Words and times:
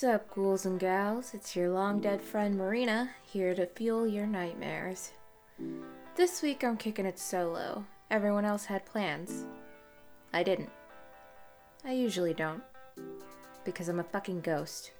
What's 0.00 0.14
up, 0.14 0.34
ghouls 0.34 0.64
and 0.64 0.80
gals? 0.80 1.34
It's 1.34 1.54
your 1.54 1.68
long 1.68 2.00
dead 2.00 2.22
friend 2.22 2.56
Marina, 2.56 3.10
here 3.22 3.54
to 3.54 3.66
fuel 3.66 4.06
your 4.06 4.26
nightmares. 4.26 5.12
This 6.16 6.40
week 6.40 6.64
I'm 6.64 6.78
kicking 6.78 7.04
it 7.04 7.18
solo. 7.18 7.84
Everyone 8.10 8.46
else 8.46 8.64
had 8.64 8.86
plans. 8.86 9.44
I 10.32 10.42
didn't. 10.42 10.70
I 11.84 11.92
usually 11.92 12.32
don't. 12.32 12.62
Because 13.62 13.90
I'm 13.90 14.00
a 14.00 14.04
fucking 14.04 14.40
ghost. 14.40 14.92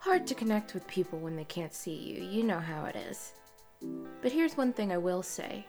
Hard 0.00 0.26
to 0.26 0.34
connect 0.34 0.74
with 0.74 0.84
people 0.88 1.20
when 1.20 1.36
they 1.36 1.44
can't 1.44 1.72
see 1.72 1.94
you, 1.94 2.24
you 2.24 2.42
know 2.42 2.58
how 2.58 2.86
it 2.86 2.96
is. 2.96 3.32
But 4.22 4.32
here's 4.32 4.56
one 4.56 4.72
thing 4.72 4.90
I 4.90 4.98
will 4.98 5.22
say 5.22 5.64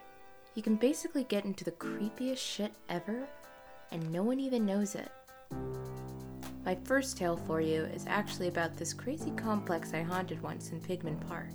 you 0.56 0.64
can 0.64 0.78
basically 0.78 1.26
get 1.26 1.46
into 1.46 1.64
the 1.64 1.74
creepiest 1.74 2.40
shit 2.40 2.74
ever, 2.90 3.28
and 3.92 4.12
no 4.12 4.24
one 4.24 4.40
even 4.40 4.66
knows 4.66 4.96
it. 4.96 5.12
My 6.68 6.76
first 6.84 7.16
tale 7.16 7.38
for 7.38 7.62
you 7.62 7.84
is 7.84 8.04
actually 8.10 8.50
about 8.50 8.76
this 8.76 8.94
crazy 8.94 9.32
complex 9.32 9.94
I 9.94 10.02
haunted 10.02 10.44
once 10.44 10.72
in 10.72 10.82
Pygman 10.82 11.26
Park. 11.30 11.48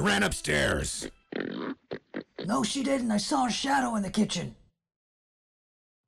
She 0.00 0.06
ran 0.06 0.22
upstairs. 0.22 1.10
No, 2.46 2.62
she 2.62 2.82
didn't. 2.82 3.10
I 3.10 3.18
saw 3.18 3.44
a 3.44 3.50
shadow 3.50 3.96
in 3.96 4.02
the 4.02 4.08
kitchen. 4.08 4.56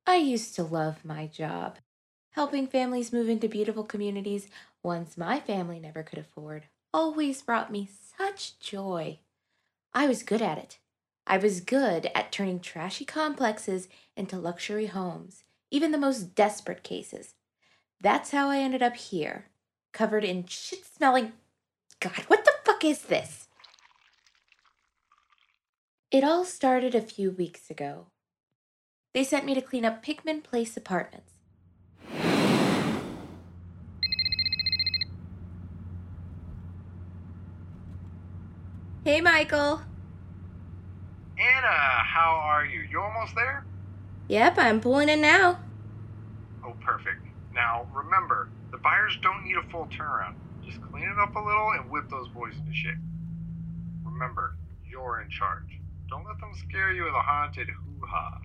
I 0.07 0.15
used 0.15 0.55
to 0.55 0.63
love 0.63 1.05
my 1.05 1.27
job. 1.27 1.77
Helping 2.31 2.65
families 2.65 3.13
move 3.13 3.29
into 3.29 3.47
beautiful 3.47 3.83
communities 3.83 4.47
ones 4.81 5.15
my 5.15 5.39
family 5.39 5.79
never 5.79 6.01
could 6.01 6.17
afford 6.17 6.63
always 6.91 7.43
brought 7.43 7.71
me 7.71 7.87
such 8.17 8.57
joy. 8.57 9.19
I 9.93 10.07
was 10.07 10.23
good 10.23 10.41
at 10.41 10.57
it. 10.57 10.79
I 11.27 11.37
was 11.37 11.61
good 11.61 12.09
at 12.15 12.31
turning 12.31 12.61
trashy 12.61 13.05
complexes 13.05 13.87
into 14.17 14.39
luxury 14.39 14.87
homes, 14.87 15.43
even 15.69 15.91
the 15.91 15.99
most 15.99 16.33
desperate 16.33 16.81
cases. 16.81 17.35
That's 18.01 18.31
how 18.31 18.49
I 18.49 18.57
ended 18.57 18.81
up 18.81 18.95
here, 18.95 19.49
covered 19.91 20.23
in 20.23 20.47
shit 20.47 20.83
smelling. 20.83 21.33
God, 21.99 22.23
what 22.25 22.43
the 22.43 22.53
fuck 22.65 22.83
is 22.83 23.03
this? 23.03 23.42
It 26.13 26.23
all 26.23 26.45
started 26.45 26.93
a 26.93 27.01
few 27.01 27.31
weeks 27.31 27.71
ago. 27.71 28.05
They 29.15 29.23
sent 29.23 29.45
me 29.45 29.55
to 29.55 29.61
clean 29.61 29.83
up 29.83 30.05
Pygman 30.05 30.43
Place 30.43 30.77
apartments. 30.77 31.33
Hey, 39.03 39.21
Michael. 39.21 39.81
Anna, 41.39 41.67
how 42.05 42.39
are 42.43 42.63
you? 42.63 42.81
You 42.81 43.01
almost 43.01 43.33
there? 43.33 43.65
Yep, 44.27 44.59
I'm 44.59 44.81
pulling 44.81 45.09
in 45.09 45.19
now. 45.19 45.61
Oh, 46.63 46.75
perfect. 46.79 47.25
Now, 47.55 47.87
remember, 47.91 48.49
the 48.69 48.77
buyers 48.77 49.17
don't 49.23 49.43
need 49.43 49.57
a 49.57 49.63
full 49.71 49.87
turnaround. 49.87 50.35
Just 50.63 50.79
clean 50.79 51.05
it 51.05 51.17
up 51.17 51.35
a 51.35 51.39
little 51.39 51.71
and 51.71 51.89
whip 51.89 52.07
those 52.11 52.27
boys 52.27 52.53
into 52.55 52.71
shape. 52.71 52.99
Remember, 54.05 54.53
you're 54.87 55.19
in 55.19 55.31
charge. 55.31 55.79
Don't 56.09 56.25
let 56.25 56.39
them 56.39 56.51
scare 56.67 56.91
you 56.93 57.03
with 57.03 57.13
a 57.13 57.21
haunted 57.21 57.67
hoo 57.69 58.05
ha. 58.05 58.41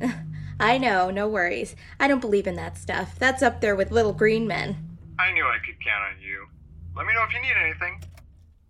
I 0.60 0.78
know, 0.78 1.10
no 1.10 1.28
worries. 1.28 1.76
I 2.00 2.08
don't 2.08 2.20
believe 2.20 2.46
in 2.46 2.56
that 2.56 2.78
stuff. 2.78 3.18
That's 3.18 3.42
up 3.42 3.60
there 3.60 3.76
with 3.76 3.90
little 3.90 4.12
green 4.12 4.46
men. 4.46 4.98
I 5.18 5.32
knew 5.32 5.44
I 5.44 5.58
could 5.64 5.82
count 5.84 6.14
on 6.14 6.20
you. 6.20 6.46
Let 6.94 7.06
me 7.06 7.14
know 7.14 7.24
if 7.24 7.32
you 7.32 7.40
need 7.40 7.56
anything. 7.62 8.02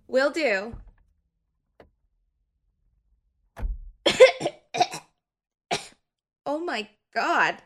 Will 0.08 0.30
do. 0.30 0.76
oh 6.46 6.60
my 6.60 6.88
god. 7.14 7.56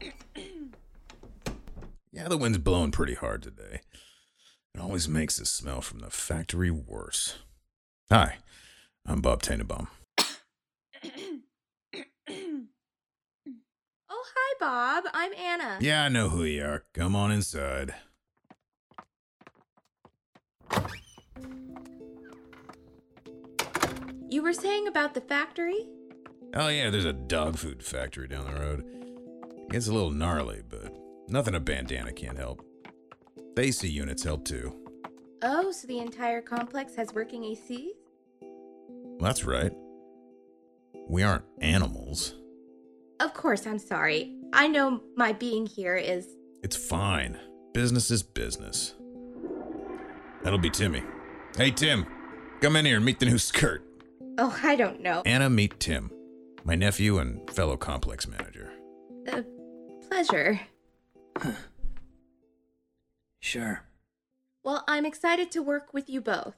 Yeah, 2.14 2.28
the 2.28 2.36
wind's 2.36 2.58
blowing 2.58 2.90
pretty 2.90 3.14
hard 3.14 3.42
today. 3.42 3.80
It 4.74 4.80
always 4.82 5.08
makes 5.08 5.38
the 5.38 5.46
smell 5.46 5.80
from 5.80 6.00
the 6.00 6.10
factory 6.10 6.70
worse. 6.70 7.38
Hi, 8.10 8.36
I'm 9.06 9.20
Bob 9.20 9.42
Tannenbaum. 9.42 9.88
Oh, 14.14 14.24
hi, 14.36 14.54
Bob. 14.60 15.04
I'm 15.14 15.32
Anna. 15.34 15.78
Yeah, 15.80 16.04
I 16.04 16.08
know 16.08 16.28
who 16.28 16.44
you 16.44 16.62
are. 16.64 16.84
Come 16.94 17.16
on 17.16 17.32
inside. 17.32 17.94
You 24.28 24.42
were 24.42 24.52
saying 24.52 24.86
about 24.86 25.14
the 25.14 25.20
factory? 25.20 25.86
Oh, 26.54 26.68
yeah, 26.68 26.90
there's 26.90 27.04
a 27.04 27.12
dog 27.12 27.58
food 27.58 27.82
factory 27.82 28.28
down 28.28 28.44
the 28.46 28.58
road. 28.58 28.84
It's 29.72 29.88
a 29.88 29.92
little 29.92 30.10
gnarly, 30.10 30.62
but 30.68 30.94
nothing 31.28 31.54
a 31.54 31.60
bandana 31.60 32.12
can't 32.12 32.38
help. 32.38 32.64
AC 33.56 33.88
units 33.88 34.22
help 34.22 34.44
too. 34.44 34.74
Oh, 35.42 35.72
so 35.72 35.86
the 35.86 35.98
entire 35.98 36.40
complex 36.40 36.94
has 36.96 37.12
working 37.14 37.44
AC? 37.44 37.92
That's 39.22 39.44
right. 39.44 39.72
We 41.08 41.22
aren't 41.22 41.44
animals. 41.60 42.34
Of 43.20 43.32
course, 43.34 43.68
I'm 43.68 43.78
sorry. 43.78 44.34
I 44.52 44.66
know 44.66 45.00
my 45.16 45.32
being 45.32 45.64
here 45.64 45.96
is. 45.96 46.26
It's 46.64 46.76
fine. 46.76 47.38
Business 47.72 48.10
is 48.10 48.24
business. 48.24 48.94
That'll 50.42 50.58
be 50.58 50.70
Timmy. 50.70 51.04
Hey, 51.56 51.70
Tim, 51.70 52.04
come 52.60 52.74
in 52.74 52.84
here 52.84 52.96
and 52.96 53.04
meet 53.04 53.20
the 53.20 53.26
new 53.26 53.38
skirt. 53.38 53.84
Oh, 54.38 54.58
I 54.62 54.74
don't 54.74 55.00
know. 55.00 55.22
Anna, 55.24 55.48
meet 55.48 55.78
Tim, 55.78 56.10
my 56.64 56.74
nephew 56.74 57.18
and 57.18 57.48
fellow 57.50 57.76
complex 57.76 58.26
manager. 58.26 58.72
A 59.28 59.44
pleasure. 60.08 60.60
Sure. 63.38 63.84
Well, 64.64 64.82
I'm 64.88 65.06
excited 65.06 65.52
to 65.52 65.62
work 65.62 65.94
with 65.94 66.10
you 66.10 66.20
both. 66.20 66.56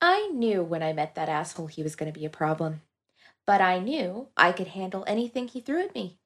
I 0.00 0.28
knew 0.32 0.62
when 0.62 0.82
I 0.82 0.92
met 0.92 1.14
that 1.14 1.28
asshole 1.28 1.68
he 1.68 1.82
was 1.82 1.96
going 1.96 2.12
to 2.12 2.18
be 2.18 2.26
a 2.26 2.30
problem. 2.30 2.82
But 3.46 3.60
I 3.60 3.78
knew 3.78 4.28
I 4.36 4.52
could 4.52 4.68
handle 4.68 5.04
anything 5.06 5.48
he 5.48 5.60
threw 5.60 5.82
at 5.82 5.94
me. 5.94 6.18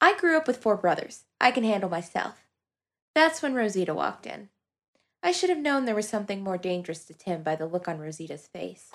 I 0.00 0.16
grew 0.18 0.36
up 0.36 0.46
with 0.46 0.58
four 0.58 0.76
brothers. 0.76 1.24
I 1.40 1.50
can 1.50 1.64
handle 1.64 1.90
myself. 1.90 2.46
That's 3.14 3.42
when 3.42 3.54
Rosita 3.54 3.94
walked 3.94 4.26
in. 4.26 4.48
I 5.22 5.32
should 5.32 5.50
have 5.50 5.58
known 5.58 5.84
there 5.84 5.94
was 5.94 6.08
something 6.08 6.42
more 6.42 6.56
dangerous 6.56 7.04
to 7.06 7.14
Tim 7.14 7.42
by 7.42 7.56
the 7.56 7.66
look 7.66 7.88
on 7.88 7.98
Rosita's 7.98 8.46
face. 8.46 8.90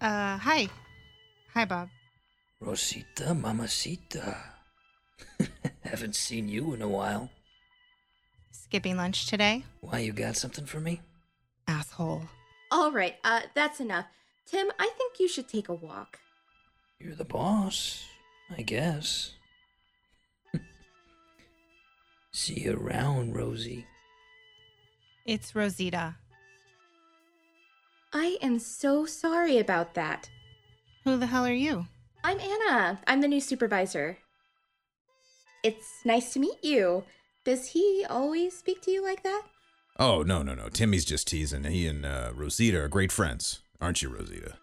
Uh, 0.00 0.38
hi. 0.38 0.68
Hi, 1.52 1.64
Bob. 1.64 1.88
Rosita, 2.60 3.34
mamacita. 3.34 4.36
Haven't 5.82 6.16
seen 6.16 6.48
you 6.48 6.72
in 6.72 6.80
a 6.80 6.88
while. 6.88 7.30
Skipping 8.50 8.96
lunch 8.96 9.26
today? 9.26 9.64
Why, 9.80 9.98
you 9.98 10.12
got 10.12 10.36
something 10.36 10.64
for 10.64 10.80
me? 10.80 11.00
Asshole. 11.68 12.22
All 12.72 12.90
right, 12.90 13.16
uh, 13.22 13.42
that's 13.54 13.80
enough. 13.80 14.06
Tim, 14.46 14.72
I 14.78 14.90
think 14.96 15.20
you 15.20 15.28
should 15.28 15.46
take 15.46 15.68
a 15.68 15.74
walk. 15.74 16.18
You're 16.98 17.14
the 17.14 17.26
boss, 17.26 18.02
I 18.50 18.62
guess. 18.62 19.34
See 22.32 22.60
you 22.60 22.78
around, 22.78 23.36
Rosie. 23.36 23.84
It's 25.26 25.54
Rosita. 25.54 26.16
I 28.14 28.38
am 28.40 28.58
so 28.58 29.04
sorry 29.04 29.58
about 29.58 29.92
that. 29.92 30.30
Who 31.04 31.18
the 31.18 31.26
hell 31.26 31.44
are 31.44 31.52
you? 31.52 31.86
I'm 32.24 32.40
Anna. 32.40 33.00
I'm 33.06 33.20
the 33.20 33.28
new 33.28 33.42
supervisor. 33.42 34.16
It's 35.62 36.00
nice 36.06 36.32
to 36.32 36.40
meet 36.40 36.64
you. 36.64 37.04
Does 37.44 37.66
he 37.66 38.06
always 38.08 38.56
speak 38.56 38.80
to 38.82 38.90
you 38.90 39.02
like 39.02 39.22
that? 39.24 39.42
Oh, 39.98 40.22
no, 40.22 40.42
no, 40.42 40.54
no. 40.54 40.68
Timmy's 40.68 41.04
just 41.04 41.28
teasing. 41.28 41.64
He 41.64 41.86
and 41.86 42.06
uh, 42.06 42.30
Rosita 42.34 42.80
are 42.80 42.88
great 42.88 43.12
friends. 43.12 43.60
Aren't 43.80 44.02
you, 44.02 44.08
Rosita? 44.08 44.54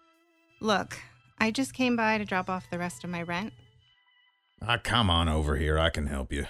Look, 0.60 0.98
I 1.38 1.50
just 1.50 1.72
came 1.72 1.96
by 1.96 2.18
to 2.18 2.24
drop 2.24 2.50
off 2.50 2.70
the 2.70 2.78
rest 2.78 3.04
of 3.04 3.10
my 3.10 3.22
rent. 3.22 3.52
Ah, 4.62 4.78
come 4.82 5.08
on 5.08 5.28
over 5.28 5.56
here. 5.56 5.78
I 5.78 5.90
can 5.90 6.06
help 6.06 6.32
you. 6.32 6.46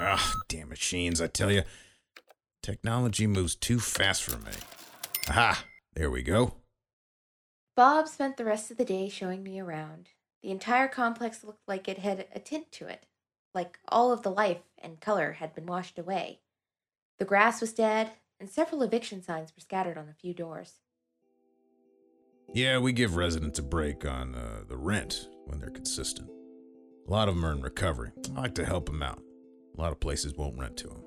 Ah, 0.00 0.34
damn 0.48 0.70
machines, 0.70 1.20
I 1.20 1.26
tell 1.26 1.52
you. 1.52 1.62
Technology 2.62 3.26
moves 3.26 3.54
too 3.54 3.80
fast 3.80 4.22
for 4.22 4.38
me. 4.38 4.52
Aha! 5.28 5.64
There 5.94 6.10
we 6.10 6.22
go. 6.22 6.54
Bob 7.76 8.08
spent 8.08 8.36
the 8.36 8.44
rest 8.44 8.70
of 8.70 8.78
the 8.78 8.84
day 8.84 9.08
showing 9.08 9.42
me 9.42 9.60
around. 9.60 10.08
The 10.42 10.50
entire 10.50 10.88
complex 10.88 11.44
looked 11.44 11.68
like 11.68 11.88
it 11.88 11.98
had 11.98 12.26
a 12.34 12.38
tint 12.38 12.72
to 12.72 12.86
it, 12.86 13.04
like 13.54 13.78
all 13.88 14.12
of 14.12 14.22
the 14.22 14.30
life 14.30 14.62
and 14.80 15.00
color 15.00 15.32
had 15.32 15.54
been 15.54 15.66
washed 15.66 15.98
away. 15.98 16.40
The 17.18 17.24
grass 17.24 17.60
was 17.60 17.72
dead, 17.72 18.12
and 18.38 18.48
several 18.48 18.82
eviction 18.82 19.22
signs 19.22 19.52
were 19.54 19.60
scattered 19.60 19.98
on 19.98 20.08
a 20.08 20.14
few 20.14 20.32
doors. 20.32 20.80
Yeah, 22.52 22.78
we 22.78 22.92
give 22.92 23.14
residents 23.14 23.58
a 23.58 23.62
break 23.62 24.04
on 24.04 24.34
uh, 24.34 24.62
the 24.66 24.76
rent 24.76 25.28
when 25.46 25.60
they're 25.60 25.70
consistent. 25.70 26.28
A 27.06 27.10
lot 27.10 27.28
of 27.28 27.34
them 27.34 27.44
are 27.44 27.52
in 27.52 27.62
recovery. 27.62 28.10
I 28.36 28.40
like 28.40 28.54
to 28.56 28.64
help 28.64 28.86
them 28.86 29.02
out. 29.02 29.22
A 29.76 29.80
lot 29.80 29.92
of 29.92 30.00
places 30.00 30.34
won't 30.34 30.58
rent 30.58 30.76
to 30.78 30.88
them. 30.88 31.04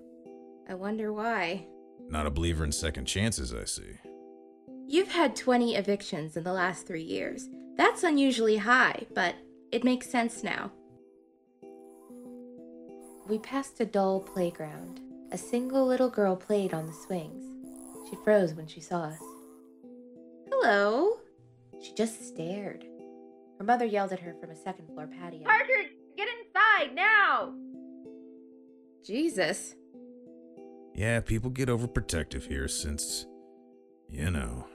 I 0.69 0.75
wonder 0.75 1.11
why. 1.11 1.67
Not 2.09 2.27
a 2.27 2.31
believer 2.31 2.63
in 2.63 2.71
second 2.71 3.05
chances, 3.05 3.53
I 3.53 3.65
see. 3.65 3.99
You've 4.87 5.11
had 5.11 5.35
20 5.35 5.75
evictions 5.75 6.37
in 6.37 6.43
the 6.43 6.53
last 6.53 6.85
three 6.85 7.03
years. 7.03 7.49
That's 7.75 8.03
unusually 8.03 8.57
high, 8.57 9.07
but 9.13 9.35
it 9.71 9.83
makes 9.83 10.09
sense 10.09 10.43
now. 10.43 10.71
We 13.27 13.39
passed 13.39 13.79
a 13.79 13.85
dull 13.85 14.19
playground. 14.19 14.99
A 15.31 15.37
single 15.37 15.87
little 15.87 16.09
girl 16.09 16.35
played 16.35 16.73
on 16.73 16.85
the 16.85 16.93
swings. 16.93 17.45
She 18.09 18.17
froze 18.17 18.53
when 18.53 18.67
she 18.67 18.81
saw 18.81 19.03
us. 19.03 19.19
Hello. 20.51 21.19
She 21.81 21.93
just 21.93 22.27
stared. 22.27 22.85
Her 23.57 23.63
mother 23.63 23.85
yelled 23.85 24.11
at 24.11 24.19
her 24.19 24.35
from 24.41 24.49
a 24.49 24.55
second 24.55 24.87
floor 24.87 25.07
patio. 25.07 25.43
Parker, 25.45 25.83
get 26.17 26.27
inside 26.37 26.93
now! 26.93 27.53
Jesus. 29.05 29.75
Yeah, 30.93 31.21
people 31.21 31.49
get 31.49 31.69
overprotective 31.69 32.43
here 32.43 32.67
since, 32.67 33.25
you 34.09 34.31
know. 34.31 34.67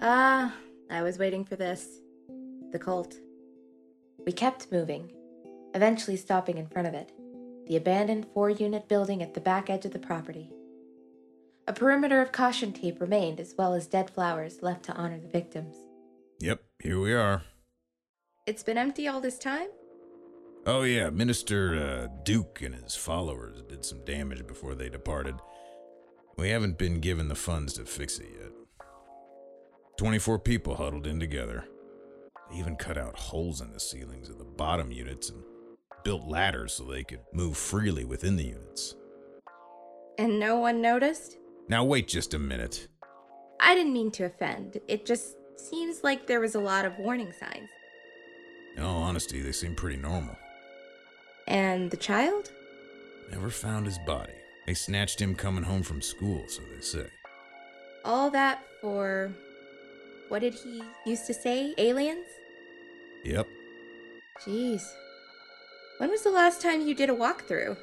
Ah, 0.00 0.54
I 0.90 1.02
was 1.02 1.18
waiting 1.18 1.44
for 1.44 1.56
this. 1.56 2.00
The 2.72 2.78
cult. 2.78 3.14
We 4.24 4.32
kept 4.32 4.72
moving, 4.72 5.12
eventually 5.74 6.16
stopping 6.16 6.56
in 6.56 6.66
front 6.66 6.88
of 6.88 6.94
it 6.94 7.12
the 7.70 7.76
abandoned 7.76 8.26
four 8.34 8.50
unit 8.50 8.88
building 8.88 9.22
at 9.22 9.32
the 9.32 9.40
back 9.40 9.70
edge 9.70 9.84
of 9.84 9.92
the 9.92 9.98
property. 10.00 10.50
A 11.68 11.72
perimeter 11.72 12.20
of 12.20 12.32
caution 12.32 12.72
tape 12.72 13.00
remained, 13.00 13.38
as 13.38 13.54
well 13.56 13.74
as 13.74 13.86
dead 13.86 14.10
flowers 14.10 14.60
left 14.60 14.82
to 14.86 14.92
honor 14.94 15.20
the 15.20 15.28
victims. 15.28 15.76
Yep, 16.40 16.64
here 16.82 16.98
we 16.98 17.14
are. 17.14 17.42
It's 18.44 18.64
been 18.64 18.76
empty 18.76 19.06
all 19.06 19.20
this 19.20 19.38
time? 19.38 19.68
Oh, 20.66 20.82
yeah, 20.82 21.10
Minister 21.10 21.76
uh, 21.76 22.22
Duke 22.24 22.60
and 22.60 22.74
his 22.74 22.96
followers 22.96 23.62
did 23.68 23.84
some 23.84 24.04
damage 24.04 24.48
before 24.48 24.74
they 24.74 24.88
departed. 24.88 25.36
We 26.36 26.48
haven't 26.50 26.76
been 26.76 26.98
given 26.98 27.28
the 27.28 27.36
funds 27.36 27.74
to 27.74 27.84
fix 27.84 28.18
it 28.18 28.30
yet. 28.36 28.50
24 29.96 30.40
people 30.40 30.74
huddled 30.74 31.06
in 31.06 31.20
together. 31.20 31.66
They 32.50 32.58
even 32.58 32.74
cut 32.74 32.98
out 32.98 33.16
holes 33.16 33.60
in 33.60 33.72
the 33.72 33.78
ceilings 33.78 34.28
of 34.28 34.38
the 34.38 34.44
bottom 34.44 34.90
units 34.90 35.30
and 35.30 35.44
built 36.04 36.26
ladders 36.26 36.74
so 36.74 36.84
they 36.84 37.04
could 37.04 37.20
move 37.32 37.56
freely 37.56 38.04
within 38.04 38.36
the 38.36 38.44
units. 38.44 38.94
And 40.18 40.38
no 40.38 40.58
one 40.58 40.80
noticed? 40.82 41.38
Now, 41.68 41.84
wait 41.84 42.08
just 42.08 42.34
a 42.34 42.38
minute. 42.38 42.88
I 43.60 43.74
didn't 43.74 43.92
mean 43.92 44.10
to 44.12 44.24
offend. 44.24 44.78
It 44.88 45.06
just 45.06 45.36
seems 45.56 46.02
like 46.02 46.26
there 46.26 46.40
was 46.40 46.54
a 46.54 46.60
lot 46.60 46.84
of 46.84 46.98
warning 46.98 47.32
signs. 47.32 47.68
In 48.76 48.82
all 48.82 49.02
honesty, 49.02 49.40
they 49.40 49.52
seem 49.52 49.74
pretty 49.74 49.96
normal. 49.96 50.36
And 51.46 51.90
the 51.90 51.96
child? 51.96 52.50
Never 53.30 53.50
found 53.50 53.86
his 53.86 53.98
body. 53.98 54.32
They 54.66 54.74
snatched 54.74 55.20
him 55.20 55.34
coming 55.34 55.64
home 55.64 55.82
from 55.82 56.02
school, 56.02 56.44
so 56.48 56.62
they 56.74 56.80
say. 56.80 57.06
All 58.04 58.30
that 58.30 58.62
for. 58.80 59.32
What 60.28 60.40
did 60.40 60.54
he 60.54 60.82
used 61.04 61.26
to 61.26 61.34
say? 61.34 61.74
Aliens? 61.76 62.26
Yep. 63.24 63.46
Jeez. 64.44 64.82
When 66.00 66.08
was 66.08 66.22
the 66.22 66.30
last 66.30 66.62
time 66.62 66.80
you 66.80 66.94
did 66.94 67.10
a 67.10 67.14
walkthrough? 67.14 67.76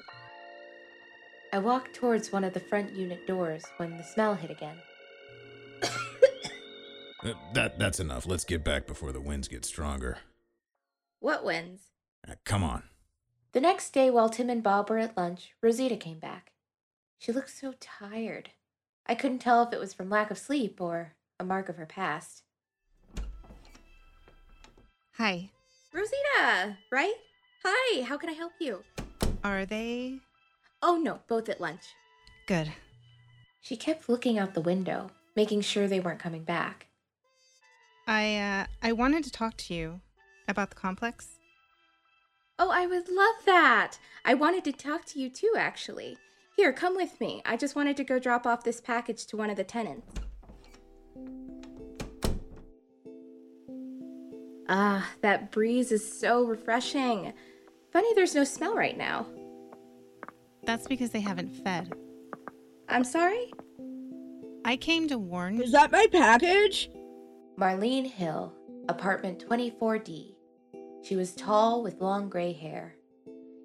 I 1.54 1.60
walked 1.60 1.94
towards 1.94 2.32
one 2.32 2.44
of 2.44 2.52
the 2.52 2.60
front 2.60 2.96
unit 2.96 3.28
doors 3.28 3.64
when 3.78 3.96
the 3.96 4.04
smell 4.04 4.34
hit 4.34 4.50
again. 4.50 4.78
Uh, 7.24 7.34
that 7.52 7.80
that's 7.80 8.00
enough. 8.00 8.28
Let's 8.28 8.44
get 8.44 8.64
back 8.64 8.86
before 8.86 9.12
the 9.12 9.20
winds 9.20 9.48
get 9.48 9.66
stronger. 9.66 10.20
What 11.20 11.44
winds? 11.44 11.82
Uh, 12.30 12.36
come 12.46 12.64
on. 12.64 12.84
The 13.54 13.60
next 13.60 13.90
day, 13.90 14.12
while 14.12 14.30
Tim 14.30 14.52
and 14.52 14.62
Bob 14.62 14.88
were 14.88 15.00
at 15.00 15.18
lunch, 15.18 15.54
Rosita 15.60 15.98
came 15.98 16.20
back. 16.20 16.52
She 17.18 17.32
looked 17.32 17.50
so 17.50 17.74
tired. 17.80 18.52
I 19.08 19.16
couldn't 19.16 19.40
tell 19.40 19.64
if 19.64 19.74
it 19.74 19.80
was 19.80 19.96
from 19.96 20.12
lack 20.12 20.30
of 20.30 20.38
sleep 20.38 20.80
or 20.80 21.16
a 21.40 21.44
mark 21.44 21.70
of 21.70 21.78
her 21.78 21.88
past. 21.88 22.44
Hi. 25.14 25.50
Rosita, 25.92 26.78
right? 26.92 27.16
Hi, 27.70 28.02
how 28.04 28.16
can 28.16 28.30
I 28.30 28.34
help 28.34 28.54
you? 28.60 28.82
Are 29.44 29.66
they? 29.66 30.22
Oh 30.82 30.96
no, 30.96 31.20
both 31.28 31.50
at 31.50 31.60
lunch. 31.60 31.82
Good. 32.48 32.72
She 33.60 33.76
kept 33.76 34.08
looking 34.08 34.40
out 34.40 34.54
the 34.54 34.62
window, 34.62 35.12
making 35.36 35.60
sure 35.60 35.86
they 35.86 36.00
weren't 36.00 36.22
coming 36.22 36.46
back. 36.46 36.88
I 38.08 38.38
uh 38.38 38.66
I 38.82 38.94
wanted 38.94 39.26
to 39.26 39.32
talk 39.34 39.58
to 39.58 39.74
you 39.74 40.00
about 40.48 40.70
the 40.70 40.78
complex. 40.78 41.40
Oh, 42.58 42.70
I 42.72 42.88
would 42.88 43.10
love 43.10 43.36
that. 43.46 43.98
I 44.24 44.34
wanted 44.34 44.64
to 44.64 44.72
talk 44.72 45.04
to 45.08 45.20
you 45.20 45.30
too, 45.30 45.54
actually. 45.58 46.18
Here, 46.56 46.72
come 46.72 46.96
with 46.96 47.20
me. 47.20 47.42
I 47.46 47.58
just 47.58 47.76
wanted 47.76 47.98
to 47.98 48.06
go 48.06 48.18
drop 48.18 48.48
off 48.48 48.64
this 48.64 48.80
package 48.80 49.26
to 49.26 49.36
one 49.36 49.50
of 49.50 49.58
the 49.58 49.66
tenants. 49.66 50.08
Ah, 54.70 55.12
that 55.22 55.52
breeze 55.52 55.92
is 55.92 56.20
so 56.20 56.46
refreshing. 56.46 57.34
Funny 57.98 58.14
there's 58.14 58.36
no 58.36 58.44
smell 58.44 58.76
right 58.76 58.96
now. 58.96 59.26
That's 60.66 60.86
because 60.86 61.10
they 61.10 61.20
haven't 61.20 61.50
fed. 61.64 61.92
I'm 62.88 63.04
sorry? 63.04 63.52
I 64.64 64.78
came 64.78 65.08
to 65.08 65.18
warn 65.18 65.58
you 65.58 65.64
Is 65.64 65.72
that 65.72 65.92
my 65.92 66.06
package? 66.12 66.92
Marlene 67.58 68.06
Hill, 68.06 68.54
apartment 68.88 69.44
24D. 69.50 70.36
She 71.02 71.16
was 71.16 71.34
tall 71.34 71.82
with 71.82 72.00
long 72.00 72.30
gray 72.30 72.54
hair. 72.54 72.98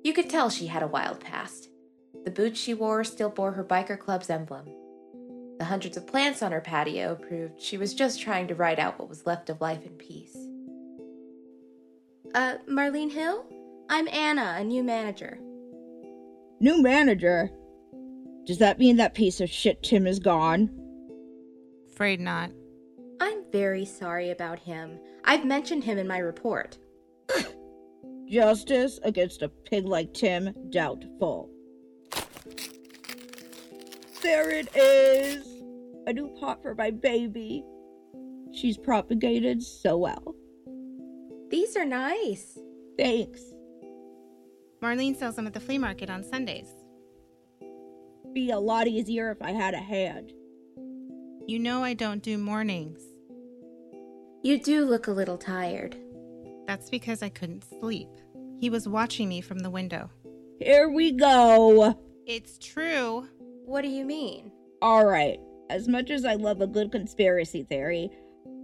You 0.02 0.14
could 0.14 0.30
tell 0.30 0.48
she 0.48 0.66
had 0.68 0.82
a 0.82 0.86
wild 0.86 1.20
past. 1.20 1.68
The 2.24 2.30
boots 2.30 2.58
she 2.58 2.72
wore 2.72 3.04
still 3.04 3.28
bore 3.28 3.52
her 3.52 3.64
biker 3.64 3.98
club's 3.98 4.30
emblem. 4.30 4.64
The 5.58 5.66
hundreds 5.66 5.98
of 5.98 6.06
plants 6.06 6.42
on 6.42 6.52
her 6.52 6.62
patio 6.62 7.16
proved 7.16 7.60
she 7.60 7.76
was 7.76 7.92
just 7.92 8.22
trying 8.22 8.48
to 8.48 8.54
ride 8.54 8.80
out 8.80 8.98
what 8.98 9.10
was 9.10 9.26
left 9.26 9.50
of 9.50 9.60
life 9.60 9.84
in 9.84 9.92
peace. 9.92 10.34
Uh, 12.34 12.54
Marlene 12.66 13.12
Hill? 13.12 13.44
I'm 13.92 14.08
Anna, 14.08 14.56
a 14.58 14.64
new 14.64 14.82
manager. 14.82 15.38
New 16.60 16.80
manager. 16.80 17.50
Does 18.46 18.56
that 18.56 18.78
mean 18.78 18.96
that 18.96 19.12
piece 19.12 19.38
of 19.38 19.50
shit 19.50 19.82
Tim 19.82 20.06
is 20.06 20.18
gone? 20.18 20.70
Afraid 21.92 22.18
not. 22.18 22.52
I'm 23.20 23.44
very 23.52 23.84
sorry 23.84 24.30
about 24.30 24.58
him. 24.58 24.98
I've 25.26 25.44
mentioned 25.44 25.84
him 25.84 25.98
in 25.98 26.08
my 26.08 26.16
report. 26.16 26.78
Justice 28.30 28.98
against 29.02 29.42
a 29.42 29.50
pig 29.50 29.84
like 29.84 30.14
Tim, 30.14 30.54
doubtful. 30.70 31.50
There 34.22 34.48
it 34.52 34.74
is! 34.74 35.46
A 36.06 36.14
new 36.14 36.28
pot 36.40 36.62
for 36.62 36.74
my 36.74 36.92
baby. 36.92 37.62
She's 38.54 38.78
propagated 38.78 39.62
so 39.62 39.98
well. 39.98 40.34
These 41.50 41.76
are 41.76 41.84
nice. 41.84 42.58
Thanks. 42.96 43.42
Marlene 44.82 45.16
sells 45.16 45.36
them 45.36 45.46
at 45.46 45.54
the 45.54 45.60
flea 45.60 45.78
market 45.78 46.10
on 46.10 46.24
Sundays. 46.24 46.74
Be 48.32 48.50
a 48.50 48.58
lot 48.58 48.88
easier 48.88 49.30
if 49.30 49.40
I 49.40 49.52
had 49.52 49.74
a 49.74 49.78
hand. 49.78 50.32
You 51.46 51.60
know 51.60 51.84
I 51.84 51.94
don't 51.94 52.22
do 52.22 52.36
mornings. 52.36 53.00
You 54.42 54.60
do 54.60 54.84
look 54.84 55.06
a 55.06 55.12
little 55.12 55.38
tired. 55.38 55.96
That's 56.66 56.90
because 56.90 57.22
I 57.22 57.28
couldn't 57.28 57.64
sleep. 57.80 58.08
He 58.60 58.70
was 58.70 58.88
watching 58.88 59.28
me 59.28 59.40
from 59.40 59.60
the 59.60 59.70
window. 59.70 60.10
Here 60.58 60.88
we 60.88 61.12
go. 61.12 61.96
It's 62.26 62.58
true. 62.58 63.28
What 63.64 63.82
do 63.82 63.88
you 63.88 64.04
mean? 64.04 64.50
Alright, 64.82 65.38
as 65.70 65.86
much 65.86 66.10
as 66.10 66.24
I 66.24 66.34
love 66.34 66.60
a 66.60 66.66
good 66.66 66.90
conspiracy 66.90 67.62
theory, 67.62 68.10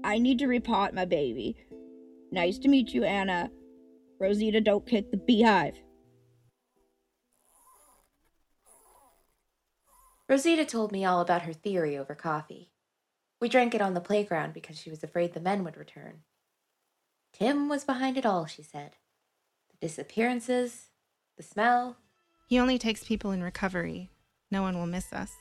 I 0.02 0.18
need 0.18 0.40
to 0.40 0.46
repot 0.46 0.94
my 0.94 1.04
baby. 1.04 1.56
Nice 2.32 2.58
to 2.58 2.68
meet 2.68 2.92
you, 2.92 3.04
Anna. 3.04 3.50
Rosita, 4.18 4.60
don't 4.60 4.86
kick 4.86 5.12
the 5.12 5.16
beehive. 5.16 5.74
Rosita 10.28 10.64
told 10.66 10.92
me 10.92 11.04
all 11.04 11.20
about 11.20 11.42
her 11.42 11.52
theory 11.52 11.96
over 11.96 12.14
coffee. 12.14 12.70
We 13.40 13.48
drank 13.48 13.74
it 13.74 13.80
on 13.80 13.94
the 13.94 14.00
playground 14.00 14.52
because 14.52 14.78
she 14.78 14.90
was 14.90 15.02
afraid 15.02 15.32
the 15.32 15.40
men 15.40 15.64
would 15.64 15.76
return. 15.76 16.20
Tim 17.32 17.68
was 17.68 17.84
behind 17.84 18.18
it 18.18 18.26
all, 18.26 18.46
she 18.46 18.62
said. 18.62 18.96
The 19.70 19.86
disappearances, 19.86 20.88
the 21.36 21.42
smell. 21.42 21.96
He 22.48 22.58
only 22.58 22.78
takes 22.78 23.04
people 23.04 23.30
in 23.30 23.42
recovery. 23.42 24.10
No 24.50 24.62
one 24.62 24.76
will 24.76 24.86
miss 24.86 25.12
us. 25.12 25.32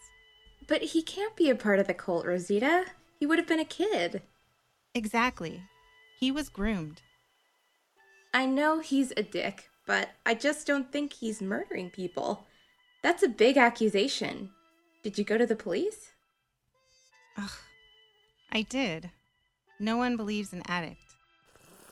But 0.67 0.81
he 0.81 1.01
can't 1.01 1.35
be 1.35 1.49
a 1.49 1.55
part 1.55 1.79
of 1.79 1.87
the 1.87 1.93
cult, 1.93 2.25
Rosita. 2.25 2.85
He 3.19 3.25
would 3.25 3.39
have 3.39 3.47
been 3.47 3.59
a 3.59 3.65
kid. 3.65 4.21
Exactly. 4.93 5.63
He 6.19 6.31
was 6.31 6.49
groomed. 6.49 7.01
I 8.33 8.45
know 8.45 8.79
he's 8.79 9.11
a 9.15 9.23
dick, 9.23 9.69
but 9.85 10.09
I 10.25 10.33
just 10.33 10.67
don't 10.67 10.91
think 10.91 11.13
he's 11.13 11.41
murdering 11.41 11.89
people. 11.89 12.45
That's 13.01 13.23
a 13.23 13.29
big 13.29 13.57
accusation. 13.57 14.51
Did 15.07 15.17
you 15.17 15.23
go 15.23 15.37
to 15.37 15.45
the 15.45 15.55
police? 15.55 16.11
Ugh. 17.37 17.49
I 18.51 18.63
did. 18.63 19.09
No 19.79 19.95
one 19.95 20.17
believes 20.17 20.51
an 20.51 20.63
addict. 20.67 21.15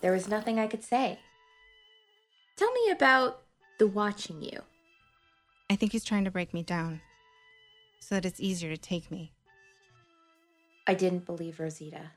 There 0.02 0.12
was 0.12 0.28
nothing 0.28 0.60
I 0.60 0.68
could 0.68 0.84
say. 0.84 1.20
Tell 2.58 2.70
me 2.74 2.92
about 2.92 3.40
the 3.80 3.88
watching 3.88 4.42
you. 4.42 4.64
I 5.70 5.78
think 5.78 5.94
he's 5.94 6.04
trying 6.04 6.26
to 6.26 6.30
break 6.30 6.54
me 6.54 6.62
down 6.62 7.00
so 8.02 8.16
that 8.16 8.26
it's 8.26 8.42
easier 8.42 8.76
to 8.76 8.82
take 8.82 9.10
me. 9.10 9.32
I 10.86 10.94
didn't 10.94 11.26
believe 11.26 11.62
Rosita, 11.62 12.12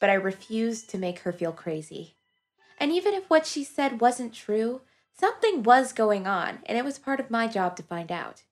but 0.00 0.10
I 0.10 0.14
refused 0.14 0.90
to 0.90 0.98
make 0.98 1.20
her 1.20 1.32
feel 1.32 1.52
crazy. 1.52 2.16
And 2.80 2.90
even 2.90 3.14
if 3.14 3.30
what 3.30 3.46
she 3.46 3.62
said 3.62 4.00
wasn't 4.00 4.34
true, 4.34 4.80
something 5.16 5.62
was 5.62 5.92
going 5.92 6.26
on, 6.26 6.58
and 6.66 6.76
it 6.76 6.84
was 6.84 6.98
part 6.98 7.20
of 7.20 7.30
my 7.30 7.46
job 7.46 7.76
to 7.76 7.84
find 7.84 8.10
out. 8.10 8.42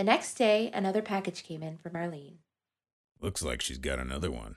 The 0.00 0.04
next 0.04 0.32
day, 0.38 0.70
another 0.72 1.02
package 1.02 1.42
came 1.42 1.62
in 1.62 1.76
from 1.76 1.92
Marlene. 1.92 2.38
Looks 3.20 3.42
like 3.42 3.60
she's 3.60 3.76
got 3.76 3.98
another 3.98 4.30
one. 4.30 4.56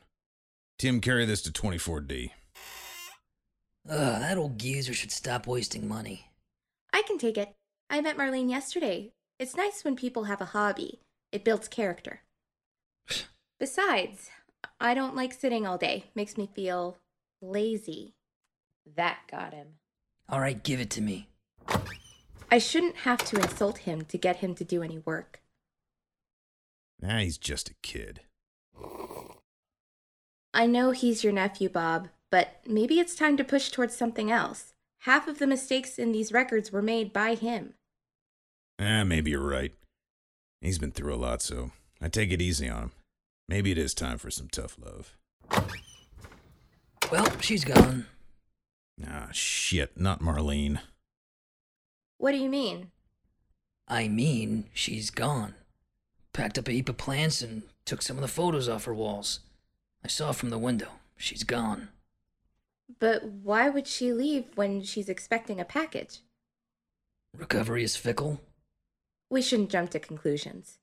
Tim, 0.80 1.02
carry 1.02 1.26
this 1.26 1.42
to 1.42 1.52
24D. 1.52 2.30
Ugh, 3.90 4.22
that 4.22 4.38
old 4.38 4.58
geezer 4.58 4.94
should 4.94 5.12
stop 5.12 5.46
wasting 5.46 5.86
money. 5.86 6.32
I 6.94 7.02
can 7.02 7.18
take 7.18 7.38
it. 7.38 7.54
I 7.90 8.00
met 8.00 8.16
Marlene 8.16 8.50
yesterday. 8.50 9.12
It's 9.38 9.58
nice 9.58 9.84
when 9.84 9.98
people 9.98 10.24
have 10.24 10.40
a 10.40 10.46
hobby, 10.46 11.02
it 11.34 11.44
builds 11.44 11.68
character. 11.68 12.22
Besides, 13.60 14.30
I 14.80 14.94
don't 14.94 15.14
like 15.14 15.34
sitting 15.34 15.68
all 15.68 15.78
day, 15.78 16.06
makes 16.16 16.38
me 16.38 16.50
feel 16.56 16.96
lazy. 17.42 18.14
That 18.96 19.18
got 19.30 19.54
him. 19.54 19.74
All 20.30 20.40
right, 20.40 20.64
give 20.64 20.80
it 20.80 20.90
to 20.92 21.02
me. 21.02 21.28
I 22.54 22.60
shouldn't 22.60 22.98
have 22.98 23.26
to 23.26 23.38
insult 23.38 23.80
him 23.80 24.06
to 24.06 24.16
get 24.16 24.36
him 24.36 24.54
to 24.54 24.64
do 24.64 24.84
any 24.84 25.00
work. 25.00 25.42
Nah, 27.02 27.18
he's 27.18 27.40
just 27.40 27.72
a 27.72 27.74
kid. 27.82 28.20
I 30.54 30.68
know 30.68 30.92
he's 30.92 31.24
your 31.24 31.34
nephew, 31.34 31.68
Bob, 31.68 32.10
but 32.30 32.60
maybe 32.68 33.00
it's 33.00 33.16
time 33.16 33.38
to 33.38 33.44
push 33.44 33.72
towards 33.72 33.98
something 33.98 34.30
else. 34.30 34.76
Half 35.00 35.28
of 35.28 35.40
the 35.40 35.48
mistakes 35.48 35.98
in 35.98 36.12
these 36.12 36.32
records 36.32 36.72
were 36.72 36.84
made 36.84 37.12
by 37.12 37.34
him. 37.34 37.74
Ah, 38.80 39.04
maybe 39.04 39.32
you're 39.32 39.42
right. 39.42 39.74
He's 40.62 40.78
been 40.78 40.92
through 40.92 41.16
a 41.16 41.18
lot, 41.18 41.42
so 41.42 41.72
I 42.00 42.08
take 42.08 42.32
it 42.32 42.40
easy 42.40 42.70
on 42.70 42.84
him. 42.84 42.92
Maybe 43.50 43.72
it 43.72 43.80
is 43.80 43.96
time 43.96 44.20
for 44.20 44.30
some 44.30 44.48
tough 44.48 44.78
love. 44.80 45.18
Well, 47.12 47.36
she's 47.40 47.66
gone. 47.66 48.06
Ah, 49.04 49.30
shit, 49.32 50.00
not 50.00 50.22
Marlene. 50.22 50.82
What 52.24 52.32
do 52.32 52.38
you 52.38 52.50
mean? 52.50 52.90
I 53.86 54.08
mean, 54.08 54.70
she's 54.74 55.10
gone. 55.10 55.56
Packed 56.32 56.58
up 56.58 56.70
a 56.70 56.72
heap 56.72 56.88
of 56.88 56.96
plants 56.96 57.42
and 57.42 57.64
took 57.84 58.02
some 58.02 58.16
of 58.16 58.22
the 58.22 58.30
photos 58.30 58.70
off 58.70 58.86
her 58.86 58.94
walls. 58.94 59.42
I 60.06 60.08
saw 60.08 60.32
from 60.32 60.50
the 60.50 60.58
window. 60.58 60.88
She's 61.18 61.44
gone. 61.44 61.90
But 62.98 63.26
why 63.26 63.68
would 63.68 63.88
she 63.88 64.14
leave 64.14 64.46
when 64.56 64.84
she's 64.84 65.10
expecting 65.10 65.60
a 65.60 65.66
package? 65.66 66.20
Recovery 67.38 67.84
is 67.84 67.98
fickle. 67.98 68.40
We 69.30 69.42
shouldn't 69.42 69.70
jump 69.70 69.90
to 69.90 70.00
conclusions. 70.00 70.78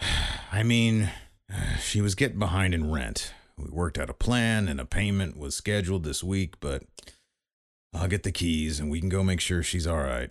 I 0.50 0.62
mean, 0.62 1.10
she 1.82 2.00
was 2.00 2.14
getting 2.14 2.38
behind 2.38 2.72
in 2.72 2.90
rent. 2.90 3.34
We 3.58 3.68
worked 3.68 3.98
out 3.98 4.08
a 4.08 4.14
plan 4.14 4.68
and 4.68 4.80
a 4.80 4.86
payment 4.86 5.36
was 5.36 5.54
scheduled 5.54 6.04
this 6.04 6.24
week, 6.24 6.54
but 6.60 6.82
I'll 7.94 8.08
get 8.08 8.24
the 8.24 8.32
keys 8.32 8.80
and 8.80 8.90
we 8.90 9.00
can 9.00 9.08
go 9.08 9.22
make 9.22 9.40
sure 9.40 9.62
she's 9.62 9.86
all 9.86 9.98
right. 9.98 10.30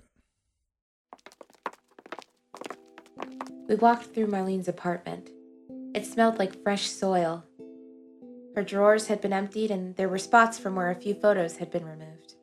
We 3.68 3.76
walked 3.76 4.14
through 4.14 4.28
Marlene's 4.28 4.68
apartment. 4.68 5.30
It 5.96 6.06
smelled 6.06 6.38
like 6.38 6.62
fresh 6.64 6.90
soil. 6.90 7.46
Her 8.56 8.64
drawers 8.64 9.08
had 9.08 9.22
been 9.22 9.34
emptied 9.34 9.72
and 9.72 9.96
there 9.96 10.10
were 10.10 10.20
spots 10.20 10.60
from 10.60 10.76
where 10.76 10.92
a 10.92 10.96
few 10.96 11.14
photos 11.14 11.58
had 11.58 11.72
been 11.72 11.86
removed. 11.86 12.36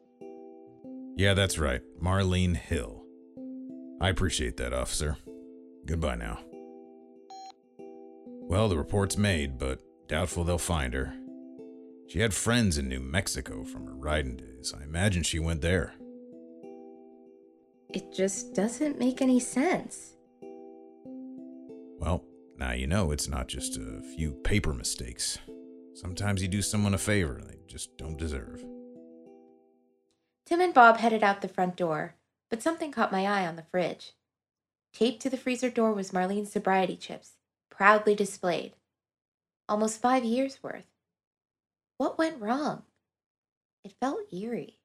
Yeah, 1.16 1.34
that's 1.34 1.58
right. 1.58 1.82
Marlene 2.02 2.56
Hill. 2.56 3.04
I 4.00 4.08
appreciate 4.08 4.56
that, 4.56 4.72
officer. 4.72 5.18
Goodbye 5.84 6.16
now. 6.16 6.38
Well, 8.40 8.68
the 8.68 8.78
report's 8.78 9.18
made, 9.18 9.58
but 9.58 9.80
doubtful 10.08 10.44
they'll 10.44 10.58
find 10.58 10.94
her. 10.94 11.12
She 12.10 12.18
had 12.18 12.34
friends 12.34 12.76
in 12.76 12.88
New 12.88 12.98
Mexico 12.98 13.62
from 13.62 13.86
her 13.86 13.94
riding 13.94 14.36
days. 14.36 14.74
I 14.76 14.82
imagine 14.82 15.22
she 15.22 15.38
went 15.38 15.60
there. 15.60 15.94
It 17.88 18.12
just 18.12 18.52
doesn't 18.52 18.98
make 18.98 19.22
any 19.22 19.38
sense. 19.38 20.16
Well, 22.00 22.24
now 22.58 22.72
you 22.72 22.88
know 22.88 23.12
it's 23.12 23.28
not 23.28 23.46
just 23.46 23.76
a 23.76 24.02
few 24.16 24.32
paper 24.32 24.74
mistakes. 24.74 25.38
Sometimes 25.94 26.42
you 26.42 26.48
do 26.48 26.62
someone 26.62 26.94
a 26.94 26.98
favor 26.98 27.40
they 27.40 27.58
just 27.68 27.96
don't 27.96 28.18
deserve. 28.18 28.64
Tim 30.46 30.60
and 30.60 30.74
Bob 30.74 30.96
headed 30.96 31.22
out 31.22 31.42
the 31.42 31.48
front 31.48 31.76
door, 31.76 32.16
but 32.48 32.60
something 32.60 32.90
caught 32.90 33.12
my 33.12 33.24
eye 33.24 33.46
on 33.46 33.54
the 33.54 33.62
fridge. 33.70 34.14
Taped 34.92 35.22
to 35.22 35.30
the 35.30 35.36
freezer 35.36 35.70
door 35.70 35.92
was 35.92 36.10
Marlene's 36.10 36.50
sobriety 36.50 36.96
chips, 36.96 37.36
proudly 37.70 38.16
displayed. 38.16 38.72
Almost 39.68 40.02
five 40.02 40.24
years 40.24 40.60
worth. 40.60 40.86
What 42.00 42.16
went 42.16 42.40
wrong? 42.40 42.84
It 43.84 43.92
felt 44.00 44.32
eerie. 44.32 44.78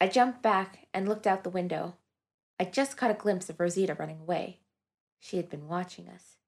I 0.00 0.08
jumped 0.08 0.40
back 0.40 0.86
and 0.94 1.06
looked 1.06 1.26
out 1.26 1.44
the 1.44 1.50
window. 1.50 1.96
I 2.58 2.64
just 2.64 2.96
caught 2.96 3.10
a 3.10 3.14
glimpse 3.14 3.50
of 3.50 3.60
Rosita 3.60 3.92
running 3.92 4.18
away. 4.18 4.60
She 5.20 5.36
had 5.36 5.50
been 5.50 5.68
watching 5.68 6.08
us. 6.08 6.38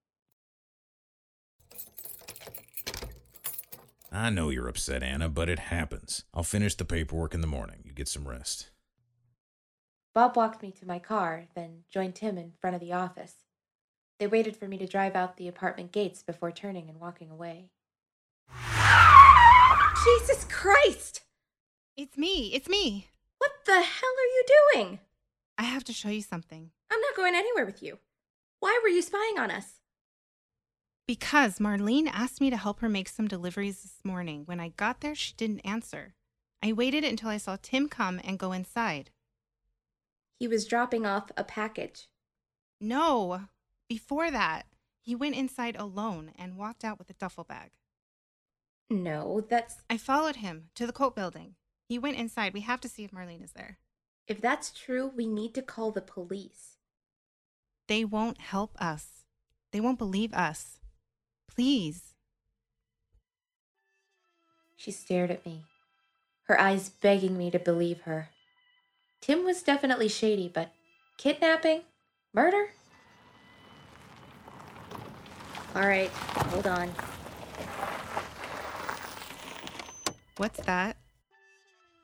I 4.11 4.31
know 4.31 4.49
you're 4.49 4.67
upset, 4.67 5.03
Anna, 5.03 5.29
but 5.29 5.51
it 5.51 5.59
happens. 5.59 6.25
I'll 6.33 6.43
finish 6.43 6.75
the 6.75 6.87
paperwork 6.87 7.35
in 7.35 7.43
the 7.43 7.47
morning. 7.47 7.83
You 7.85 7.93
get 7.93 8.09
some 8.09 8.27
rest. 8.27 8.71
Bob 10.15 10.35
walked 10.35 10.63
me 10.63 10.73
to 10.73 10.87
my 10.87 10.99
car, 10.99 11.45
then 11.55 11.85
joined 11.91 12.15
Tim 12.15 12.39
in 12.39 12.55
front 12.59 12.75
of 12.75 12.81
the 12.81 12.95
office. 12.95 13.35
They 14.21 14.27
waited 14.27 14.55
for 14.55 14.69
me 14.69 14.77
to 14.77 14.87
drive 14.87 15.17
out 15.17 15.39
the 15.39 15.49
apartment 15.49 15.93
gates 15.93 16.23
before 16.23 16.53
turning 16.53 16.91
and 16.91 17.01
walking 17.01 17.31
away. 17.31 17.71
Jesus 20.05 20.45
Christ! 20.45 21.23
It's 21.97 22.19
me. 22.19 22.53
It's 22.53 22.69
me. 22.69 23.09
What 23.39 23.51
the 23.65 23.81
hell 23.81 23.81
are 23.81 23.83
you 23.83 24.45
doing? 24.75 25.01
I 25.57 25.63
have 25.63 25.85
to 25.85 25.95
show 25.95 26.11
you 26.11 26.21
something. 26.21 26.71
I'm 26.93 27.01
not 27.01 27.17
going 27.17 27.35
anywhere 27.35 27.65
with 27.65 27.83
you. 27.83 27.99
Why 28.61 28.79
were 28.83 28.91
you 28.91 29.01
spying 29.01 29.39
on 29.39 29.51
us? 29.51 29.81
Because 31.09 31.59
Marlene 31.59 32.11
asked 32.13 32.43
me 32.43 32.51
to 32.51 32.59
help 32.59 32.81
her 32.81 32.91
make 32.91 33.09
some 33.09 33.27
deliveries 33.27 33.81
this 33.81 34.05
morning. 34.05 34.43
When 34.45 34.61
I 34.61 34.69
got 34.69 35.01
there, 35.01 35.15
she 35.15 35.33
didn't 35.39 35.61
answer. 35.61 36.15
I 36.63 36.75
waited 36.75 37.05
until 37.05 37.31
I 37.31 37.39
saw 37.39 37.57
Tim 37.61 37.89
come 37.89 38.21
and 38.23 38.39
go 38.39 38.53
inside. 38.53 39.09
He 40.39 40.47
was 40.47 40.67
dropping 40.67 41.07
off 41.07 41.33
a 41.39 41.45
package. 41.45 42.09
No, 42.83 43.49
before 43.91 44.31
that, 44.31 44.67
he 45.01 45.17
went 45.17 45.35
inside 45.35 45.75
alone 45.75 46.31
and 46.39 46.57
walked 46.57 46.85
out 46.85 46.97
with 46.97 47.11
a 47.11 47.15
duffel 47.15 47.43
bag. 47.43 47.73
No, 48.89 49.41
that's. 49.41 49.79
I 49.91 49.97
followed 49.97 50.37
him 50.37 50.69
to 50.77 50.87
the 50.87 50.93
coat 50.93 51.17
building. 51.17 51.57
He 51.89 51.99
went 51.99 52.17
inside. 52.17 52.55
We 52.55 52.61
have 52.61 52.81
to 52.83 52.89
see 52.89 53.03
if 53.03 53.11
Marlene 53.11 53.43
is 53.43 53.51
there. 53.51 53.79
If 54.29 54.41
that's 54.41 54.71
true, 54.71 55.11
we 55.17 55.27
need 55.27 55.55
to 55.55 55.63
call 55.63 55.91
the 55.91 56.01
police. 56.01 56.77
They 57.89 58.05
won't 58.05 58.41
help 58.41 58.81
us. 58.81 59.25
They 59.73 59.81
won't 59.81 59.99
believe 59.99 60.33
us. 60.35 60.79
Please. 61.49 62.15
She 64.77 64.93
stared 64.93 65.33
at 65.33 65.45
me, 65.45 65.65
her 66.45 66.61
eyes 66.61 66.91
begging 66.91 67.37
me 67.37 67.51
to 67.51 67.59
believe 67.59 68.03
her. 68.03 68.29
Tim 69.21 69.45
was 69.45 69.65
definitely 69.65 70.09
shady, 70.09 70.49
but 70.49 70.71
kidnapping? 71.19 71.83
Murder? 72.33 72.69
Alright, 75.75 76.11
hold 76.11 76.67
on. 76.67 76.93
What's 80.37 80.61
that? 80.67 80.97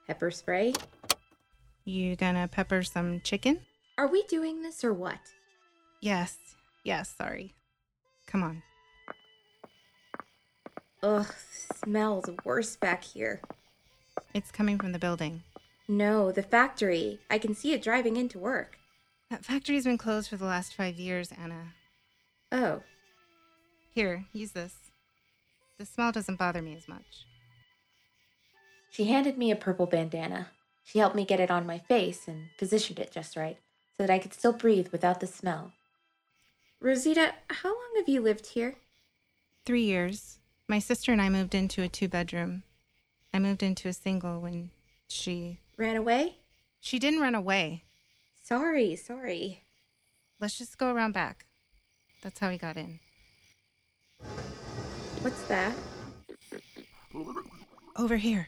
Pepper 0.07 0.31
spray? 0.31 0.73
You 1.85 2.17
gonna 2.17 2.49
pepper 2.49 2.83
some 2.83 3.21
chicken? 3.23 3.61
Are 3.99 4.07
we 4.07 4.23
doing 4.25 4.63
this 4.63 4.85
or 4.85 4.93
what? 4.93 5.19
Yes. 6.01 6.37
Yes, 6.85 7.15
sorry. 7.17 7.55
Come 8.27 8.43
on. 8.43 8.63
Ugh, 11.03 11.27
smells 11.83 12.31
worse 12.45 12.77
back 12.77 13.03
here. 13.03 13.41
It's 14.35 14.51
coming 14.51 14.79
from 14.79 14.93
the 14.93 14.99
building. 14.99 15.43
No, 15.89 16.31
the 16.31 16.43
factory. 16.43 17.21
I 17.31 17.39
can 17.39 17.55
see 17.55 17.73
it 17.73 17.83
driving 17.83 18.17
into 18.17 18.39
work. 18.39 18.79
That 19.31 19.45
factory's 19.45 19.85
been 19.85 19.99
closed 19.99 20.29
for 20.29 20.37
the 20.37 20.45
last 20.45 20.75
five 20.75 20.97
years, 20.97 21.33
Anna. 21.33 21.75
Oh, 22.53 22.83
Here, 23.97 24.27
use 24.35 24.51
this. 24.51 24.75
The 25.79 25.87
smell 25.87 26.13
doesn't 26.13 26.39
bother 26.39 26.61
me 26.61 26.77
as 26.77 26.87
much. 26.87 27.25
She 28.91 29.05
handed 29.05 29.39
me 29.39 29.51
a 29.51 29.57
purple 29.57 29.87
bandana. 29.87 30.49
She 30.85 30.99
helped 30.99 31.17
me 31.17 31.25
get 31.25 31.41
it 31.41 31.51
on 31.51 31.65
my 31.65 31.79
face 31.79 32.29
and 32.29 32.51
positioned 32.59 32.99
it 32.99 33.11
just 33.11 33.39
right 33.39 33.57
so 33.97 34.03
that 34.03 34.11
I 34.11 34.19
could 34.19 34.35
still 34.35 34.53
breathe 34.53 34.89
without 34.93 35.21
the 35.21 35.27
smell. 35.27 35.73
Rosita, 36.79 37.33
how 37.49 37.71
long 37.71 37.95
have 37.97 38.07
you 38.07 38.21
lived 38.21 38.49
here? 38.49 38.75
Three 39.65 39.85
years. 39.85 40.41
My 40.69 40.79
sister 40.79 41.11
and 41.11 41.23
I 41.23 41.31
moved 41.31 41.55
into 41.55 41.83
a 41.83 41.89
two 41.89 42.07
bedroom. 42.07 42.65
I 43.33 43.39
moved 43.39 43.63
into 43.63 43.89
a 43.89 43.95
single 43.95 44.43
when 44.43 44.73
she. 45.09 45.61
Ran 45.79 45.97
away? 45.97 46.37
She 46.81 46.99
didn't 46.99 47.23
run 47.23 47.35
away. 47.35 47.85
Sorry, 48.43 48.95
sorry. 48.95 49.63
Let's 50.39 50.59
just 50.59 50.77
go 50.77 50.93
around 50.93 51.13
back. 51.13 51.47
That's 52.23 52.39
how 52.39 52.51
we 52.51 52.59
got 52.59 52.77
in. 52.77 53.01
What's 55.27 55.43
that? 55.49 55.75
Over 57.97 58.17
here. 58.17 58.47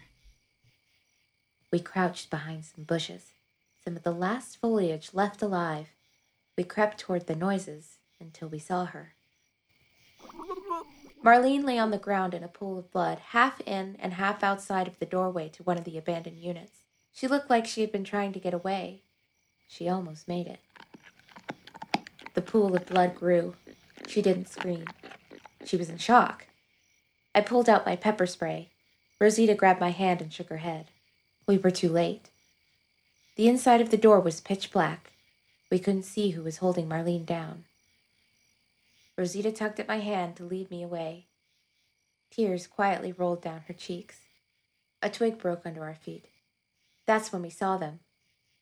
We 1.73 1.81
crouched 1.81 2.31
behind 2.31 2.67
some 2.67 2.85
bushes, 2.85 3.33
some 3.85 3.97
of 3.97 4.05
the 4.05 4.13
last 4.13 4.61
foliage 4.61 5.11
left 5.13 5.43
alive. 5.43 5.89
We 6.57 6.63
crept 6.63 6.99
toward 6.99 7.27
the 7.27 7.35
noises 7.35 7.99
until 8.21 8.47
we 8.47 8.61
saw 8.61 8.85
her. 8.85 9.15
Marlene 11.25 11.65
lay 11.65 11.81
on 11.81 11.91
the 11.91 11.99
ground 11.99 12.33
in 12.33 12.45
a 12.45 12.49
pool 12.49 12.79
of 12.79 12.93
blood, 12.93 13.19
half 13.31 13.61
in 13.63 13.97
and 13.99 14.13
half 14.13 14.45
outside 14.45 14.87
of 14.87 15.01
the 15.01 15.05
doorway 15.05 15.49
to 15.49 15.65
one 15.65 15.79
of 15.79 15.85
the 15.85 15.99
abandoned 15.99 16.39
units. 16.39 16.85
She 17.13 17.27
looked 17.27 17.51
like 17.51 17.67
she 17.67 17.81
had 17.81 17.91
been 17.91 18.05
trying 18.05 18.33
to 18.35 18.39
get 18.39 18.55
away. 18.55 19.03
She 19.67 19.89
almost 19.89 20.29
made 20.29 20.47
it. 20.47 20.61
The 22.35 22.41
pool 22.41 22.77
of 22.77 22.87
blood 22.87 23.17
grew. 23.17 23.57
She 24.07 24.23
didn't 24.23 24.49
scream. 24.49 24.85
She 25.65 25.77
was 25.77 25.91
in 25.91 25.99
shock. 25.99 26.48
I 27.39 27.41
pulled 27.41 27.69
out 27.69 27.87
my 27.87 27.95
pepper 27.95 28.27
spray. 28.27 28.69
Rosita 29.21 29.55
grabbed 29.55 29.79
my 29.79 29.91
hand 29.91 30.21
and 30.21 30.33
shook 30.33 30.49
her 30.49 30.57
head. 30.57 30.87
We 31.47 31.57
were 31.57 31.71
too 31.71 31.89
late. 31.89 32.31
The 33.37 33.47
inside 33.47 33.81
of 33.81 33.91
the 33.91 33.97
door 33.97 34.19
was 34.19 34.41
pitch 34.41 34.73
black. 34.73 35.13
We 35.71 35.79
couldn't 35.79 36.03
see 36.03 36.31
who 36.31 36.43
was 36.43 36.57
holding 36.57 36.89
Marlene 36.89 37.25
down. 37.25 37.63
Rosita 39.17 39.53
tugged 39.53 39.79
at 39.79 39.87
my 39.87 40.01
hand 40.01 40.35
to 40.35 40.43
lead 40.43 40.69
me 40.69 40.83
away. 40.83 41.27
Tears 42.33 42.67
quietly 42.67 43.13
rolled 43.13 43.43
down 43.43 43.63
her 43.69 43.75
cheeks. 43.75 44.17
A 45.01 45.09
twig 45.09 45.39
broke 45.39 45.65
under 45.65 45.85
our 45.85 45.95
feet. 45.95 46.25
That's 47.07 47.33
when 47.33 47.43
we 47.43 47.51
saw 47.51 47.77
them 47.77 48.01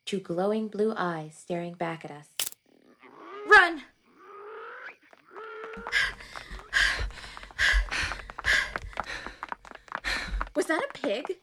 two 0.04 0.20
glowing 0.20 0.68
blue 0.68 0.92
eyes 0.94 1.34
staring 1.34 1.72
back 1.72 2.04
at 2.04 2.10
us. 2.10 2.28
Run! 3.48 3.84
Was 10.56 10.66
that 10.66 10.82
a 10.82 10.98
pig? 10.98 11.36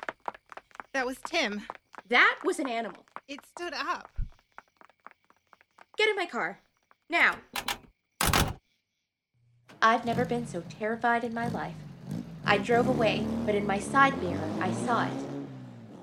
That 0.92 1.06
was 1.06 1.18
Tim. 1.24 1.62
That 2.10 2.40
was 2.44 2.58
an 2.58 2.68
animal. 2.68 3.06
It 3.28 3.42
stood 3.46 3.74
up. 3.76 4.10
Get 5.98 6.10
in 6.10 6.16
my 6.16 6.26
car. 6.26 6.60
Now. 7.12 7.36
I've 9.84 10.04
never 10.04 10.26
been 10.26 10.48
so 10.48 10.64
terrified 10.68 11.24
in 11.24 11.32
my 11.32 11.48
life. 11.50 11.76
I 12.44 12.58
drove 12.58 12.88
away, 12.88 13.24
but 13.46 13.54
in 13.54 13.68
my 13.68 13.78
side 13.78 14.20
mirror, 14.22 14.50
I 14.60 14.72
saw 14.72 15.06
it. 15.06 15.14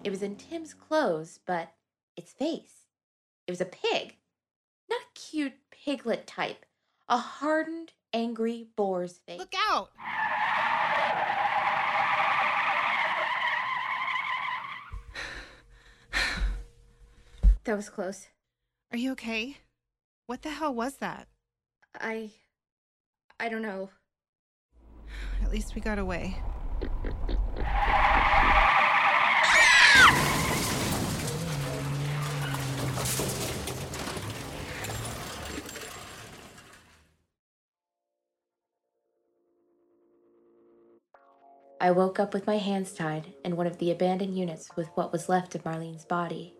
It 0.04 0.10
was 0.10 0.22
in 0.22 0.36
Tim's 0.36 0.72
clothes, 0.72 1.40
but 1.44 1.72
its 2.16 2.32
face. 2.32 2.86
It 3.48 3.50
was 3.50 3.60
a 3.60 3.64
pig. 3.64 4.18
Not 4.88 5.00
a 5.00 5.18
cute 5.18 5.54
piglet 5.72 6.28
type. 6.28 6.64
A 7.08 7.18
hardened, 7.18 7.92
angry 8.12 8.68
boar's 8.76 9.18
face. 9.18 9.40
Look 9.40 9.54
out! 9.68 9.90
That 17.64 17.76
was 17.76 17.90
close. 17.90 18.26
Are 18.90 18.96
you 18.96 19.12
okay? 19.12 19.58
What 20.26 20.42
the 20.42 20.50
hell 20.50 20.74
was 20.74 20.96
that? 20.96 21.28
I. 21.94 22.30
I 23.38 23.48
don't 23.48 23.62
know. 23.62 23.90
At 25.42 25.50
least 25.50 25.74
we 25.74 25.80
got 25.80 25.98
away. 25.98 26.36
I 41.82 41.90
woke 41.92 42.20
up 42.20 42.34
with 42.34 42.46
my 42.46 42.58
hands 42.58 42.92
tied 42.92 43.32
in 43.44 43.56
one 43.56 43.66
of 43.66 43.78
the 43.78 43.90
abandoned 43.90 44.36
units 44.36 44.68
with 44.76 44.88
what 44.94 45.12
was 45.12 45.28
left 45.28 45.54
of 45.54 45.64
Marlene's 45.64 46.04
body. 46.04 46.54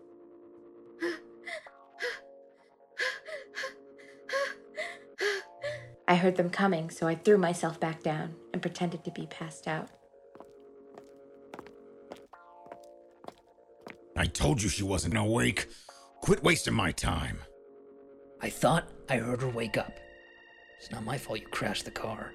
I 6.11 6.15
heard 6.15 6.35
them 6.35 6.49
coming, 6.49 6.89
so 6.89 7.07
I 7.07 7.15
threw 7.15 7.37
myself 7.37 7.79
back 7.79 8.03
down 8.03 8.35
and 8.51 8.61
pretended 8.61 9.05
to 9.05 9.11
be 9.11 9.27
passed 9.27 9.65
out. 9.65 9.87
I 14.17 14.25
told 14.25 14.61
you 14.61 14.67
she 14.67 14.83
wasn't 14.83 15.15
awake. 15.15 15.69
Quit 16.19 16.43
wasting 16.43 16.73
my 16.73 16.91
time. 16.91 17.37
I 18.41 18.49
thought 18.49 18.89
I 19.09 19.19
heard 19.19 19.41
her 19.41 19.47
wake 19.47 19.77
up. 19.77 20.01
It's 20.79 20.91
not 20.91 21.05
my 21.05 21.17
fault 21.17 21.39
you 21.39 21.47
crashed 21.47 21.85
the 21.85 21.91
car. 21.91 22.33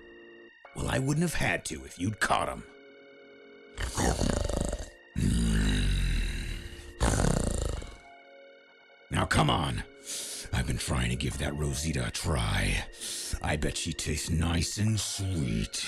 Well, 0.74 0.88
I 0.88 0.98
wouldn't 0.98 1.20
have 1.20 1.34
had 1.34 1.66
to 1.66 1.84
if 1.84 1.98
you'd 1.98 2.18
caught 2.18 2.48
him. 2.48 2.64
Now 9.10 9.26
come 9.26 9.50
on. 9.50 9.82
I've 10.56 10.66
been 10.66 10.78
trying 10.78 11.10
to 11.10 11.16
give 11.16 11.36
that 11.36 11.54
Rosita 11.54 12.06
a 12.06 12.10
try. 12.10 12.82
I 13.42 13.56
bet 13.56 13.76
she 13.76 13.92
tastes 13.92 14.30
nice 14.30 14.78
and 14.78 14.98
sweet. 14.98 15.84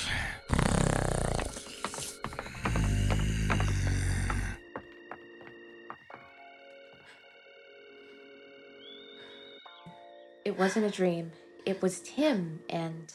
It 10.45 10.59
wasn't 10.59 10.85
a 10.85 10.91
dream. 10.91 11.33
It 11.65 11.81
was 11.81 12.01
Tim 12.01 12.61
and 12.69 13.11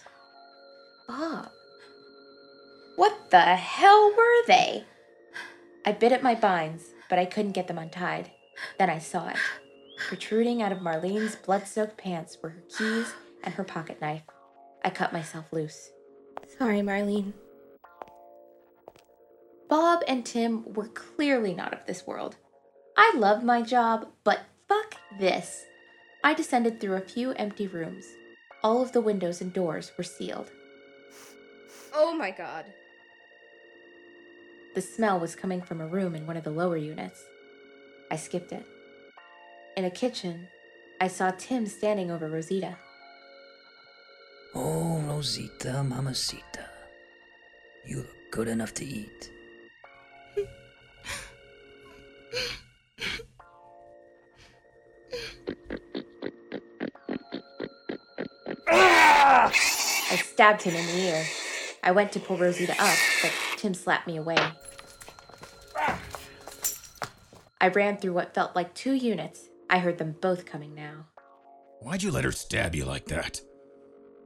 Bob. 1.07 1.51
What 2.95 3.29
the 3.29 3.39
hell 3.39 4.11
were 4.17 4.47
they? 4.47 4.85
I 5.85 5.91
bit 5.91 6.11
at 6.13 6.23
my 6.23 6.33
binds, 6.33 6.85
but 7.11 7.19
I 7.19 7.25
couldn't 7.25 7.51
get 7.51 7.67
them 7.67 7.77
untied. 7.77 8.31
Then 8.79 8.89
I 8.89 8.97
saw 8.97 9.27
it. 9.27 9.37
Protruding 9.97 10.61
out 10.61 10.71
of 10.71 10.79
Marlene's 10.79 11.35
blood 11.35 11.67
soaked 11.67 11.97
pants 11.97 12.37
were 12.41 12.49
her 12.49 12.63
keys 12.77 13.13
and 13.43 13.53
her 13.53 13.63
pocket 13.63 14.01
knife. 14.01 14.23
I 14.83 14.89
cut 14.89 15.13
myself 15.13 15.45
loose. 15.51 15.91
Sorry, 16.57 16.81
Marlene. 16.81 17.33
Bob 19.69 20.01
and 20.07 20.25
Tim 20.25 20.73
were 20.73 20.89
clearly 20.89 21.53
not 21.53 21.73
of 21.73 21.85
this 21.85 22.05
world. 22.05 22.35
I 22.97 23.13
love 23.15 23.43
my 23.43 23.61
job, 23.61 24.07
but 24.23 24.41
fuck 24.67 24.95
this. 25.19 25.65
I 26.23 26.33
descended 26.33 26.79
through 26.79 26.95
a 26.95 27.01
few 27.01 27.31
empty 27.31 27.67
rooms. 27.67 28.05
All 28.63 28.81
of 28.81 28.91
the 28.91 29.01
windows 29.01 29.41
and 29.41 29.51
doors 29.51 29.91
were 29.97 30.03
sealed. 30.03 30.51
Oh 31.93 32.15
my 32.15 32.31
god. 32.31 32.65
The 34.75 34.81
smell 34.81 35.19
was 35.19 35.35
coming 35.35 35.61
from 35.61 35.81
a 35.81 35.87
room 35.87 36.15
in 36.15 36.25
one 36.25 36.37
of 36.37 36.43
the 36.43 36.51
lower 36.51 36.77
units. 36.77 37.23
I 38.09 38.15
skipped 38.15 38.51
it. 38.51 38.65
In 39.75 39.85
a 39.85 39.89
kitchen, 39.89 40.49
I 41.01 41.07
saw 41.07 41.31
Tim 41.31 41.65
standing 41.65 42.11
over 42.11 42.29
Rosita. 42.29 42.77
Oh, 44.53 44.99
Rosita, 45.07 45.83
Mamacita. 45.83 46.69
You 47.87 47.97
look 47.97 48.31
good 48.31 48.47
enough 48.47 48.75
to 48.75 48.85
eat. 48.85 49.31
I 58.67 59.51
stabbed 60.17 60.61
him 60.61 60.75
in 60.75 60.85
the 60.85 60.99
ear. 60.99 61.25
I 61.81 61.91
went 61.91 62.11
to 62.11 62.19
pull 62.19 62.37
Rosita 62.37 62.73
up, 62.73 62.97
but 63.23 63.31
Tim 63.57 63.73
slapped 63.73 64.05
me 64.05 64.17
away. 64.17 64.37
I 67.59 67.69
ran 67.69 67.97
through 67.97 68.13
what 68.13 68.35
felt 68.35 68.55
like 68.55 68.75
two 68.75 68.93
units. 68.93 69.49
I 69.73 69.79
heard 69.79 69.97
them 69.97 70.15
both 70.21 70.45
coming 70.45 70.75
now. 70.75 71.07
Why'd 71.79 72.03
you 72.03 72.11
let 72.11 72.25
her 72.25 72.31
stab 72.31 72.75
you 72.75 72.85
like 72.85 73.05
that? 73.05 73.41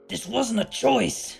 This 0.10 0.28
wasn't 0.28 0.60
a 0.60 0.66
choice. 0.66 1.40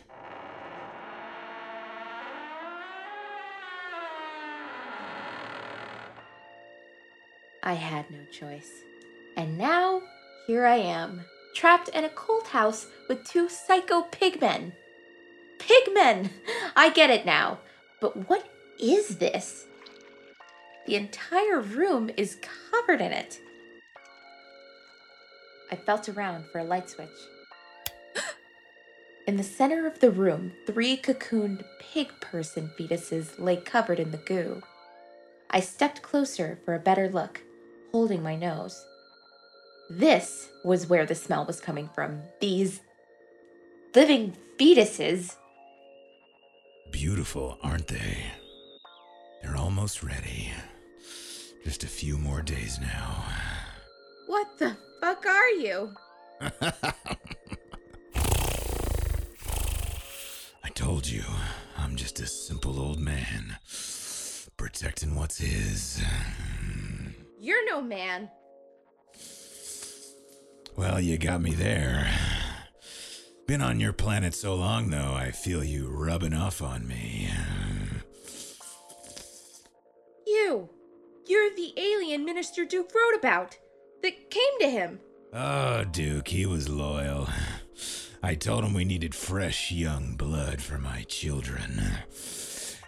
I 7.62 7.74
had 7.74 8.10
no 8.10 8.20
choice. 8.32 8.72
And 9.36 9.58
now, 9.58 10.02
here 10.48 10.66
I 10.66 10.78
am, 10.78 11.26
trapped 11.54 11.90
in 11.90 12.06
a 12.06 12.10
cold 12.10 12.48
house 12.48 12.88
with 13.10 13.26
two 13.26 13.50
psycho 13.50 14.04
pigmen. 14.04 14.72
Pigmen! 15.60 16.30
I 16.78 16.92
get 16.92 17.10
it 17.10 17.26
now. 17.26 17.60
But 18.00 18.30
what 18.30 18.48
is 18.80 19.18
this? 19.18 19.66
The 20.86 20.96
entire 20.96 21.60
room 21.60 22.10
is 22.16 22.38
covered 22.72 23.02
in 23.02 23.12
it. 23.12 23.42
I 25.72 25.76
felt 25.76 26.10
around 26.10 26.46
for 26.52 26.60
a 26.60 26.64
light 26.64 26.90
switch. 26.90 27.10
In 29.28 29.36
the 29.36 29.44
center 29.44 29.86
of 29.86 30.00
the 30.00 30.10
room, 30.10 30.54
three 30.66 30.96
cocooned 30.96 31.66
pig 31.82 32.08
person 32.22 32.72
fetuses 32.80 33.38
lay 33.38 33.58
covered 33.58 34.00
in 34.00 34.12
the 34.12 34.18
goo. 34.18 34.62
I 35.50 35.60
stepped 35.60 36.02
closer 36.02 36.60
for 36.64 36.74
a 36.74 36.80
better 36.80 37.10
look, 37.10 37.42
holding 37.92 38.24
my 38.24 38.38
nose. 38.38 38.86
This 39.90 40.48
was 40.64 40.88
where 40.88 41.06
the 41.06 41.16
smell 41.16 41.46
was 41.46 41.60
coming 41.60 41.90
from. 41.94 42.22
These 42.40 42.80
living 43.94 44.34
fetuses. 44.58 45.36
Beautiful, 46.92 47.58
aren't 47.62 47.88
they? 47.88 48.28
They're 49.42 49.58
almost 49.58 50.04
ready. 50.04 50.54
Just 51.66 51.84
a 51.84 51.88
few 51.88 52.18
more 52.18 52.42
days 52.42 52.80
now. 52.80 53.26
What 54.38 54.60
the 54.60 54.78
fuck 55.02 55.26
are 55.26 55.50
you? 55.50 55.96
I 60.64 60.70
told 60.76 61.08
you, 61.08 61.24
I'm 61.76 61.96
just 61.96 62.20
a 62.20 62.28
simple 62.28 62.80
old 62.80 63.00
man. 63.00 63.58
Protecting 64.56 65.16
what's 65.16 65.40
his. 65.40 66.04
You're 67.40 67.66
no 67.68 67.82
man. 67.82 68.30
Well, 70.76 71.02
you 71.02 71.18
got 71.18 71.42
me 71.42 71.56
there. 71.56 72.08
Been 73.48 73.64
on 73.64 73.80
your 73.80 73.94
planet 73.94 74.36
so 74.36 74.54
long, 74.54 74.92
though, 74.92 75.16
I 75.16 75.32
feel 75.32 75.64
you 75.64 75.90
rubbing 75.90 76.36
off 76.36 76.62
on 76.62 76.88
me. 76.88 77.32
You. 80.28 80.70
You're 81.26 81.56
the 81.56 81.74
alien 81.76 82.24
Minister 82.24 82.66
Duke 82.66 82.92
wrote 82.94 83.18
about 83.18 83.58
that 84.02 84.30
came 84.30 84.60
to 84.62 84.70
him. 84.70 85.00
Oh, 85.34 85.84
Duke, 85.84 86.28
he 86.28 86.46
was 86.46 86.70
loyal. 86.70 87.28
I 88.24 88.36
told 88.36 88.64
him 88.64 88.74
we 88.74 88.86
needed 88.86 89.14
fresh 89.14 89.72
young 89.72 90.16
blood 90.16 90.62
for 90.62 90.78
my 90.78 91.04
children. 91.04 91.82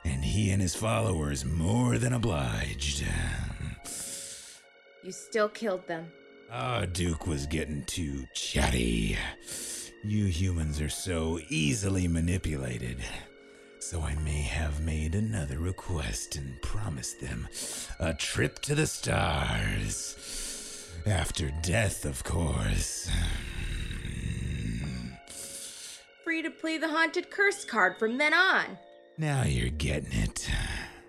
And 0.04 0.24
he 0.24 0.50
and 0.52 0.62
his 0.62 0.76
followers 0.76 1.46
more 1.46 1.98
than 1.98 2.14
obliged. 2.14 3.04
You 5.04 5.12
still 5.12 5.50
killed 5.50 5.88
them. 5.88 6.12
Oh, 6.52 6.86
Duke 6.86 7.28
was 7.28 7.46
getting 7.46 7.84
too 7.86 8.26
chatty. 8.34 9.18
You 10.04 10.26
humans 10.26 10.82
are 10.82 10.90
so 10.90 11.40
easily 11.50 12.08
manipulated. 12.08 12.98
So 13.80 14.02
I 14.02 14.16
may 14.16 14.42
have 14.42 14.82
made 14.82 15.16
another 15.16 15.60
request 15.60 16.36
and 16.36 16.62
promised 16.62 17.22
them 17.22 17.48
a 18.00 18.14
trip 18.14 18.60
to 18.60 18.76
the 18.76 18.88
stars. 18.88 20.16
After 21.06 21.52
death, 21.62 22.06
of 22.06 22.24
course. 22.24 23.10
Free 26.24 26.42
to 26.42 26.52
play 26.52 26.78
the 26.78 26.88
haunted 26.90 27.32
curse 27.32 27.66
card 27.66 27.98
from 27.98 28.18
then 28.18 28.34
on. 28.34 28.78
Now 29.18 29.44
you're 29.44 29.70
getting 29.70 30.14
it. 30.14 30.50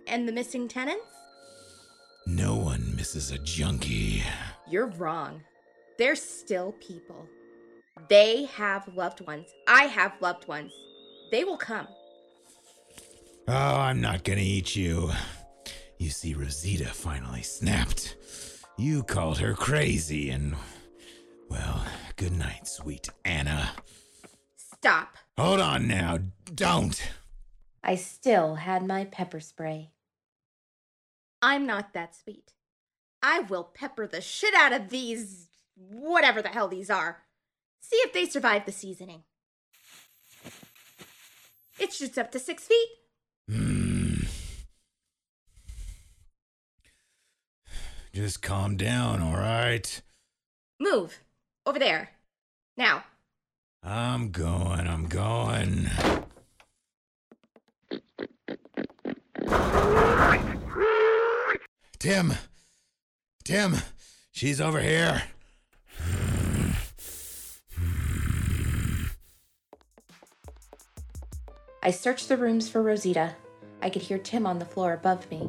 And 0.07 0.26
the 0.26 0.33
missing 0.33 0.68
tenants? 0.68 1.05
No 2.26 2.57
one 2.57 2.94
misses 2.96 3.31
a 3.31 3.38
junkie. 3.38 4.22
You're 4.68 4.87
wrong. 4.87 5.42
They're 5.98 6.16
still 6.16 6.72
people. 6.81 7.29
They 8.09 8.44
have 8.46 8.88
loved 8.94 9.20
ones. 9.26 9.48
I 9.68 9.85
have 9.85 10.12
loved 10.20 10.48
ones. 10.48 10.72
They 11.31 11.44
will 11.44 11.59
come. 11.59 11.87
Oh, 13.46 13.76
I'm 13.81 14.00
not 14.00 14.24
gonna 14.24 14.40
eat 14.40 14.74
you. 14.74 15.11
You 15.98 16.11
see, 16.11 16.35
Rosita 16.35 16.87
finally 16.87 17.42
snapped. 17.42 18.16
You 18.80 19.02
called 19.02 19.40
her 19.40 19.52
crazy, 19.52 20.30
and. 20.30 20.56
Well, 21.50 21.84
good 22.16 22.32
night, 22.32 22.66
sweet 22.66 23.10
Anna. 23.26 23.72
Stop. 24.56 25.16
Hold 25.36 25.60
on 25.60 25.86
now. 25.86 26.18
Don't. 26.54 26.98
I 27.84 27.96
still 27.96 28.54
had 28.54 28.86
my 28.86 29.04
pepper 29.04 29.38
spray. 29.38 29.90
I'm 31.42 31.66
not 31.66 31.92
that 31.92 32.16
sweet. 32.16 32.54
I 33.22 33.40
will 33.40 33.64
pepper 33.64 34.06
the 34.06 34.22
shit 34.22 34.54
out 34.54 34.72
of 34.72 34.88
these. 34.88 35.48
whatever 35.76 36.40
the 36.40 36.48
hell 36.48 36.68
these 36.68 36.88
are. 36.88 37.18
See 37.80 37.96
if 37.96 38.14
they 38.14 38.24
survive 38.24 38.64
the 38.64 38.72
seasoning. 38.72 39.24
It 41.78 41.92
shoots 41.92 42.16
up 42.16 42.32
to 42.32 42.38
six 42.38 42.64
feet. 42.64 42.88
Hmm. 43.46 43.79
Just 48.12 48.42
calm 48.42 48.77
down, 48.77 49.23
all 49.23 49.37
right? 49.37 50.03
Move. 50.81 51.20
Over 51.64 51.79
there. 51.79 52.11
Now. 52.77 53.05
I'm 53.83 54.31
going, 54.31 54.88
I'm 54.88 55.07
going. 55.07 55.88
Tim! 61.99 62.33
Tim! 63.44 63.77
She's 64.33 64.61
over 64.61 64.81
here! 64.81 65.23
I 71.83 71.90
searched 71.90 72.29
the 72.29 72.37
rooms 72.37 72.68
for 72.68 72.83
Rosita. 72.83 73.37
I 73.81 73.88
could 73.88 74.03
hear 74.03 74.18
Tim 74.18 74.46
on 74.46 74.59
the 74.59 74.64
floor 74.64 74.92
above 74.92 75.31
me. 75.31 75.49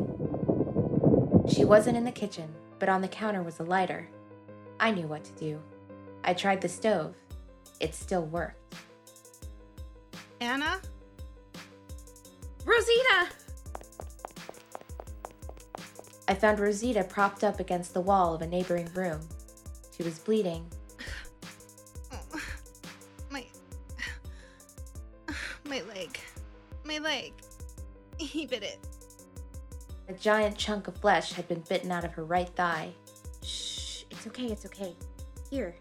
She 1.54 1.66
wasn't 1.66 1.98
in 1.98 2.06
the 2.06 2.12
kitchen, 2.12 2.54
but 2.80 2.88
on 2.88 3.02
the 3.02 3.10
counter 3.10 3.44
was 3.44 3.60
a 3.60 3.64
lighter. 3.64 4.08
I 4.80 4.92
knew 4.92 5.06
what 5.08 5.26
to 5.26 5.32
do. 5.34 5.60
I 6.24 6.34
tried 6.34 6.62
the 6.62 6.70
stove. 6.70 7.14
It 7.82 7.94
still 7.94 8.26
worked. 8.26 8.76
Anna? 10.40 10.80
Rosita! 12.64 13.28
I 16.28 16.34
found 16.34 16.60
Rosita 16.60 17.04
propped 17.04 17.44
up 17.44 17.60
against 17.60 17.94
the 17.94 18.02
wall 18.02 18.34
of 18.34 18.42
a 18.42 18.48
neighboring 18.48 18.90
room. 18.94 19.20
She 19.96 20.04
was 20.04 20.20
bleeding. 20.20 20.66
Giant 30.22 30.56
chunk 30.56 30.88
of 30.88 30.96
flesh 30.98 31.34
had 31.34 31.48
been 31.48 31.64
bitten 31.68 31.92
out 31.92 32.06
of 32.06 32.14
her 32.14 32.24
right 32.24 32.50
thigh. 32.50 32.92
Shh, 33.44 34.04
it's 34.12 34.28
okay, 34.28 34.46
it's 34.46 34.68
okay. 34.68 34.96
Here. 35.50 35.76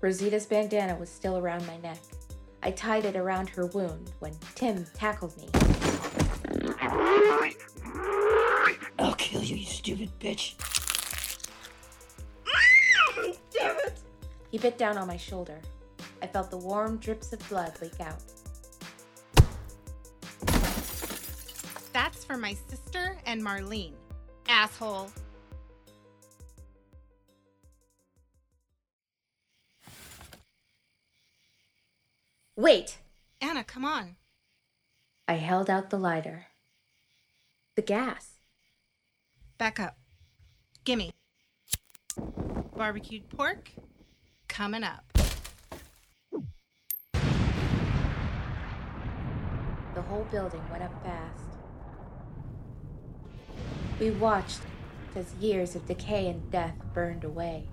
Rosita's 0.00 0.46
bandana 0.46 0.96
was 0.96 1.10
still 1.10 1.36
around 1.36 1.66
my 1.66 1.76
neck. 1.76 1.98
I 2.62 2.70
tied 2.70 3.04
it 3.04 3.16
around 3.16 3.50
her 3.50 3.66
wound 3.66 4.12
when 4.20 4.32
Tim 4.54 4.86
tackled 4.94 5.36
me. 5.36 5.48
I'll 8.98 9.14
kill 9.14 9.42
you, 9.42 9.56
you 9.56 9.66
stupid 9.66 10.10
bitch. 10.18 10.54
Damn 13.52 13.76
it! 13.76 14.00
He 14.50 14.56
bit 14.56 14.78
down 14.78 14.96
on 14.96 15.06
my 15.06 15.18
shoulder. 15.18 15.60
I 16.22 16.26
felt 16.26 16.50
the 16.50 16.56
warm 16.56 16.96
drips 16.96 17.34
of 17.34 17.46
blood 17.50 17.74
leak 17.82 18.00
out. 18.00 18.22
for 22.24 22.36
my 22.36 22.54
sister 22.68 23.16
and 23.26 23.42
Marlene. 23.42 23.92
Asshole. 24.48 25.10
Wait! 32.56 32.98
Anna, 33.40 33.64
come 33.64 33.84
on. 33.84 34.16
I 35.26 35.34
held 35.34 35.68
out 35.68 35.90
the 35.90 35.98
lighter. 35.98 36.46
The 37.76 37.82
gas. 37.82 38.38
Back 39.58 39.80
up. 39.80 39.96
Gimme. 40.84 41.12
Barbecued 42.76 43.28
pork 43.28 43.70
coming 44.48 44.84
up. 44.84 45.04
The 49.94 50.02
whole 50.02 50.26
building 50.30 50.62
went 50.70 50.82
up 50.82 51.04
fast. 51.04 51.43
We 54.00 54.10
watched 54.10 54.60
as 55.14 55.34
years 55.40 55.76
of 55.76 55.86
decay 55.86 56.28
and 56.28 56.50
death 56.50 56.74
burned 56.92 57.22
away. 57.22 57.68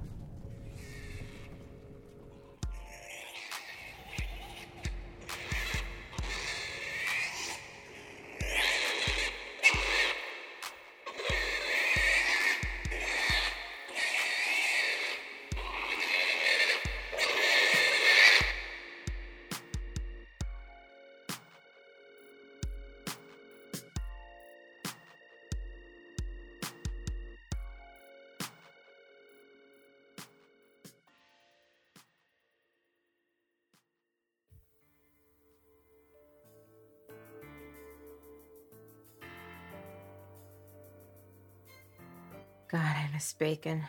God, 42.72 42.80
I 42.80 43.10
miss 43.12 43.34
bacon. 43.34 43.84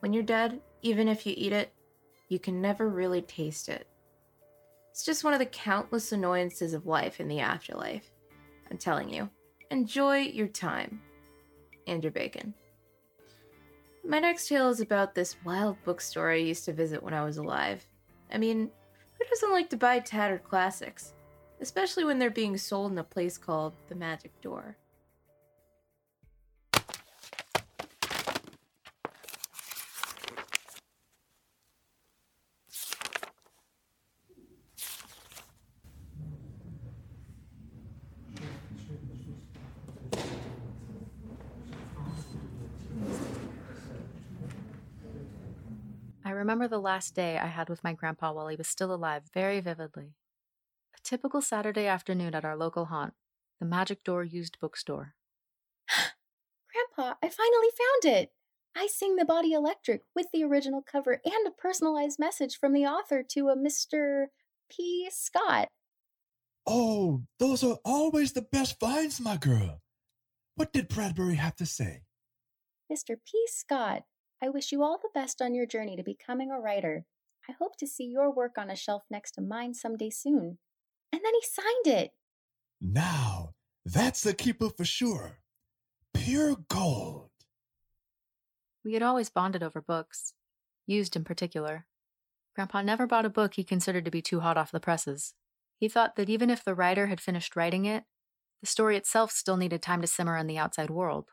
When 0.00 0.12
you're 0.12 0.24
dead, 0.24 0.60
even 0.82 1.06
if 1.06 1.24
you 1.24 1.34
eat 1.36 1.52
it, 1.52 1.72
you 2.28 2.40
can 2.40 2.60
never 2.60 2.88
really 2.88 3.22
taste 3.22 3.68
it. 3.68 3.86
It's 4.90 5.04
just 5.04 5.22
one 5.22 5.32
of 5.32 5.38
the 5.38 5.46
countless 5.46 6.10
annoyances 6.10 6.74
of 6.74 6.86
life 6.86 7.20
in 7.20 7.28
the 7.28 7.38
afterlife. 7.38 8.10
I'm 8.68 8.78
telling 8.78 9.10
you, 9.10 9.30
enjoy 9.70 10.18
your 10.18 10.48
time 10.48 11.00
and 11.86 12.02
your 12.02 12.10
bacon. 12.10 12.52
My 14.04 14.18
next 14.18 14.48
tale 14.48 14.70
is 14.70 14.80
about 14.80 15.14
this 15.14 15.36
wild 15.44 15.76
bookstore 15.84 16.32
I 16.32 16.36
used 16.36 16.64
to 16.64 16.72
visit 16.72 17.00
when 17.00 17.14
I 17.14 17.24
was 17.24 17.36
alive. 17.36 17.86
I 18.32 18.38
mean, 18.38 18.70
who 19.18 19.24
doesn't 19.24 19.52
like 19.52 19.70
to 19.70 19.76
buy 19.76 20.00
tattered 20.00 20.42
classics? 20.42 21.14
Especially 21.60 22.04
when 22.04 22.18
they're 22.18 22.28
being 22.28 22.56
sold 22.56 22.90
in 22.90 22.98
a 22.98 23.04
place 23.04 23.38
called 23.38 23.74
the 23.86 23.94
Magic 23.94 24.32
Door. 24.40 24.76
Remember 46.44 46.68
the 46.68 46.78
last 46.78 47.14
day 47.14 47.38
I 47.38 47.46
had 47.46 47.70
with 47.70 47.82
my 47.82 47.94
grandpa 47.94 48.30
while 48.30 48.48
he 48.48 48.56
was 48.56 48.68
still 48.68 48.94
alive 48.94 49.22
very 49.32 49.60
vividly. 49.60 50.12
A 50.94 51.00
typical 51.02 51.40
Saturday 51.40 51.86
afternoon 51.86 52.34
at 52.34 52.44
our 52.44 52.54
local 52.54 52.86
haunt, 52.86 53.14
the 53.60 53.64
Magic 53.64 54.04
Door 54.04 54.24
used 54.24 54.60
bookstore. 54.60 55.14
Grandpa, 55.88 57.14
I 57.22 57.30
finally 57.30 57.68
found 57.78 58.16
it! 58.16 58.32
I 58.76 58.88
Sing 58.88 59.16
the 59.16 59.24
Body 59.24 59.52
Electric 59.52 60.02
with 60.14 60.26
the 60.34 60.44
original 60.44 60.82
cover 60.82 61.22
and 61.24 61.46
a 61.46 61.50
personalized 61.50 62.18
message 62.18 62.58
from 62.58 62.74
the 62.74 62.84
author 62.84 63.22
to 63.30 63.48
a 63.48 63.56
Mr. 63.56 64.26
P. 64.70 65.08
Scott. 65.10 65.68
Oh, 66.66 67.22
those 67.38 67.64
are 67.64 67.78
always 67.86 68.32
the 68.32 68.42
best 68.42 68.78
finds, 68.78 69.18
my 69.18 69.38
girl. 69.38 69.80
What 70.56 70.74
did 70.74 70.88
Bradbury 70.88 71.36
have 71.36 71.56
to 71.56 71.66
say? 71.66 72.02
Mr. 72.92 73.16
P. 73.24 73.46
Scott, 73.46 74.02
I 74.44 74.50
wish 74.50 74.72
you 74.72 74.82
all 74.82 74.98
the 74.98 75.08
best 75.14 75.40
on 75.40 75.54
your 75.54 75.64
journey 75.64 75.96
to 75.96 76.02
becoming 76.02 76.50
a 76.50 76.60
writer. 76.60 77.06
I 77.48 77.52
hope 77.58 77.78
to 77.78 77.86
see 77.86 78.04
your 78.04 78.30
work 78.30 78.58
on 78.58 78.68
a 78.68 78.76
shelf 78.76 79.04
next 79.10 79.30
to 79.32 79.40
mine 79.40 79.72
someday 79.72 80.10
soon. 80.10 80.58
And 81.10 81.22
then 81.24 81.32
he 81.32 81.40
signed 81.42 81.98
it. 81.98 82.10
Now, 82.78 83.54
that's 83.86 84.22
the 84.22 84.34
keeper 84.34 84.68
for 84.68 84.84
sure. 84.84 85.38
Pure 86.12 86.56
gold. 86.68 87.30
We 88.84 88.92
had 88.92 89.02
always 89.02 89.30
bonded 89.30 89.62
over 89.62 89.80
books, 89.80 90.34
used 90.86 91.16
in 91.16 91.24
particular. 91.24 91.86
Grandpa 92.54 92.82
never 92.82 93.06
bought 93.06 93.24
a 93.24 93.30
book 93.30 93.54
he 93.54 93.64
considered 93.64 94.04
to 94.04 94.10
be 94.10 94.20
too 94.20 94.40
hot 94.40 94.58
off 94.58 94.72
the 94.72 94.78
presses. 94.78 95.32
He 95.78 95.88
thought 95.88 96.16
that 96.16 96.28
even 96.28 96.50
if 96.50 96.62
the 96.62 96.74
writer 96.74 97.06
had 97.06 97.18
finished 97.18 97.56
writing 97.56 97.86
it, 97.86 98.04
the 98.60 98.66
story 98.66 98.98
itself 98.98 99.32
still 99.32 99.56
needed 99.56 99.80
time 99.80 100.02
to 100.02 100.06
simmer 100.06 100.36
in 100.36 100.48
the 100.48 100.58
outside 100.58 100.90
world. 100.90 101.30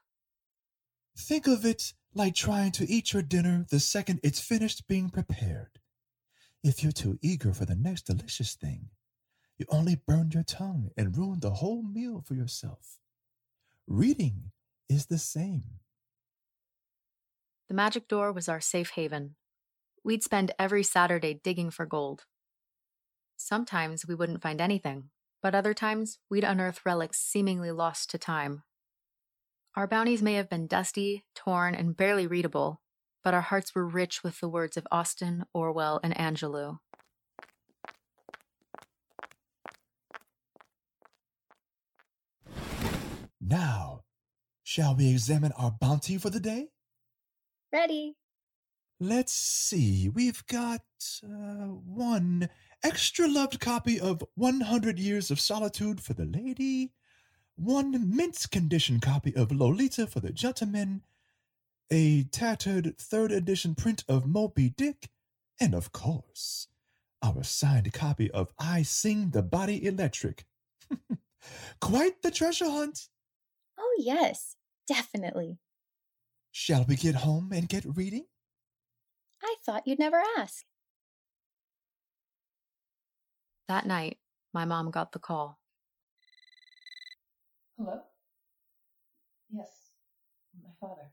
Think 1.17 1.45
of 1.45 1.65
it 1.65 1.91
like 2.13 2.36
trying 2.36 2.71
to 2.74 2.89
eat 2.89 3.13
your 3.13 3.21
dinner 3.21 3.65
the 3.69 3.80
second 3.80 4.19
it's 4.24 4.39
finished 4.39 4.88
being 4.88 5.10
prepared. 5.10 5.80
If 6.63 6.84
you're 6.84 6.91
too 6.91 7.17
eager 7.21 7.54
for 7.54 7.65
the 7.65 7.76
next 7.76 8.04
delicious 8.04 8.54
thing, 8.56 8.89
you 9.58 9.65
only 9.69 9.95
burn 9.95 10.32
your 10.34 10.43
tongue 10.43 10.89
and 10.97 11.17
ruin 11.17 11.39
the 11.39 11.52
whole 11.52 11.84
meal 11.84 12.24
for 12.26 12.34
yourself. 12.34 13.00
Reading 13.88 14.52
is 14.89 15.06
the 15.06 15.17
same. 15.17 15.63
The 17.67 17.74
magic 17.74 18.08
door 18.08 18.32
was 18.32 18.50
our 18.50 18.60
safe 18.60 18.91
haven. 18.91 19.36
We'd 20.04 20.24
spend 20.24 20.52
every 20.60 20.84
Saturday 20.84 21.39
digging 21.43 21.71
for 21.71 21.86
gold. 21.86 22.26
Sometimes 23.38 24.06
we 24.06 24.15
wouldn't 24.15 24.41
find 24.41 24.60
anything, 24.60 25.10
but 25.41 25.56
other 25.56 25.74
times 25.74 26.19
we'd 26.30 26.43
unearth 26.43 26.82
relics 26.86 27.19
seemingly 27.19 27.71
lost 27.71 28.10
to 28.12 28.17
time. 28.17 28.63
Our 29.73 29.88
bounties 29.88 30.21
may 30.21 30.34
have 30.34 30.49
been 30.49 30.67
dusty, 30.67 31.23
torn, 31.34 31.75
and 31.75 31.95
barely 31.95 32.27
readable, 32.27 32.81
but 33.23 33.34
our 33.34 33.39
hearts 33.41 33.73
were 33.73 33.88
rich 33.88 34.21
with 34.21 34.41
the 34.41 34.49
words 34.49 34.75
of 34.75 34.86
Austen, 34.91 35.45
Orwell, 35.53 36.01
and 36.03 36.13
Angelou. 36.13 36.79
Now, 43.39 44.01
shall 44.62 44.93
we 44.95 45.10
examine 45.10 45.53
our 45.53 45.71
bounty 45.71 46.17
for 46.17 46.29
the 46.29 46.41
day? 46.41 46.67
Ready? 47.71 48.17
Let's 48.99 49.34
see, 49.34 50.10
we've 50.10 50.45
got 50.47 50.81
uh, 51.23 51.27
one 51.67 52.49
extra 52.84 53.27
loved 53.27 53.62
copy 53.62 53.99
of 53.99 54.21
100 54.36 54.99
Years 54.99 55.31
of 55.31 55.39
Solitude 55.39 56.01
for 56.01 56.13
the 56.13 56.25
lady, 56.25 56.91
one 57.56 58.16
mint 58.16 58.46
condition 58.52 59.00
copy 59.00 59.36
of 59.36 59.52
Lolita 59.52 60.08
for 60.08 60.20
the 60.20 60.32
gentleman, 60.32 61.04
a 61.92 62.24
tattered 62.24 62.98
third 62.98 63.32
edition 63.32 63.76
print 63.76 64.04
of 64.08 64.26
Moby 64.26 64.70
Dick, 64.70 65.10
and 65.60 65.74
of 65.76 65.92
course, 65.92 66.68
our 67.22 67.44
signed 67.44 67.92
copy 67.94 68.32
of 68.32 68.54
I 68.58 68.82
Sing 68.82 69.30
the 69.32 69.44
Body 69.44 69.86
Electric. 69.86 70.46
Quite 71.82 72.22
the 72.22 72.32
treasure 72.32 72.70
hunt. 72.70 73.10
Oh, 73.78 73.96
yes, 74.00 74.56
definitely. 74.88 75.60
Shall 76.52 76.86
we 76.88 76.96
get 76.96 77.16
home 77.16 77.52
and 77.54 77.70
get 77.70 77.86
reading? 77.86 78.26
I 79.44 79.56
thought 79.66 79.88
you'd 79.88 80.00
never 80.00 80.22
ask. 80.38 80.66
That 83.68 83.86
night, 83.86 84.18
my 84.54 84.66
mom 84.66 84.92
got 84.92 85.14
the 85.14 85.20
call. 85.20 85.61
Hello? 87.84 88.00
Yes, 89.50 89.89
my 90.62 90.70
father. 90.80 91.10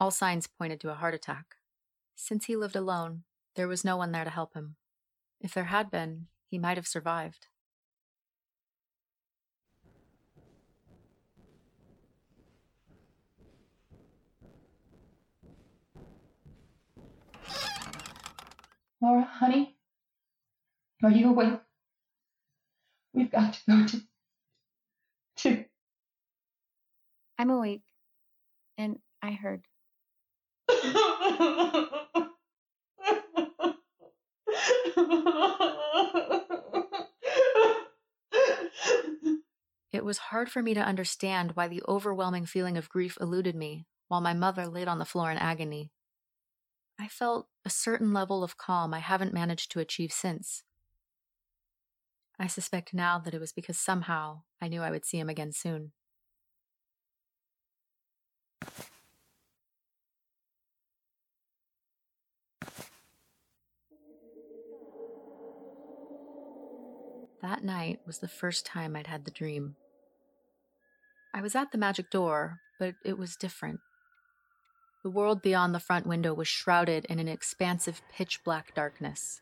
All 0.00 0.10
signs 0.10 0.48
pointed 0.48 0.80
to 0.80 0.90
a 0.90 0.94
heart 0.94 1.14
attack. 1.14 1.44
Since 2.16 2.46
he 2.46 2.56
lived 2.56 2.74
alone, 2.74 3.22
there 3.54 3.68
was 3.68 3.84
no 3.84 3.96
one 3.96 4.10
there 4.10 4.24
to 4.24 4.30
help 4.30 4.54
him. 4.54 4.74
If 5.40 5.54
there 5.54 5.66
had 5.66 5.92
been, 5.92 6.26
he 6.48 6.58
might 6.58 6.76
have 6.76 6.88
survived. 6.88 7.46
Laura, 19.02 19.28
honey, 19.28 19.76
are 21.02 21.10
you 21.10 21.30
awake? 21.30 21.58
We've 23.12 23.32
got 23.32 23.54
to 23.54 23.60
go 23.68 23.84
to. 23.84 24.00
to. 25.38 25.64
I'm 27.36 27.50
awake, 27.50 27.82
and 28.78 29.00
I 29.20 29.32
heard. 29.32 29.64
it 39.92 40.04
was 40.04 40.18
hard 40.18 40.48
for 40.48 40.62
me 40.62 40.74
to 40.74 40.80
understand 40.80 41.50
why 41.54 41.66
the 41.66 41.82
overwhelming 41.88 42.46
feeling 42.46 42.78
of 42.78 42.88
grief 42.88 43.18
eluded 43.20 43.56
me 43.56 43.84
while 44.06 44.20
my 44.20 44.32
mother 44.32 44.68
laid 44.68 44.86
on 44.86 45.00
the 45.00 45.04
floor 45.04 45.32
in 45.32 45.38
agony. 45.38 45.90
I 47.02 47.08
felt 47.08 47.48
a 47.64 47.68
certain 47.68 48.12
level 48.12 48.44
of 48.44 48.56
calm 48.56 48.94
I 48.94 49.00
haven't 49.00 49.34
managed 49.34 49.72
to 49.72 49.80
achieve 49.80 50.12
since. 50.12 50.62
I 52.38 52.46
suspect 52.46 52.94
now 52.94 53.18
that 53.18 53.34
it 53.34 53.40
was 53.40 53.52
because 53.52 53.76
somehow 53.76 54.42
I 54.60 54.68
knew 54.68 54.82
I 54.82 54.92
would 54.92 55.04
see 55.04 55.18
him 55.18 55.28
again 55.28 55.50
soon. 55.50 55.90
That 67.40 67.64
night 67.64 67.98
was 68.06 68.18
the 68.18 68.28
first 68.28 68.64
time 68.64 68.94
I'd 68.94 69.08
had 69.08 69.24
the 69.24 69.32
dream. 69.32 69.74
I 71.34 71.42
was 71.42 71.56
at 71.56 71.72
the 71.72 71.78
magic 71.78 72.10
door, 72.10 72.60
but 72.78 72.94
it 73.04 73.18
was 73.18 73.34
different. 73.34 73.80
The 75.02 75.10
world 75.10 75.42
beyond 75.42 75.74
the 75.74 75.80
front 75.80 76.06
window 76.06 76.32
was 76.32 76.46
shrouded 76.46 77.06
in 77.06 77.18
an 77.18 77.26
expansive 77.26 78.02
pitch 78.08 78.44
black 78.44 78.72
darkness. 78.72 79.40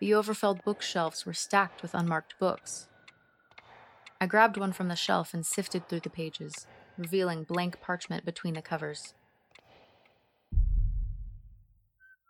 The 0.00 0.12
overfilled 0.12 0.62
bookshelves 0.64 1.24
were 1.24 1.32
stacked 1.32 1.80
with 1.80 1.94
unmarked 1.94 2.38
books. 2.38 2.88
I 4.20 4.26
grabbed 4.26 4.58
one 4.58 4.72
from 4.72 4.88
the 4.88 4.96
shelf 4.96 5.32
and 5.32 5.46
sifted 5.46 5.88
through 5.88 6.00
the 6.00 6.10
pages, 6.10 6.66
revealing 6.98 7.44
blank 7.44 7.80
parchment 7.80 8.26
between 8.26 8.52
the 8.52 8.60
covers. 8.60 9.14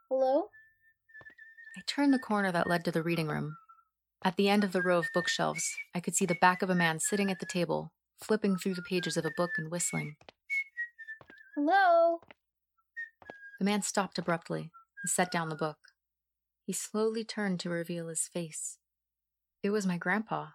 Hello? 0.09 0.51
I 1.77 1.81
turned 1.87 2.15
the 2.15 2.19
corner 2.19 2.53
that 2.53 2.69
led 2.69 2.85
to 2.85 2.93
the 2.93 3.03
reading 3.03 3.27
room. 3.27 3.57
At 4.25 4.37
the 4.37 4.49
end 4.49 4.63
of 4.63 4.71
the 4.71 4.83
row 4.83 4.99
of 4.99 5.11
bookshelves, 5.13 5.75
I 5.95 6.01
could 6.01 6.15
see 6.15 6.27
the 6.27 6.37
back 6.41 6.63
of 6.63 6.71
a 6.71 6.77
man 6.77 7.01
sitting 7.01 7.31
at 7.31 7.41
the 7.41 7.47
table, 7.47 7.91
flipping 8.23 8.57
through 8.57 8.75
the 8.75 8.83
pages 8.83 9.17
of 9.17 9.25
a 9.25 9.33
book 9.37 9.51
and 9.59 9.69
whistling. 9.69 10.15
Hello? 11.57 12.21
The 13.63 13.71
man 13.71 13.83
stopped 13.83 14.19
abruptly 14.19 14.73
and 15.05 15.09
set 15.09 15.31
down 15.31 15.49
the 15.49 15.55
book. 15.55 15.79
He 16.65 16.73
slowly 16.73 17.23
turned 17.23 17.61
to 17.61 17.71
reveal 17.71 18.09
his 18.09 18.27
face. 18.27 18.79
It 19.63 19.71
was 19.71 19.87
my 19.87 19.99
grandpa. 19.99 20.47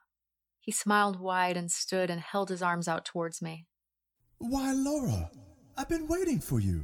He 0.60 0.74
smiled 0.74 1.18
wide 1.18 1.56
and 1.56 1.72
stood 1.72 2.10
and 2.10 2.20
held 2.20 2.50
his 2.50 2.62
arms 2.62 2.86
out 2.86 3.06
towards 3.06 3.42
me. 3.42 3.66
Why, 4.40 4.74
Laura, 4.74 5.32
I've 5.78 5.88
been 5.88 6.10
waiting 6.10 6.42
for 6.42 6.60
you. 6.60 6.84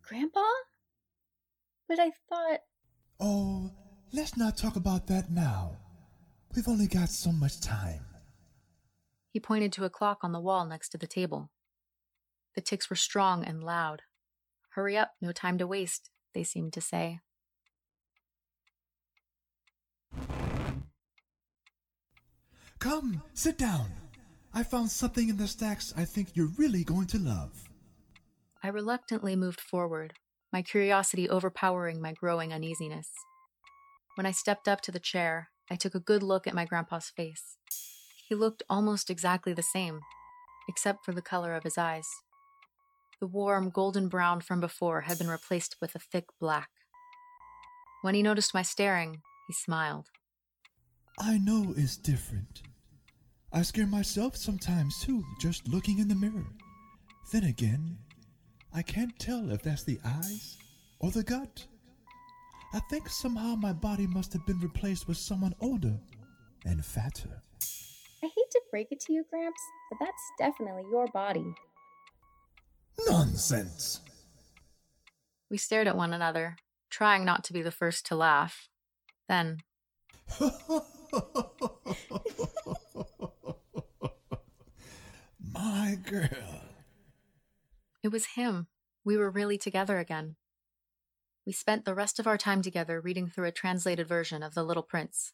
Grandpa? 0.00 0.40
But 1.86 1.98
I 1.98 2.12
thought. 2.30 2.60
Oh, 3.20 3.70
let's 4.10 4.38
not 4.38 4.56
talk 4.56 4.76
about 4.76 5.06
that 5.08 5.30
now. 5.30 5.76
We've 6.56 6.66
only 6.66 6.86
got 6.86 7.10
so 7.10 7.30
much 7.30 7.60
time. 7.60 8.06
He 9.28 9.38
pointed 9.38 9.74
to 9.74 9.84
a 9.84 9.90
clock 9.90 10.20
on 10.22 10.32
the 10.32 10.40
wall 10.40 10.64
next 10.64 10.88
to 10.92 10.96
the 10.96 11.06
table. 11.06 11.50
The 12.54 12.62
ticks 12.62 12.88
were 12.88 12.96
strong 12.96 13.44
and 13.44 13.62
loud. 13.62 14.00
Hurry 14.74 14.96
up, 14.96 15.12
no 15.20 15.32
time 15.32 15.58
to 15.58 15.66
waste, 15.66 16.10
they 16.34 16.44
seemed 16.44 16.72
to 16.72 16.80
say. 16.80 17.20
Come, 22.78 23.22
sit 23.34 23.58
down. 23.58 23.92
I 24.54 24.62
found 24.62 24.90
something 24.90 25.28
in 25.28 25.36
the 25.36 25.46
stacks 25.46 25.92
I 25.96 26.04
think 26.04 26.30
you're 26.34 26.50
really 26.58 26.84
going 26.84 27.06
to 27.08 27.18
love. 27.18 27.68
I 28.62 28.68
reluctantly 28.68 29.36
moved 29.36 29.60
forward, 29.60 30.14
my 30.52 30.62
curiosity 30.62 31.28
overpowering 31.28 32.00
my 32.00 32.12
growing 32.12 32.52
uneasiness. 32.52 33.08
When 34.14 34.26
I 34.26 34.30
stepped 34.30 34.68
up 34.68 34.80
to 34.82 34.92
the 34.92 34.98
chair, 34.98 35.50
I 35.70 35.76
took 35.76 35.94
a 35.94 36.00
good 36.00 36.22
look 36.22 36.46
at 36.46 36.54
my 36.54 36.64
grandpa's 36.64 37.10
face. 37.14 37.56
He 38.28 38.34
looked 38.34 38.62
almost 38.68 39.10
exactly 39.10 39.52
the 39.52 39.62
same, 39.62 40.00
except 40.68 41.04
for 41.04 41.12
the 41.12 41.22
color 41.22 41.54
of 41.54 41.64
his 41.64 41.76
eyes. 41.76 42.06
The 43.22 43.28
warm 43.28 43.70
golden 43.70 44.08
brown 44.08 44.40
from 44.40 44.58
before 44.58 45.02
had 45.02 45.16
been 45.16 45.28
replaced 45.28 45.76
with 45.80 45.94
a 45.94 46.00
thick 46.00 46.24
black. 46.40 46.70
When 48.00 48.16
he 48.16 48.22
noticed 48.24 48.52
my 48.52 48.62
staring, 48.62 49.22
he 49.46 49.52
smiled. 49.52 50.08
I 51.20 51.38
know 51.38 51.72
it's 51.76 51.96
different. 51.96 52.62
I 53.52 53.62
scare 53.62 53.86
myself 53.86 54.36
sometimes 54.36 54.98
too, 55.04 55.22
just 55.40 55.68
looking 55.68 56.00
in 56.00 56.08
the 56.08 56.16
mirror. 56.16 56.48
Then 57.30 57.44
again, 57.44 57.96
I 58.74 58.82
can't 58.82 59.16
tell 59.20 59.52
if 59.52 59.62
that's 59.62 59.84
the 59.84 60.00
eyes 60.04 60.58
or 60.98 61.12
the 61.12 61.22
gut. 61.22 61.64
I 62.74 62.80
think 62.90 63.08
somehow 63.08 63.54
my 63.54 63.72
body 63.72 64.08
must 64.08 64.32
have 64.32 64.44
been 64.46 64.58
replaced 64.58 65.06
with 65.06 65.16
someone 65.16 65.54
older 65.60 65.96
and 66.64 66.84
fatter. 66.84 67.40
I 68.24 68.26
hate 68.26 68.50
to 68.50 68.60
break 68.72 68.88
it 68.90 68.98
to 69.02 69.12
you, 69.12 69.24
Gramps, 69.30 69.62
but 69.90 70.04
that's 70.04 70.32
definitely 70.40 70.86
your 70.90 71.06
body. 71.14 71.54
Nonsense! 73.08 74.00
We 75.50 75.58
stared 75.58 75.86
at 75.86 75.96
one 75.96 76.12
another, 76.12 76.56
trying 76.90 77.24
not 77.24 77.44
to 77.44 77.52
be 77.52 77.62
the 77.62 77.70
first 77.70 78.06
to 78.06 78.16
laugh. 78.16 78.68
Then, 79.28 79.58
My 85.52 85.98
girl. 86.04 86.62
It 88.02 88.08
was 88.08 88.26
him. 88.34 88.66
We 89.04 89.16
were 89.16 89.30
really 89.30 89.58
together 89.58 89.98
again. 89.98 90.36
We 91.46 91.52
spent 91.52 91.84
the 91.84 91.94
rest 91.94 92.18
of 92.18 92.26
our 92.26 92.38
time 92.38 92.62
together 92.62 93.00
reading 93.00 93.28
through 93.28 93.46
a 93.46 93.52
translated 93.52 94.06
version 94.08 94.42
of 94.42 94.54
The 94.54 94.62
Little 94.62 94.82
Prince. 94.82 95.32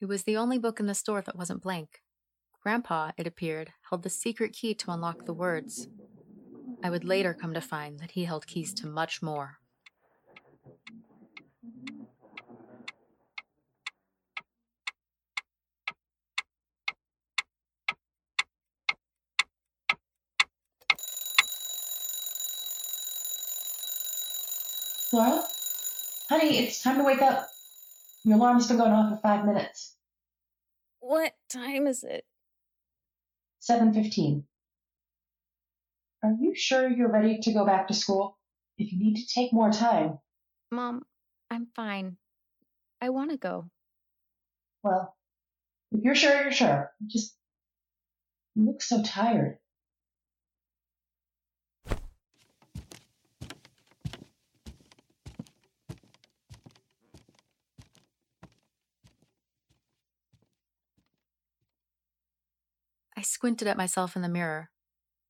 It 0.00 0.06
was 0.06 0.24
the 0.24 0.36
only 0.36 0.58
book 0.58 0.80
in 0.80 0.86
the 0.86 0.94
store 0.94 1.22
that 1.22 1.36
wasn't 1.36 1.62
blank. 1.62 2.02
Grandpa, 2.62 3.12
it 3.16 3.26
appeared, 3.26 3.72
held 3.90 4.02
the 4.02 4.10
secret 4.10 4.52
key 4.52 4.74
to 4.74 4.90
unlock 4.90 5.24
the 5.24 5.34
words. 5.34 5.88
I 6.84 6.90
would 6.90 7.02
later 7.02 7.32
come 7.32 7.54
to 7.54 7.62
find 7.62 7.98
that 8.00 8.10
he 8.10 8.26
held 8.26 8.46
keys 8.46 8.74
to 8.74 8.86
much 8.86 9.22
more. 9.22 9.58
Laura? 25.10 25.48
Honey, 26.28 26.58
it's 26.58 26.82
time 26.82 26.98
to 26.98 27.04
wake 27.04 27.22
up. 27.22 27.48
Your 28.24 28.36
alarm's 28.36 28.68
been 28.68 28.76
going 28.76 28.92
off 28.92 29.08
for 29.08 29.22
five 29.22 29.46
minutes. 29.46 29.96
What 31.00 31.32
time 31.48 31.86
is 31.86 32.04
it? 32.04 32.26
7.15. 33.62 34.42
Are 36.24 36.32
you 36.40 36.54
sure 36.54 36.88
you're 36.88 37.12
ready 37.12 37.38
to 37.40 37.52
go 37.52 37.66
back 37.66 37.88
to 37.88 37.94
school? 37.94 38.38
If 38.78 38.90
you 38.90 38.98
need 38.98 39.16
to 39.16 39.26
take 39.26 39.52
more 39.52 39.70
time. 39.70 40.20
Mom, 40.70 41.02
I'm 41.50 41.66
fine. 41.76 42.16
I 43.02 43.10
want 43.10 43.30
to 43.32 43.36
go. 43.36 43.68
Well, 44.82 45.14
if 45.92 46.02
you're 46.02 46.14
sure, 46.14 46.40
you're 46.40 46.50
sure. 46.50 46.92
Just 47.06 47.36
you 48.54 48.64
look 48.64 48.80
so 48.80 49.02
tired. 49.02 49.58
I 63.14 63.20
squinted 63.20 63.68
at 63.68 63.76
myself 63.76 64.16
in 64.16 64.22
the 64.22 64.30
mirror. 64.30 64.70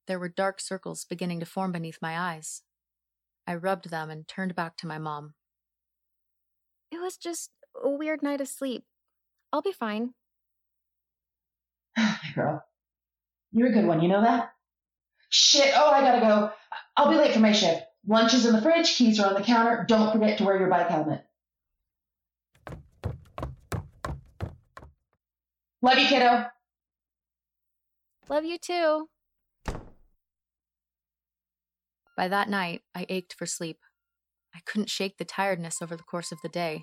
There 0.06 0.18
were 0.18 0.28
dark 0.28 0.60
circles 0.60 1.04
beginning 1.04 1.40
to 1.40 1.46
form 1.46 1.72
beneath 1.72 1.98
my 2.02 2.18
eyes. 2.18 2.62
I 3.46 3.54
rubbed 3.54 3.90
them 3.90 4.10
and 4.10 4.26
turned 4.26 4.54
back 4.54 4.76
to 4.78 4.86
my 4.86 4.98
mom. 4.98 5.34
It 6.90 7.00
was 7.00 7.16
just 7.16 7.50
a 7.82 7.90
weird 7.90 8.22
night 8.22 8.40
of 8.40 8.48
sleep. 8.48 8.84
I'll 9.52 9.62
be 9.62 9.72
fine. 9.72 10.14
Girl, 12.34 12.64
you're 13.52 13.68
a 13.68 13.72
good 13.72 13.86
one, 13.86 14.02
you 14.02 14.08
know 14.08 14.22
that? 14.22 14.52
Shit, 15.30 15.72
oh, 15.76 15.90
I 15.90 16.00
gotta 16.00 16.20
go. 16.20 16.50
I'll 16.96 17.10
be 17.10 17.16
late 17.16 17.32
for 17.32 17.40
my 17.40 17.52
shift. 17.52 17.82
Lunch 18.06 18.34
is 18.34 18.46
in 18.46 18.52
the 18.52 18.62
fridge, 18.62 18.96
keys 18.96 19.18
are 19.18 19.28
on 19.28 19.34
the 19.34 19.42
counter. 19.42 19.84
Don't 19.88 20.12
forget 20.12 20.38
to 20.38 20.44
wear 20.44 20.58
your 20.58 20.68
bike 20.68 20.88
helmet. 20.88 21.24
Love 25.82 25.98
you, 25.98 26.06
kiddo. 26.06 26.46
Love 28.28 28.44
you 28.44 28.58
too. 28.58 29.08
By 32.16 32.28
that 32.28 32.48
night, 32.48 32.82
I 32.94 33.06
ached 33.08 33.34
for 33.34 33.46
sleep. 33.46 33.78
I 34.54 34.60
couldn't 34.64 34.90
shake 34.90 35.18
the 35.18 35.24
tiredness 35.24 35.82
over 35.82 35.96
the 35.96 36.02
course 36.02 36.30
of 36.30 36.38
the 36.42 36.48
day. 36.48 36.82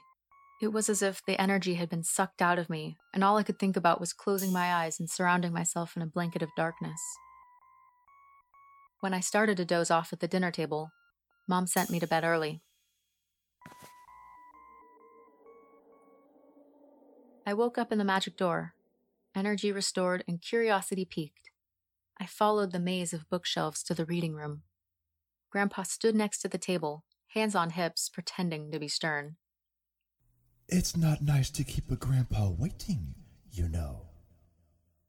It 0.62 0.74
was 0.74 0.90
as 0.90 1.02
if 1.02 1.26
the 1.26 1.42
energy 1.42 1.76
had 1.76 1.90
been 1.90 2.04
sucked 2.04 2.42
out 2.42 2.60
of 2.60 2.70
me, 2.70 2.98
and 3.14 3.24
all 3.24 3.38
I 3.38 3.44
could 3.44 3.58
think 3.58 3.76
about 3.76 4.00
was 4.00 4.14
closing 4.14 4.52
my 4.52 4.74
eyes 4.74 5.00
and 5.00 5.10
surrounding 5.10 5.54
myself 5.54 5.96
in 5.96 6.02
a 6.02 6.08
blanket 6.08 6.44
of 6.44 6.50
darkness. 6.56 7.00
When 9.00 9.14
I 9.14 9.22
started 9.22 9.58
to 9.58 9.66
doze 9.66 9.90
off 9.90 10.14
at 10.14 10.20
the 10.20 10.28
dinner 10.28 10.52
table, 10.52 10.92
Mom 11.48 11.66
sent 11.66 11.90
me 11.90 12.00
to 12.00 12.06
bed 12.06 12.24
early. 12.24 12.62
I 17.46 17.56
woke 17.56 17.80
up 17.80 17.92
in 17.92 17.98
the 17.98 18.04
magic 18.04 18.38
door. 18.38 18.76
energy 19.34 19.72
restored, 19.72 20.24
and 20.28 20.42
curiosity 20.42 21.06
piqued. 21.06 21.50
I 22.20 22.28
followed 22.28 22.72
the 22.72 22.80
maze 22.80 23.14
of 23.14 23.30
bookshelves 23.30 23.82
to 23.84 23.96
the 23.96 24.06
reading 24.06 24.36
room. 24.36 24.64
Grandpa 25.52 25.84
stood 25.84 26.16
next 26.16 26.39
to 26.39 26.47
the 26.47 26.58
table, 26.58 27.04
hands 27.34 27.56
on 27.56 27.72
hips, 27.72 28.08
pretending 28.08 28.72
to 28.72 28.80
be 28.80 28.88
stern. 28.88 29.36
It's 30.70 30.95
not 30.95 31.22
nice 31.22 31.49
to 31.52 31.66
keep 31.66 31.91
a 31.91 31.97
grandpa 31.97 32.49
waiting, 32.49 33.16
you 33.52 33.68
know. 33.68 34.04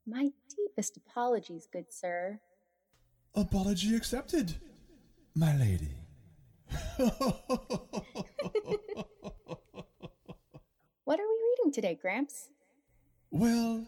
My 0.05 0.31
deepest 0.53 0.97
apologies, 0.97 1.67
good 1.71 1.85
sir. 1.93 2.39
Apology 3.33 3.95
accepted, 3.95 4.55
my 5.33 5.55
lady. 5.57 5.95
What 11.05 11.19
are 11.19 11.27
we 11.27 11.55
reading 11.59 11.73
today, 11.73 11.97
Gramps? 12.01 12.49
well, 13.29 13.85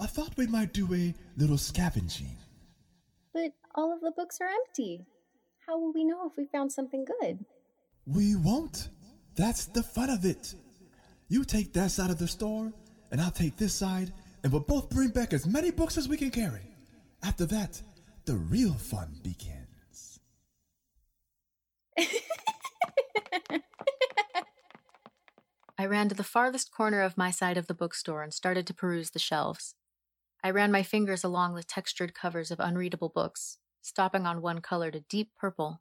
I 0.00 0.06
thought 0.06 0.36
we 0.36 0.46
might 0.46 0.72
do 0.72 0.92
a 0.94 1.14
little 1.36 1.56
scavenging. 1.58 2.36
But 3.32 3.52
all 3.74 3.92
of 3.92 4.00
the 4.00 4.10
books 4.10 4.38
are 4.40 4.48
empty. 4.48 5.06
How 5.68 5.78
will 5.78 5.92
we 5.92 6.02
know 6.02 6.26
if 6.26 6.36
we 6.38 6.46
found 6.46 6.72
something 6.72 7.04
good? 7.04 7.44
We 8.06 8.34
won't. 8.36 8.88
That's 9.36 9.66
the 9.66 9.82
fun 9.82 10.08
of 10.08 10.24
it. 10.24 10.54
You 11.28 11.44
take 11.44 11.74
that 11.74 11.90
side 11.90 12.08
of 12.08 12.16
the 12.18 12.26
store, 12.26 12.72
and 13.10 13.20
I'll 13.20 13.30
take 13.30 13.58
this 13.58 13.74
side, 13.74 14.14
and 14.42 14.50
we'll 14.50 14.62
both 14.62 14.88
bring 14.88 15.10
back 15.10 15.34
as 15.34 15.46
many 15.46 15.70
books 15.70 15.98
as 15.98 16.08
we 16.08 16.16
can 16.16 16.30
carry. 16.30 16.62
After 17.22 17.44
that, 17.46 17.82
the 18.24 18.36
real 18.36 18.72
fun 18.72 19.20
begins. 19.22 20.20
I 25.78 25.84
ran 25.84 26.08
to 26.08 26.14
the 26.14 26.24
farthest 26.24 26.72
corner 26.72 27.02
of 27.02 27.18
my 27.18 27.30
side 27.30 27.58
of 27.58 27.66
the 27.66 27.74
bookstore 27.74 28.22
and 28.22 28.32
started 28.32 28.66
to 28.68 28.74
peruse 28.74 29.10
the 29.10 29.18
shelves. 29.18 29.74
I 30.42 30.48
ran 30.48 30.72
my 30.72 30.82
fingers 30.82 31.24
along 31.24 31.56
the 31.56 31.62
textured 31.62 32.14
covers 32.14 32.50
of 32.50 32.58
unreadable 32.58 33.10
books, 33.10 33.58
stopping 33.80 34.26
on 34.26 34.42
one 34.42 34.60
colored 34.60 34.94
a 34.94 35.00
deep 35.00 35.30
purple. 35.38 35.80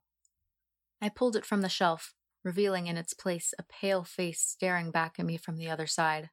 I 1.01 1.09
pulled 1.09 1.35
it 1.35 1.45
from 1.45 1.61
the 1.61 1.69
shelf, 1.69 2.13
revealing 2.43 2.87
in 2.87 2.97
its 2.97 3.13
place 3.13 3.53
a 3.59 3.63
pale 3.63 4.03
face 4.03 4.41
staring 4.41 4.91
back 4.91 5.19
at 5.19 5.25
me 5.25 5.37
from 5.37 5.57
the 5.57 5.69
other 5.69 5.87
side. 5.87 6.29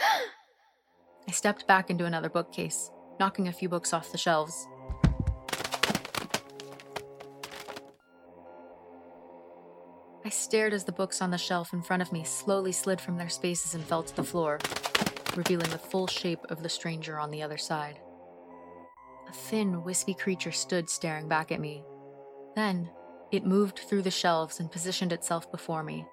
I 0.00 1.32
stepped 1.32 1.66
back 1.66 1.90
into 1.90 2.06
another 2.06 2.28
bookcase, 2.28 2.90
knocking 3.18 3.48
a 3.48 3.52
few 3.52 3.68
books 3.68 3.92
off 3.92 4.12
the 4.12 4.18
shelves. 4.18 4.66
I 10.24 10.28
stared 10.28 10.72
as 10.72 10.84
the 10.84 10.92
books 10.92 11.20
on 11.20 11.30
the 11.30 11.38
shelf 11.38 11.72
in 11.72 11.82
front 11.82 12.02
of 12.02 12.12
me 12.12 12.24
slowly 12.24 12.72
slid 12.72 13.00
from 13.00 13.16
their 13.16 13.28
spaces 13.28 13.74
and 13.74 13.84
fell 13.84 14.02
to 14.02 14.14
the 14.14 14.22
floor, 14.22 14.58
revealing 15.34 15.70
the 15.70 15.78
full 15.78 16.06
shape 16.06 16.44
of 16.48 16.62
the 16.62 16.68
stranger 16.68 17.18
on 17.18 17.30
the 17.30 17.42
other 17.42 17.58
side. 17.58 17.98
A 19.30 19.32
thin, 19.32 19.84
wispy 19.84 20.12
creature 20.12 20.50
stood 20.50 20.90
staring 20.90 21.28
back 21.28 21.52
at 21.52 21.60
me. 21.60 21.84
Then, 22.56 22.90
it 23.30 23.46
moved 23.46 23.78
through 23.78 24.02
the 24.02 24.10
shelves 24.10 24.58
and 24.58 24.72
positioned 24.72 25.12
itself 25.12 25.52
before 25.52 25.84
me. 25.84 26.04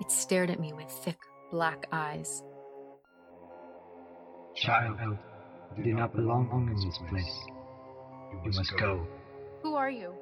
It 0.00 0.12
stared 0.12 0.50
at 0.50 0.60
me 0.60 0.72
with 0.72 0.88
thick, 0.88 1.18
black 1.50 1.88
eyes. 1.90 2.44
Child, 4.54 5.18
you 5.76 5.82
do 5.82 5.94
not 5.94 6.14
belong 6.14 6.48
in 6.52 6.86
this 6.86 6.98
place. 7.08 7.36
You 8.44 8.52
must 8.52 8.76
go. 8.76 9.04
Who 9.64 9.74
are 9.74 9.90
you? 9.90 10.14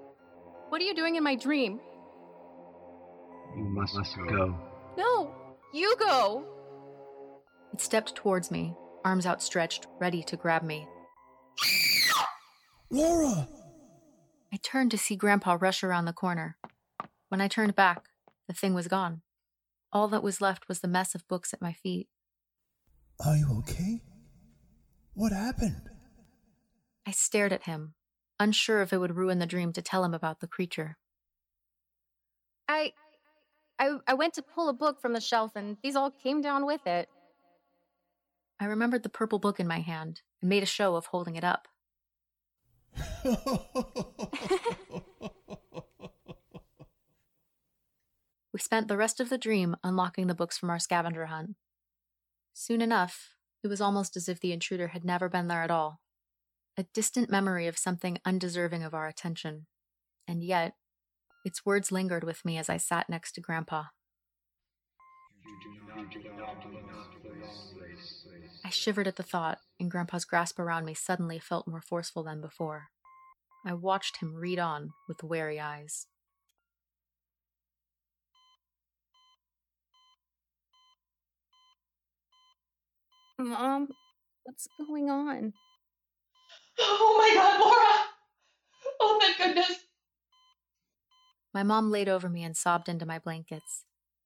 What 0.71 0.81
are 0.81 0.85
you 0.85 0.95
doing 0.95 1.17
in 1.17 1.23
my 1.23 1.35
dream? 1.35 1.79
You 3.55 3.65
must 3.65 3.99
go. 4.31 4.59
No! 4.97 5.31
You 5.75 5.95
go! 5.99 6.47
It 7.75 7.83
stepped 7.83 8.15
towards 8.15 8.51
me, 8.51 8.75
arms 9.05 9.27
outstretched, 9.27 9.89
ready 10.01 10.23
to 10.23 10.39
grab 10.39 10.63
me. 10.63 10.89
Laura! 12.95 13.49
I 14.53 14.57
turned 14.63 14.93
to 14.93 14.99
see 14.99 15.17
Grandpa 15.17 15.59
rush 15.61 15.83
around 15.83 16.05
the 16.05 16.13
corner. 16.13 16.57
When 17.29 17.41
I 17.41 17.49
turned 17.49 17.75
back, 17.75 18.05
the 18.47 18.55
thing 18.55 18.73
was 18.73 18.87
gone. 18.87 19.23
All 19.93 20.07
that 20.07 20.23
was 20.23 20.41
left 20.41 20.69
was 20.69 20.79
the 20.79 20.87
mess 20.87 21.13
of 21.17 21.27
books 21.27 21.53
at 21.53 21.61
my 21.61 21.73
feet. 21.73 22.07
Are 23.19 23.37
you 23.37 23.49
okay? 23.59 24.03
What 25.15 25.33
happened? 25.33 25.91
I 27.05 27.11
stared 27.11 27.53
at 27.53 27.65
him, 27.65 27.95
unsure 28.39 28.81
if 28.81 28.93
it 28.93 28.99
would 28.99 29.17
ruin 29.17 29.41
the 29.41 29.47
dream 29.47 29.73
to 29.73 29.83
tell 29.83 30.05
him 30.05 30.15
about 30.15 30.39
the 30.39 30.47
creature. 30.47 30.97
I. 32.69 32.93
I, 33.77 33.97
I 34.07 34.15
went 34.15 34.35
to 34.35 34.43
pull 34.43 34.69
a 34.69 34.73
book 34.73 35.01
from 35.01 35.15
the 35.15 35.21
shelf 35.21 35.57
and 35.57 35.79
these 35.83 35.97
all 35.97 36.13
came 36.13 36.41
down 36.41 36.65
with 36.65 36.87
it. 36.87 37.09
I 38.61 38.67
remembered 38.67 39.03
the 39.03 39.09
purple 39.09 39.41
book 39.41 39.59
in 39.59 39.67
my 39.67 39.81
hand 39.81 40.23
and 40.41 40.49
made 40.49 40.63
a 40.63 40.67
show 40.67 40.95
of 40.95 41.07
holding 41.07 41.35
it 41.35 41.43
up. 41.43 41.67
We 48.55 48.61
spent 48.61 48.87
the 48.87 48.97
rest 48.97 49.19
of 49.19 49.31
the 49.31 49.37
dream 49.37 49.75
unlocking 49.83 50.29
the 50.29 50.35
books 50.35 50.57
from 50.57 50.71
our 50.71 50.79
scavenger 50.79 51.27
hunt. 51.27 51.57
Soon 52.53 52.81
enough, 52.81 53.31
it 53.65 53.67
was 53.67 53.81
almost 53.81 54.17
as 54.17 54.29
if 54.29 54.39
the 54.39 54.53
intruder 54.53 54.89
had 54.89 55.05
never 55.05 55.29
been 55.29 55.49
there 55.49 55.65
at 55.65 55.73
all. 55.73 56.01
A 56.77 56.85
distant 56.95 57.29
memory 57.29 57.67
of 57.67 57.77
something 57.77 58.19
undeserving 58.25 58.85
of 58.85 58.95
our 58.95 59.09
attention. 59.09 59.67
And 60.29 60.45
yet, 60.45 60.75
its 61.45 61.67
words 61.67 61.91
lingered 61.91 62.23
with 62.23 62.45
me 62.45 62.57
as 62.57 62.71
I 62.71 62.77
sat 62.77 63.11
next 63.11 63.33
to 63.33 63.41
Grandpa. 63.41 63.87
I 68.65 68.71
shivered 68.71 69.07
at 69.07 69.17
the 69.17 69.23
thought, 69.23 69.59
and 69.79 69.91
Grandpa's 69.91 70.25
grasp 70.25 70.59
around 70.59 70.87
me 70.87 70.95
suddenly 70.95 71.39
felt 71.39 71.69
more 71.69 71.83
forceful 71.83 72.23
than 72.23 72.41
before. 72.41 72.89
I 73.67 73.75
watched 73.75 74.17
him 74.17 74.35
read 74.35 74.59
on 74.59 74.93
with 75.07 75.23
wary 75.23 75.61
eyes. 75.61 76.07
Mom, 83.39 83.89
what's 84.45 84.67
going 84.79 85.11
on? 85.11 85.53
Oh 86.79 87.17
my 87.19 87.35
god, 87.35 87.61
Laura! 87.61 88.05
Oh, 89.01 89.19
thank 89.21 89.37
goodness! 89.37 89.85
My 91.53 91.63
mom 91.63 91.91
laid 91.91 92.09
over 92.09 92.31
me 92.31 92.43
and 92.43 92.57
sobbed 92.57 92.89
into 92.89 93.05
my 93.05 93.19
blankets. 93.19 93.85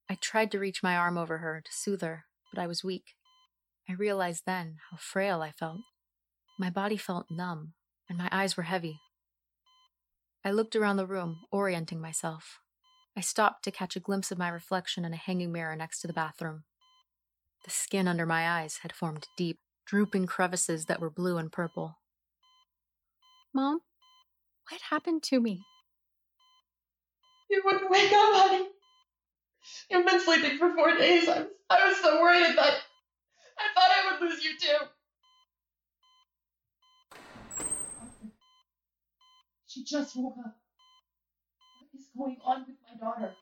I 0.08 0.14
tried 0.14 0.52
to 0.52 0.58
reach 0.58 0.82
my 0.82 0.96
arm 0.96 1.18
over 1.18 1.38
her 1.38 1.60
to 1.64 1.72
soothe 1.72 2.02
her, 2.02 2.26
but 2.52 2.62
I 2.62 2.66
was 2.66 2.84
weak. 2.84 3.17
I 3.88 3.94
realized 3.94 4.42
then 4.44 4.76
how 4.90 4.98
frail 4.98 5.40
I 5.40 5.50
felt. 5.50 5.80
My 6.58 6.68
body 6.68 6.96
felt 6.96 7.30
numb, 7.30 7.72
and 8.08 8.18
my 8.18 8.28
eyes 8.30 8.56
were 8.56 8.64
heavy. 8.64 9.00
I 10.44 10.50
looked 10.50 10.76
around 10.76 10.96
the 10.96 11.06
room, 11.06 11.40
orienting 11.50 12.00
myself. 12.00 12.60
I 13.16 13.20
stopped 13.20 13.64
to 13.64 13.70
catch 13.70 13.96
a 13.96 14.00
glimpse 14.00 14.30
of 14.30 14.38
my 14.38 14.48
reflection 14.48 15.04
in 15.04 15.12
a 15.12 15.16
hanging 15.16 15.52
mirror 15.52 15.74
next 15.74 16.00
to 16.00 16.06
the 16.06 16.12
bathroom. 16.12 16.64
The 17.64 17.70
skin 17.70 18.06
under 18.06 18.26
my 18.26 18.60
eyes 18.60 18.78
had 18.82 18.92
formed 18.92 19.26
deep, 19.36 19.58
drooping 19.86 20.26
crevices 20.26 20.84
that 20.84 21.00
were 21.00 21.10
blue 21.10 21.38
and 21.38 21.50
purple. 21.50 21.98
Mom, 23.54 23.80
what 24.70 24.80
happened 24.90 25.22
to 25.24 25.40
me? 25.40 25.62
You 27.50 27.62
wouldn't 27.64 27.90
wake 27.90 28.12
up, 28.12 28.34
honey. 28.34 28.68
You've 29.90 30.06
been 30.06 30.20
sleeping 30.20 30.58
for 30.58 30.74
four 30.74 30.94
days. 30.96 31.28
I 31.28 31.38
was, 31.38 31.48
I 31.70 31.88
was 31.88 32.00
so 32.00 32.20
worried. 32.20 32.54
Thought, 32.54 32.74
I 33.58 33.74
thought 33.74 33.90
I 33.90 34.12
would 34.12 34.28
lose 34.28 34.44
you 34.44 34.58
too. 34.58 34.86
She 39.66 39.84
just 39.84 40.16
woke 40.16 40.36
up. 40.38 40.56
What 41.80 42.00
is 42.00 42.08
going 42.16 42.38
on 42.44 42.64
with 42.66 42.76
my 42.88 42.98
daughter? 42.98 43.34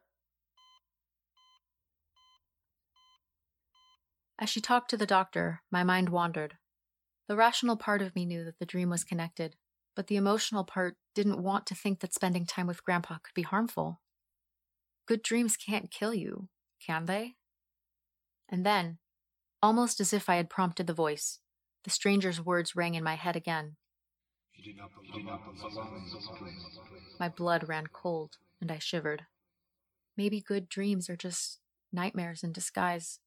As 4.38 4.50
she 4.50 4.60
talked 4.60 4.90
to 4.90 4.96
the 4.96 5.06
doctor, 5.06 5.62
my 5.70 5.82
mind 5.82 6.10
wandered. 6.10 6.58
The 7.28 7.36
rational 7.36 7.76
part 7.76 8.02
of 8.02 8.14
me 8.14 8.26
knew 8.26 8.44
that 8.44 8.58
the 8.58 8.66
dream 8.66 8.90
was 8.90 9.02
connected, 9.02 9.56
but 9.94 10.08
the 10.08 10.16
emotional 10.16 10.62
part 10.62 10.96
didn't 11.14 11.42
want 11.42 11.66
to 11.66 11.74
think 11.74 12.00
that 12.00 12.12
spending 12.12 12.44
time 12.44 12.66
with 12.66 12.84
Grandpa 12.84 13.14
could 13.22 13.34
be 13.34 13.42
harmful. 13.42 14.00
Good 15.06 15.22
dreams 15.22 15.56
can't 15.56 15.90
kill 15.90 16.12
you, 16.12 16.48
can 16.84 17.06
they? 17.06 17.36
And 18.48 18.66
then, 18.66 18.98
almost 19.62 20.00
as 20.00 20.12
if 20.12 20.28
I 20.28 20.36
had 20.36 20.50
prompted 20.50 20.86
the 20.86 20.92
voice, 20.92 21.38
the 21.84 21.90
stranger's 21.90 22.40
words 22.40 22.76
rang 22.76 22.94
in 22.94 23.04
my 23.04 23.14
head 23.14 23.36
again. 23.36 23.76
My 27.18 27.28
blood 27.28 27.68
ran 27.68 27.86
cold, 27.88 28.38
and 28.60 28.70
I 28.70 28.78
shivered. 28.78 29.26
Maybe 30.16 30.40
good 30.40 30.68
dreams 30.68 31.08
are 31.10 31.16
just 31.16 31.60
nightmares 31.92 32.42
in 32.42 32.52
disguise. 32.52 33.20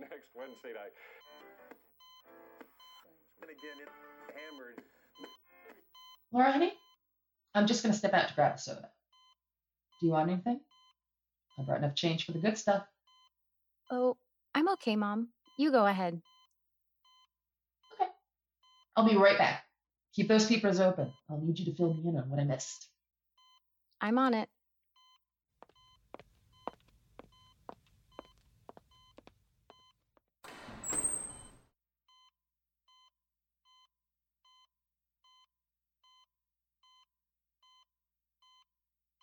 Next 0.00 0.30
Wednesday 0.34 0.72
night. 0.72 0.92
And 3.42 3.50
again, 3.50 3.76
it's 3.84 4.19
hammered. 4.40 4.80
Laura, 6.32 6.52
honey, 6.52 6.72
I'm 7.54 7.66
just 7.66 7.82
going 7.82 7.92
to 7.92 7.98
step 7.98 8.14
out 8.14 8.28
to 8.28 8.34
grab 8.34 8.54
a 8.54 8.58
soda. 8.58 8.88
Do 10.00 10.06
you 10.06 10.12
want 10.12 10.30
anything? 10.30 10.60
I 11.58 11.62
brought 11.62 11.78
enough 11.78 11.94
change 11.94 12.24
for 12.24 12.32
the 12.32 12.38
good 12.38 12.56
stuff. 12.56 12.84
Oh, 13.90 14.16
I'm 14.54 14.68
okay, 14.70 14.96
Mom. 14.96 15.28
You 15.58 15.70
go 15.70 15.86
ahead. 15.86 16.20
Okay. 17.94 18.10
I'll 18.96 19.08
be 19.08 19.16
right 19.16 19.36
back. 19.36 19.64
Keep 20.14 20.28
those 20.28 20.46
peepers 20.46 20.80
open. 20.80 21.12
I'll 21.28 21.40
need 21.40 21.58
you 21.58 21.66
to 21.66 21.74
fill 21.74 21.94
me 21.94 22.08
in 22.08 22.16
on 22.16 22.30
what 22.30 22.40
I 22.40 22.44
missed. 22.44 22.88
I'm 24.00 24.18
on 24.18 24.34
it. 24.34 24.48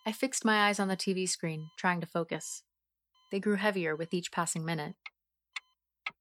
I 0.08 0.12
fixed 0.12 0.42
my 0.42 0.68
eyes 0.68 0.80
on 0.80 0.88
the 0.88 0.96
TV 0.96 1.28
screen, 1.28 1.68
trying 1.76 2.00
to 2.00 2.06
focus. 2.06 2.62
They 3.30 3.38
grew 3.38 3.56
heavier 3.56 3.94
with 3.94 4.14
each 4.14 4.32
passing 4.32 4.64
minute. 4.64 4.94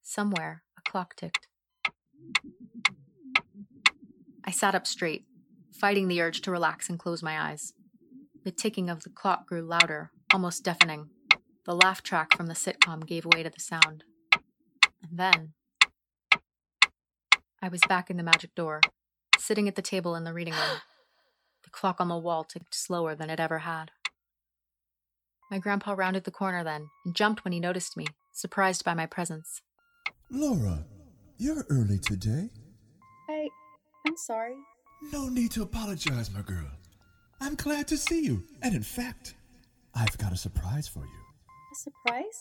Somewhere, 0.03 0.63
a 0.77 0.81
clock 0.81 1.15
ticked. 1.15 1.47
I 4.43 4.51
sat 4.51 4.75
up 4.75 4.85
straight, 4.85 5.23
fighting 5.71 6.09
the 6.09 6.21
urge 6.21 6.41
to 6.41 6.51
relax 6.51 6.89
and 6.89 6.99
close 6.99 7.23
my 7.23 7.39
eyes. 7.39 7.71
The 8.43 8.51
ticking 8.51 8.89
of 8.89 9.03
the 9.03 9.09
clock 9.09 9.47
grew 9.47 9.61
louder, 9.61 10.11
almost 10.33 10.65
deafening. 10.65 11.11
The 11.65 11.73
laugh 11.73 12.03
track 12.03 12.35
from 12.35 12.47
the 12.47 12.55
sitcom 12.55 13.07
gave 13.07 13.25
way 13.25 13.41
to 13.41 13.49
the 13.49 13.61
sound. 13.61 14.03
And 15.01 15.17
then. 15.17 15.53
I 17.61 17.69
was 17.69 17.79
back 17.87 18.09
in 18.09 18.17
the 18.17 18.23
magic 18.23 18.53
door, 18.53 18.81
sitting 19.37 19.69
at 19.69 19.75
the 19.75 19.81
table 19.81 20.13
in 20.13 20.25
the 20.25 20.33
reading 20.33 20.55
room. 20.55 20.81
The 21.67 21.71
clock 21.71 21.99
on 21.99 22.07
the 22.07 22.17
wall 22.17 22.45
ticked 22.45 22.73
slower 22.73 23.13
than 23.13 23.29
it 23.29 23.41
ever 23.41 23.59
had. 23.59 23.91
My 25.51 25.59
grandpa 25.59 25.95
rounded 25.97 26.23
the 26.23 26.31
corner 26.31 26.63
then 26.63 26.87
and 27.03 27.13
jumped 27.13 27.43
when 27.43 27.51
he 27.51 27.59
noticed 27.59 27.97
me, 27.97 28.05
surprised 28.31 28.85
by 28.85 28.93
my 28.93 29.05
presence. 29.05 29.61
Laura, 30.31 30.85
you're 31.37 31.65
early 31.69 31.99
today. 31.99 32.51
I. 33.29 33.49
I'm 34.07 34.15
sorry. 34.15 34.55
No 35.11 35.27
need 35.27 35.51
to 35.51 35.61
apologize, 35.61 36.31
my 36.31 36.41
girl. 36.41 36.69
I'm 37.41 37.55
glad 37.55 37.89
to 37.89 37.97
see 37.97 38.23
you. 38.23 38.45
And 38.61 38.73
in 38.73 38.81
fact, 38.83 39.35
I've 39.93 40.17
got 40.17 40.31
a 40.31 40.37
surprise 40.37 40.87
for 40.87 41.01
you. 41.01 41.19
A 41.73 41.75
surprise? 41.75 42.39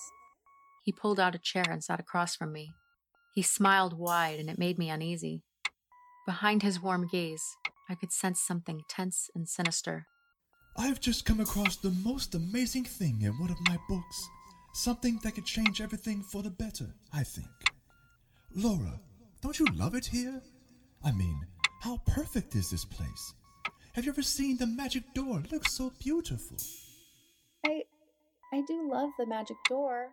He 0.85 0.93
pulled 0.93 1.19
out 1.19 1.35
a 1.35 1.39
chair 1.39 1.65
and 1.69 1.83
sat 1.83 1.99
across 1.99 2.37
from 2.37 2.53
me. 2.53 2.71
He 3.35 3.43
smiled 3.43 3.99
wide, 3.99 4.39
and 4.39 4.49
it 4.49 4.57
made 4.57 4.79
me 4.79 4.89
uneasy. 4.89 5.43
Behind 6.27 6.63
his 6.63 6.81
warm 6.81 7.09
gaze, 7.09 7.43
I 7.89 7.95
could 7.95 8.13
sense 8.13 8.41
something 8.41 8.83
tense 8.89 9.31
and 9.35 9.49
sinister. 9.49 10.07
I've 10.77 11.01
just 11.01 11.25
come 11.25 11.41
across 11.41 11.77
the 11.77 11.95
most 12.05 12.35
amazing 12.35 12.85
thing 12.85 13.23
in 13.23 13.33
one 13.39 13.51
of 13.51 13.61
my 13.69 13.79
books. 13.89 14.29
Something 14.75 15.19
that 15.23 15.35
could 15.35 15.47
change 15.47 15.81
everything 15.81 16.23
for 16.23 16.43
the 16.43 16.51
better, 16.51 16.95
I 17.13 17.23
think. 17.23 17.47
Laura, 18.55 19.01
don't 19.41 19.59
you 19.59 19.67
love 19.75 19.95
it 19.95 20.07
here? 20.07 20.43
I 21.03 21.13
mean, 21.13 21.41
how 21.81 21.99
perfect 22.07 22.55
is 22.55 22.71
this 22.71 22.85
place? 22.85 23.35
Have 23.95 24.05
you 24.05 24.13
ever 24.13 24.23
seen 24.23 24.59
the 24.59 24.67
magic 24.67 25.05
door? 25.15 25.41
It 25.41 25.53
looks 25.53 25.73
so 25.73 25.93
beautiful. 25.99 26.59
I. 27.65 27.85
I 28.53 28.63
do 28.67 28.89
love 28.91 29.11
the 29.19 29.27
magic 29.27 29.57
door. 29.69 30.09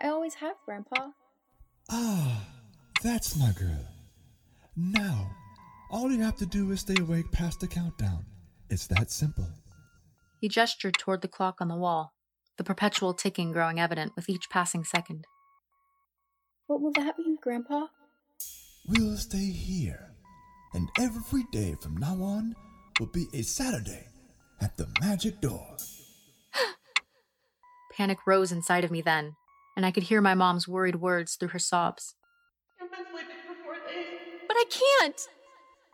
I 0.00 0.08
always 0.08 0.34
have, 0.34 0.56
Grandpa. 0.64 1.10
Ah, 1.90 2.46
that's 3.02 3.36
my 3.36 3.52
girl. 3.52 3.86
Now, 4.76 5.30
all 5.90 6.10
you 6.10 6.22
have 6.22 6.36
to 6.36 6.46
do 6.46 6.70
is 6.70 6.80
stay 6.80 6.96
awake 7.00 7.30
past 7.32 7.60
the 7.60 7.68
countdown. 7.68 8.24
It's 8.68 8.86
that 8.88 9.10
simple. 9.10 9.48
He 10.40 10.48
gestured 10.48 10.94
toward 10.98 11.22
the 11.22 11.28
clock 11.28 11.60
on 11.60 11.68
the 11.68 11.76
wall, 11.76 12.12
the 12.56 12.64
perpetual 12.64 13.14
ticking 13.14 13.52
growing 13.52 13.78
evident 13.78 14.12
with 14.16 14.28
each 14.28 14.50
passing 14.50 14.84
second. 14.84 15.24
What 16.66 16.80
will 16.80 16.92
that 16.92 17.18
mean, 17.18 17.38
Grandpa? 17.40 17.86
We'll 18.88 19.16
stay 19.16 19.50
here, 19.50 20.14
and 20.74 20.88
every 20.98 21.44
day 21.52 21.76
from 21.80 21.96
now 21.96 22.22
on 22.22 22.54
will 22.98 23.06
be 23.06 23.26
a 23.32 23.42
Saturday 23.42 24.08
at 24.60 24.76
the 24.76 24.88
magic 25.00 25.40
door. 25.40 25.76
Panic 27.96 28.18
rose 28.26 28.52
inside 28.52 28.84
of 28.84 28.90
me 28.90 29.00
then, 29.00 29.36
and 29.76 29.86
I 29.86 29.90
could 29.90 30.04
hear 30.04 30.20
my 30.20 30.34
mom's 30.34 30.66
worried 30.66 30.96
words 30.96 31.36
through 31.36 31.48
her 31.48 31.58
sobs. 31.58 32.14
I've 32.80 32.90
been 32.90 33.06
sleeping 33.12 33.36
for 33.46 33.54
four 33.64 33.74
days. 33.74 34.40
But 34.48 34.56
I 34.56 34.64
can't! 34.68 35.28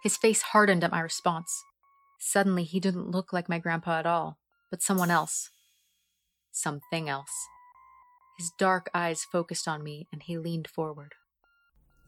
His 0.03 0.17
face 0.17 0.43
hardened 0.43 0.83
at 0.83 0.91
my 0.91 1.01
response. 1.01 1.63
Suddenly, 2.19 2.65
he 2.65 2.81
didn't 2.81 3.11
look 3.11 3.33
like 3.33 3.49
my 3.49 3.59
grandpa 3.59 3.99
at 3.99 4.07
all, 4.07 4.39
but 4.71 4.83
someone 4.83 5.11
else. 5.11 5.51
Something 6.51 7.09
else. 7.09 7.31
His 8.39 8.51
dark 8.59 8.91
eyes 8.95 9.25
focused 9.25 9.69
on 9.69 9.85
me, 9.85 10.09
and 10.13 10.23
he 10.23 10.39
leaned 10.39 10.69
forward. 10.69 11.15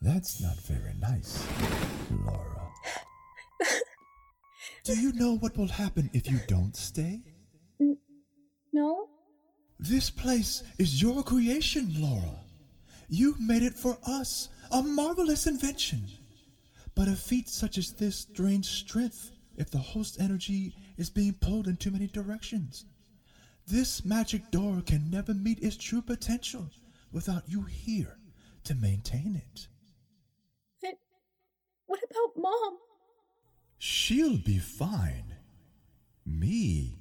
That's 0.03 0.41
not 0.41 0.57
very 0.57 0.95
nice, 1.01 1.47
Laura. 2.11 2.69
Do 4.85 4.99
you 4.99 5.13
know 5.13 5.37
what 5.37 5.57
will 5.57 5.69
happen 5.69 6.11
if 6.13 6.31
you 6.31 6.41
don't 6.49 6.77
stay? 6.77 7.23
N- 7.81 7.99
no? 8.73 9.09
This 9.79 10.11
place 10.11 10.63
is 10.79 11.01
your 11.01 11.23
creation, 11.23 11.95
Laura. 11.97 12.41
You 13.09 13.37
made 13.39 13.63
it 13.63 13.75
for 13.75 13.99
us, 14.07 14.49
a 14.71 14.83
marvelous 14.83 15.47
invention. 15.47 16.05
But 16.95 17.09
a 17.09 17.17
feat 17.17 17.49
such 17.49 17.77
as 17.79 17.93
this 17.93 18.25
drains 18.25 18.69
strength 18.69 19.33
if 19.57 19.71
the 19.71 19.79
host 19.79 20.21
energy 20.21 20.75
is 20.97 21.11
being 21.11 21.35
pulled 21.35 21.67
in 21.69 21.77
too 21.77 21.91
many 21.91 22.07
directions. 22.07 22.85
This 23.67 24.05
magic 24.05 24.51
door 24.51 24.83
can 24.85 25.11
never 25.11 25.35
meet 25.35 25.61
its 25.63 25.77
true 25.77 26.03
potential 26.03 26.71
without 27.13 27.43
you 27.49 27.63
here 27.63 28.19
to 28.65 28.75
maintain 28.75 29.37
it. 29.37 29.69
But 30.83 30.95
what 31.87 32.01
about 32.11 32.41
Mom? 32.41 32.79
She'll 33.79 34.39
be 34.39 34.59
fine. 34.59 35.35
Me, 36.27 36.99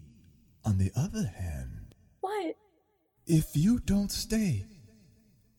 on 0.65 0.77
the 0.77 0.91
other 0.95 1.25
hand, 1.25 1.95
What? 2.21 2.55
if 3.25 3.55
you 3.55 3.79
don't 3.79 4.11
stay, 4.11 4.65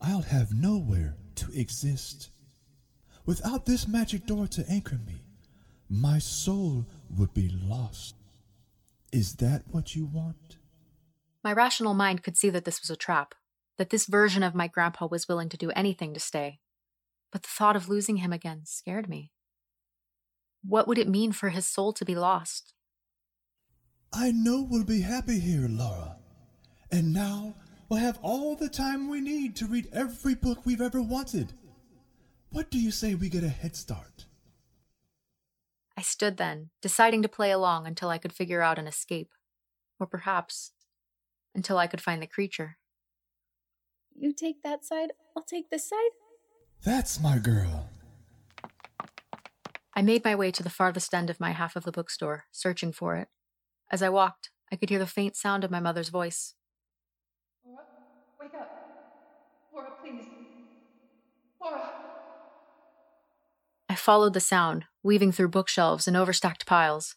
I'll 0.01 0.23
have 0.23 0.53
nowhere 0.53 1.17
to 1.37 1.51
exist. 1.53 2.31
Without 3.27 3.65
this 3.65 3.89
magic 3.89 4.27
door 4.27 4.47
to 4.49 4.69
anchor 4.69 4.99
me, 5.07 5.23
my 5.89 6.19
soul 6.19 6.85
would 7.17 7.33
be 7.33 7.49
lost. 7.49 8.17
Is 9.13 9.37
that 9.37 9.63
what 9.71 9.97
you 9.97 10.05
want? 10.05 10.59
My 11.43 11.53
rational 11.53 11.95
mind 11.95 12.23
could 12.23 12.37
see 12.37 12.51
that 12.51 12.65
this 12.65 12.81
was 12.81 12.91
a 12.91 12.97
trap, 12.97 13.35
that 13.79 13.91
this 13.91 14.07
version 14.07 14.43
of 14.43 14.55
my 14.55 14.67
grandpa 14.67 15.07
was 15.07 15.27
willing 15.27 15.49
to 15.49 15.57
do 15.57 15.71
anything 15.71 16.13
to 16.13 16.21
stay. 16.21 16.61
But 17.33 17.43
the 17.43 17.49
thought 17.49 17.77
of 17.77 17.89
losing 17.89 18.19
him 18.19 18.33
again 18.33 18.63
scared 18.65 19.09
me. 19.09 19.33
What 20.63 20.87
would 20.87 20.99
it 20.99 21.09
mean 21.09 21.33
for 21.33 21.49
his 21.49 21.67
soul 21.67 21.93
to 21.95 22.05
be 22.05 22.15
lost? 22.15 22.75
I 24.13 24.33
know 24.33 24.67
we'll 24.69 24.85
be 24.85 25.01
happy 25.01 25.41
here, 25.41 25.67
Laura. 25.69 26.17
And 26.93 27.13
now 27.13 27.55
we'll 27.89 28.01
have 28.01 28.19
all 28.23 28.55
the 28.55 28.69
time 28.69 29.09
we 29.09 29.21
need 29.21 29.57
to 29.57 29.67
read 29.67 29.89
every 29.93 30.35
book 30.35 30.65
we've 30.65 30.81
ever 30.81 31.03
wanted. 31.03 31.53
What 32.55 32.71
do 32.71 32.79
you 32.79 32.93
say 32.93 33.17
we 33.17 33.29
get 33.29 33.43
a 33.43 33.49
head 33.49 33.75
start? 33.75 34.27
I 35.99 36.03
stood 36.03 36.37
then, 36.37 36.71
deciding 36.81 37.21
to 37.23 37.29
play 37.29 37.51
along 37.51 37.89
until 37.89 38.11
I 38.11 38.19
could 38.19 38.33
figure 38.33 38.63
out 38.63 38.79
an 38.79 38.87
escape. 38.87 39.33
Or 39.99 40.07
perhaps 40.07 40.71
until 41.53 41.79
I 41.79 41.89
could 41.89 42.01
find 42.01 42.23
the 42.23 42.29
creature. 42.29 42.77
You 44.15 44.33
take 44.33 44.63
that 44.63 44.85
side, 44.85 45.11
I'll 45.37 45.43
take 45.43 45.69
this 45.69 45.89
side? 45.89 46.13
That's 46.85 47.21
my 47.21 47.39
girl. 47.39 47.89
I 49.97 50.03
made 50.03 50.25
my 50.25 50.37
way 50.37 50.53
to 50.53 50.63
the 50.63 50.71
farthest 50.71 51.13
end 51.13 51.31
of 51.31 51.41
my 51.41 51.51
half 51.51 51.75
of 51.75 51.83
the 51.83 51.91
bookstore, 51.91 52.45
searching 52.53 52.93
for 52.93 53.17
it. 53.17 53.27
As 53.91 54.01
I 54.01 54.11
walked, 54.11 54.51
I 54.71 54.77
could 54.77 54.91
hear 54.91 55.01
the 55.01 55.09
faint 55.09 55.35
sound 55.35 55.65
of 55.65 55.73
my 55.73 55.81
mother's 55.81 56.09
voice. 56.09 56.55
Laura, 57.67 57.83
wake 58.41 58.55
up. 58.55 58.71
Laura, 59.75 59.91
please. 60.01 60.27
Laura. 61.61 61.94
Followed 64.05 64.35
the 64.35 64.41
sound, 64.41 64.85
weaving 65.03 65.33
through 65.33 65.49
bookshelves 65.49 66.07
and 66.07 66.15
overstacked 66.15 66.67
piles. 66.67 67.17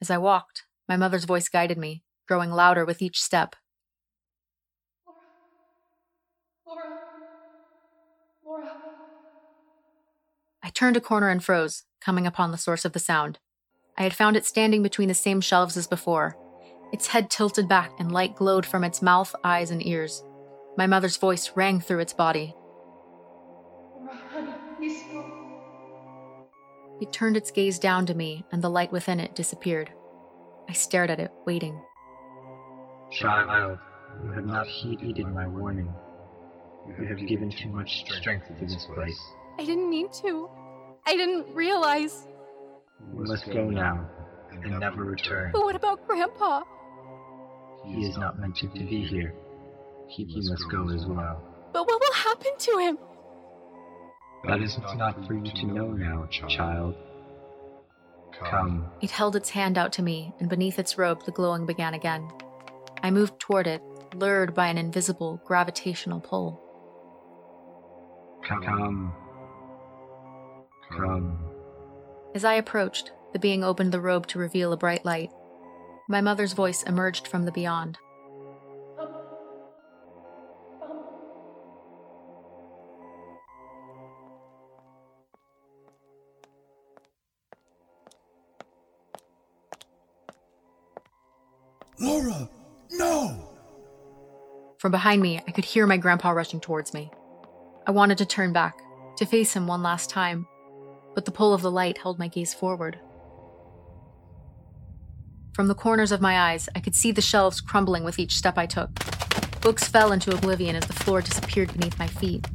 As 0.00 0.10
I 0.10 0.18
walked, 0.18 0.64
my 0.88 0.96
mother's 0.96 1.22
voice 1.22 1.48
guided 1.48 1.78
me, 1.78 2.02
growing 2.26 2.50
louder 2.50 2.84
with 2.84 3.00
each 3.00 3.22
step. 3.22 3.54
Laura. 6.66 6.82
Laura. 8.44 8.72
I 10.64 10.70
turned 10.70 10.96
a 10.96 11.00
corner 11.00 11.28
and 11.28 11.44
froze, 11.44 11.84
coming 12.00 12.26
upon 12.26 12.50
the 12.50 12.58
source 12.58 12.84
of 12.84 12.92
the 12.92 12.98
sound. 12.98 13.38
I 13.96 14.02
had 14.02 14.12
found 14.12 14.36
it 14.36 14.44
standing 14.44 14.82
between 14.82 15.06
the 15.06 15.14
same 15.14 15.40
shelves 15.40 15.76
as 15.76 15.86
before. 15.86 16.36
Its 16.92 17.06
head 17.06 17.30
tilted 17.30 17.68
back 17.68 17.92
and 18.00 18.10
light 18.10 18.34
glowed 18.34 18.66
from 18.66 18.82
its 18.82 19.00
mouth, 19.00 19.32
eyes, 19.44 19.70
and 19.70 19.86
ears. 19.86 20.24
My 20.76 20.88
mother's 20.88 21.18
voice 21.18 21.52
rang 21.54 21.80
through 21.80 22.00
its 22.00 22.12
body. 22.12 22.56
It 27.00 27.12
turned 27.12 27.36
its 27.36 27.50
gaze 27.50 27.78
down 27.78 28.06
to 28.06 28.14
me, 28.14 28.44
and 28.52 28.62
the 28.62 28.70
light 28.70 28.90
within 28.90 29.20
it 29.20 29.34
disappeared. 29.34 29.90
I 30.68 30.72
stared 30.72 31.10
at 31.10 31.20
it, 31.20 31.30
waiting. 31.44 31.80
Child, 33.12 33.78
you 34.24 34.30
have 34.32 34.46
not 34.46 34.66
heeded 34.66 35.26
my 35.28 35.46
warning. 35.46 35.92
You 36.98 37.06
have 37.06 37.26
given 37.26 37.50
too 37.50 37.68
much 37.68 38.04
strength 38.10 38.46
to 38.48 38.64
this 38.64 38.86
place. 38.94 39.20
I 39.58 39.64
didn't 39.64 39.90
mean 39.90 40.08
to. 40.22 40.48
I 41.06 41.16
didn't 41.16 41.54
realize. 41.54 42.26
You 43.12 43.24
must 43.24 43.46
go 43.46 43.68
now 43.68 44.08
and 44.50 44.80
never 44.80 45.04
return. 45.04 45.50
But 45.52 45.64
what 45.64 45.76
about 45.76 46.06
Grandpa? 46.06 46.62
He 47.84 48.06
is 48.06 48.16
not 48.16 48.38
meant 48.38 48.56
to 48.56 48.68
be 48.68 49.04
here. 49.04 49.34
He, 50.08 50.24
he 50.24 50.48
must 50.48 50.70
go 50.70 50.88
as 50.90 51.04
well. 51.06 51.42
But 51.72 51.86
what 51.86 52.00
will 52.00 52.14
happen 52.14 52.52
to 52.58 52.78
him? 52.78 52.98
That 54.46 54.62
is 54.62 54.78
not 54.96 55.26
for 55.26 55.34
you 55.34 55.50
to 55.50 55.66
know 55.66 55.88
now, 55.88 56.26
child. 56.26 56.94
Come. 58.44 58.86
It 59.00 59.10
held 59.10 59.34
its 59.34 59.50
hand 59.50 59.76
out 59.76 59.92
to 59.94 60.02
me, 60.02 60.32
and 60.38 60.48
beneath 60.48 60.78
its 60.78 60.96
robe 60.98 61.24
the 61.24 61.32
glowing 61.32 61.66
began 61.66 61.94
again. 61.94 62.28
I 63.02 63.10
moved 63.10 63.40
toward 63.40 63.66
it, 63.66 63.82
lured 64.14 64.54
by 64.54 64.68
an 64.68 64.78
invisible 64.78 65.40
gravitational 65.44 66.20
pull. 66.20 66.60
Come. 68.46 68.62
Come. 68.62 69.14
Come. 70.90 71.38
As 72.34 72.44
I 72.44 72.54
approached, 72.54 73.12
the 73.32 73.38
being 73.38 73.64
opened 73.64 73.92
the 73.92 74.00
robe 74.00 74.26
to 74.28 74.38
reveal 74.38 74.72
a 74.72 74.76
bright 74.76 75.04
light. 75.04 75.32
My 76.08 76.20
mother's 76.20 76.52
voice 76.52 76.84
emerged 76.84 77.26
from 77.26 77.44
the 77.44 77.52
beyond. 77.52 77.98
From 94.86 94.92
behind 94.92 95.20
me, 95.20 95.40
I 95.48 95.50
could 95.50 95.64
hear 95.64 95.84
my 95.84 95.96
grandpa 95.96 96.30
rushing 96.30 96.60
towards 96.60 96.94
me. 96.94 97.10
I 97.88 97.90
wanted 97.90 98.18
to 98.18 98.24
turn 98.24 98.52
back, 98.52 98.80
to 99.16 99.26
face 99.26 99.52
him 99.52 99.66
one 99.66 99.82
last 99.82 100.08
time, 100.10 100.46
but 101.12 101.24
the 101.24 101.32
pull 101.32 101.52
of 101.52 101.60
the 101.60 101.72
light 101.72 101.98
held 101.98 102.20
my 102.20 102.28
gaze 102.28 102.54
forward. 102.54 102.96
From 105.54 105.66
the 105.66 105.74
corners 105.74 106.12
of 106.12 106.20
my 106.20 106.38
eyes, 106.38 106.68
I 106.76 106.78
could 106.78 106.94
see 106.94 107.10
the 107.10 107.20
shelves 107.20 107.60
crumbling 107.60 108.04
with 108.04 108.20
each 108.20 108.36
step 108.36 108.56
I 108.56 108.66
took. 108.66 108.90
Books 109.60 109.88
fell 109.88 110.12
into 110.12 110.32
oblivion 110.32 110.76
as 110.76 110.86
the 110.86 110.92
floor 110.92 111.20
disappeared 111.20 111.72
beneath 111.72 111.98
my 111.98 112.06
feet. 112.06 112.46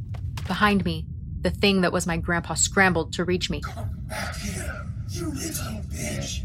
Behind 0.46 0.86
me, 0.86 1.04
the 1.42 1.50
thing 1.50 1.82
that 1.82 1.92
was 1.92 2.06
my 2.06 2.16
grandpa 2.16 2.54
scrambled 2.54 3.12
to 3.12 3.26
reach 3.26 3.50
me. 3.50 3.60
Back 4.08 4.36
here, 4.36 4.86
you 5.10 5.26
little 5.26 5.82
bitch! 5.90 6.44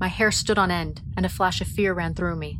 My 0.00 0.08
hair 0.08 0.32
stood 0.32 0.58
on 0.58 0.72
end, 0.72 1.02
and 1.16 1.24
a 1.24 1.28
flash 1.28 1.60
of 1.60 1.68
fear 1.68 1.94
ran 1.94 2.14
through 2.14 2.34
me. 2.34 2.58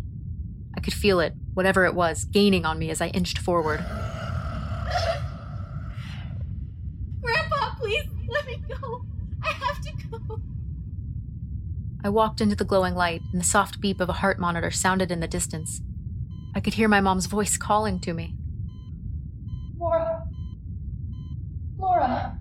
I 0.82 0.84
could 0.84 0.94
feel 0.94 1.20
it, 1.20 1.34
whatever 1.54 1.84
it 1.84 1.94
was, 1.94 2.24
gaining 2.24 2.64
on 2.64 2.76
me 2.76 2.90
as 2.90 3.00
I 3.00 3.06
inched 3.10 3.38
forward. 3.38 3.78
Grandpa, 7.20 7.76
please 7.78 8.08
let 8.28 8.44
me 8.46 8.60
go. 8.68 9.04
I 9.44 9.52
have 9.52 9.80
to 9.82 9.92
go. 10.10 10.40
I 12.02 12.08
walked 12.08 12.40
into 12.40 12.56
the 12.56 12.64
glowing 12.64 12.96
light, 12.96 13.22
and 13.30 13.40
the 13.40 13.44
soft 13.44 13.80
beep 13.80 14.00
of 14.00 14.08
a 14.08 14.14
heart 14.14 14.40
monitor 14.40 14.72
sounded 14.72 15.12
in 15.12 15.20
the 15.20 15.28
distance. 15.28 15.80
I 16.52 16.58
could 16.58 16.74
hear 16.74 16.88
my 16.88 17.00
mom's 17.00 17.26
voice 17.26 17.56
calling 17.56 18.00
to 18.00 18.12
me. 18.12 18.34
Laura. 19.78 20.26
Laura. 21.78 22.40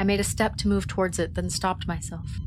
I 0.00 0.02
made 0.02 0.18
a 0.18 0.24
step 0.24 0.56
to 0.56 0.68
move 0.68 0.88
towards 0.88 1.20
it, 1.20 1.36
then 1.36 1.48
stopped 1.48 1.86
myself. 1.86 2.40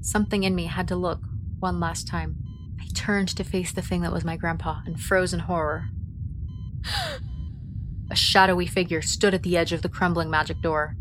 Something 0.00 0.42
in 0.42 0.56
me 0.56 0.64
had 0.64 0.88
to 0.88 0.96
look 0.96 1.20
one 1.60 1.80
last 1.80 2.06
time. 2.06 2.36
I 2.80 2.86
turned 2.94 3.28
to 3.36 3.44
face 3.44 3.72
the 3.72 3.82
thing 3.82 4.02
that 4.02 4.12
was 4.12 4.24
my 4.24 4.36
grandpa 4.36 4.80
and 4.86 5.00
froze 5.00 5.32
in 5.32 5.40
horror. 5.40 5.88
a 8.10 8.16
shadowy 8.16 8.66
figure 8.66 9.02
stood 9.02 9.34
at 9.34 9.42
the 9.42 9.56
edge 9.56 9.72
of 9.72 9.82
the 9.82 9.88
crumbling 9.88 10.30
magic 10.30 10.60
door. 10.62 10.94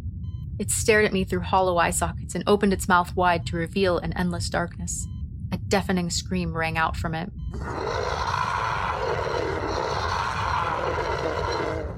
It 0.60 0.72
stared 0.72 1.05
at 1.05 1.14
me 1.14 1.24
through 1.24 1.41
hollow 1.41 1.78
eye 1.78 1.91
sockets 1.91 2.34
and 2.34 2.43
opened 2.47 2.74
its 2.74 2.88
mouth 2.88 3.16
wide 3.16 3.45
to 3.47 3.58
reveal 3.58 3.99
an 3.99 4.14
endless 4.14 4.49
darkness. 4.49 5.08
A 5.51 5.58
deafening 5.58 6.10
scream 6.10 6.55
rang 6.55 6.78
out 6.78 6.97
from 6.97 7.14
it. 7.14 7.32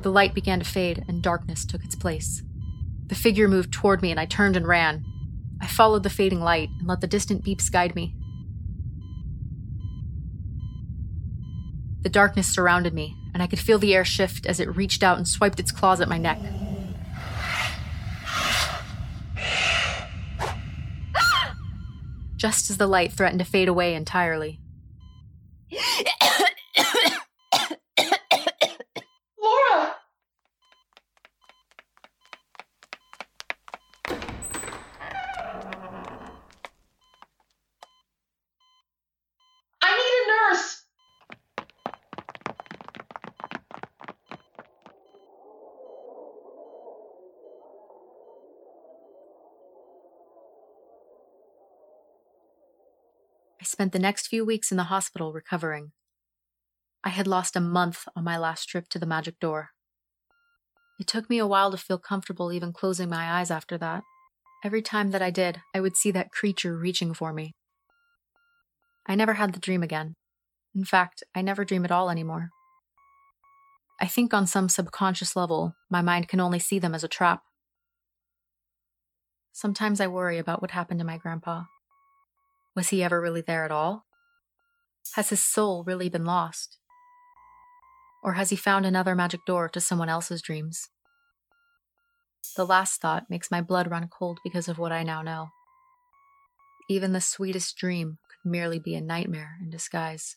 The 0.02 0.12
light 0.12 0.34
began 0.34 0.60
to 0.60 0.66
fade, 0.66 1.04
and 1.08 1.22
darkness 1.22 1.66
took 1.66 1.84
its 1.84 1.96
place. 1.96 2.42
The 3.08 3.16
figure 3.16 3.48
moved 3.48 3.72
toward 3.72 4.02
me, 4.02 4.12
and 4.12 4.20
I 4.20 4.26
turned 4.26 4.56
and 4.56 4.68
ran. 4.68 5.04
I 5.62 5.68
followed 5.68 6.04
the 6.04 6.10
fading 6.10 6.42
light 6.42 6.70
and 6.80 6.88
let 6.88 7.02
the 7.02 7.08
distant 7.08 7.44
beeps 7.44 7.72
guide 7.72 7.96
me. 7.96 8.16
The 12.02 12.10
darkness 12.10 12.48
surrounded 12.48 12.94
me, 12.94 13.18
and 13.34 13.44
I 13.44 13.48
could 13.48 13.60
feel 13.60 13.78
the 13.78 13.94
air 13.94 14.06
shift 14.06 14.46
as 14.46 14.62
it 14.62 14.74
reached 14.76 15.04
out 15.04 15.18
and 15.18 15.28
swiped 15.28 15.60
its 15.60 15.72
claws 15.72 16.00
at 16.00 16.08
my 16.08 16.18
neck. 16.18 16.38
Just 22.38 22.70
as 22.70 22.78
the 22.78 22.88
light 22.88 23.12
threatened 23.12 23.40
to 23.40 23.46
fade 23.46 23.68
away 23.68 23.96
entirely. 23.96 24.62
Laura! 29.42 29.96
I 39.82 39.96
need 39.96 40.24
a 40.24 40.28
nurse! 40.54 40.84
I 53.62 53.66
spent 53.80 53.94
the 53.94 53.98
next 53.98 54.28
few 54.28 54.44
weeks 54.44 54.72
in 54.72 54.78
the 54.78 54.92
hospital 54.92 55.32
recovering. 55.32 55.94
I 57.02 57.08
had 57.08 57.28
lost 57.28 57.56
a 57.56 57.62
month 57.62 58.10
on 58.14 58.26
my 58.26 58.38
last 58.38 58.66
trip 58.66 58.90
to 58.90 59.00
the 59.00 59.06
magic 59.06 59.40
door. 59.40 59.70
It 61.00 61.08
took 61.08 61.30
me 61.30 61.38
a 61.38 61.48
while 61.48 61.72
to 61.72 61.78
feel 61.78 61.98
comfortable 61.98 62.52
even 62.52 62.74
closing 62.74 63.08
my 63.08 63.40
eyes 63.40 63.50
after 63.50 63.78
that. 63.78 64.04
Every 64.66 64.82
time 64.82 65.12
that 65.12 65.22
I 65.22 65.30
did, 65.30 65.62
I 65.74 65.80
would 65.80 65.96
see 65.96 66.12
that 66.12 66.30
creature 66.30 66.78
reaching 66.78 67.14
for 67.14 67.32
me. 67.32 67.56
I 69.08 69.16
never 69.16 69.36
had 69.36 69.54
the 69.54 69.62
dream 69.62 69.82
again. 69.82 70.16
In 70.76 70.84
fact, 70.84 71.24
I 71.34 71.42
never 71.42 71.64
dream 71.64 71.86
at 71.86 71.92
all 71.92 72.10
anymore. 72.10 72.50
I 74.02 74.08
think 74.08 74.34
on 74.34 74.46
some 74.46 74.68
subconscious 74.68 75.38
level, 75.38 75.74
my 75.90 76.02
mind 76.02 76.28
can 76.28 76.42
only 76.42 76.60
see 76.60 76.80
them 76.80 76.94
as 76.94 77.06
a 77.06 77.08
trap. 77.08 77.44
Sometimes 79.54 80.02
I 80.02 80.08
worry 80.08 80.38
about 80.38 80.62
what 80.62 80.72
happened 80.72 81.00
to 81.00 81.06
my 81.06 81.16
grandpa. 81.16 81.64
Was 82.76 82.90
he 82.90 83.04
ever 83.04 83.20
really 83.20 83.42
there 83.42 83.66
at 83.66 83.72
all? 83.72 84.06
Has 85.14 85.30
his 85.30 85.44
soul 85.44 85.84
really 85.84 86.10
been 86.10 86.26
lost? 86.26 86.78
Or 88.24 88.34
has 88.34 88.50
he 88.50 88.56
found 88.56 88.86
another 88.86 89.16
magic 89.16 89.46
door 89.46 89.70
to 89.70 89.82
someone 89.82 90.10
else's 90.10 90.42
dreams? 90.42 90.90
The 92.56 92.66
last 92.66 93.02
thought 93.02 93.30
makes 93.30 93.52
my 93.52 93.62
blood 93.62 93.90
run 93.90 94.08
cold 94.08 94.40
because 94.44 94.68
of 94.68 94.78
what 94.78 94.92
I 94.92 95.04
now 95.04 95.22
know. 95.22 95.50
Even 96.90 97.14
the 97.14 97.22
sweetest 97.22 97.78
dream 97.78 98.18
could 98.28 98.50
merely 98.50 98.80
be 98.80 98.96
a 98.96 99.02
nightmare 99.02 99.58
in 99.62 99.70
disguise. 99.70 100.36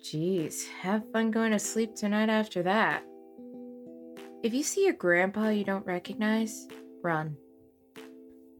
Jeez, 0.00 0.68
have 0.80 1.10
fun 1.12 1.30
going 1.30 1.52
to 1.52 1.58
sleep 1.58 1.94
tonight 1.94 2.30
after 2.30 2.62
that. 2.62 3.02
If 4.42 4.54
you 4.54 4.62
see 4.62 4.84
your 4.84 4.94
grandpa 4.94 5.48
you 5.48 5.64
don't 5.64 5.86
recognize, 5.86 6.68
run. 7.02 7.36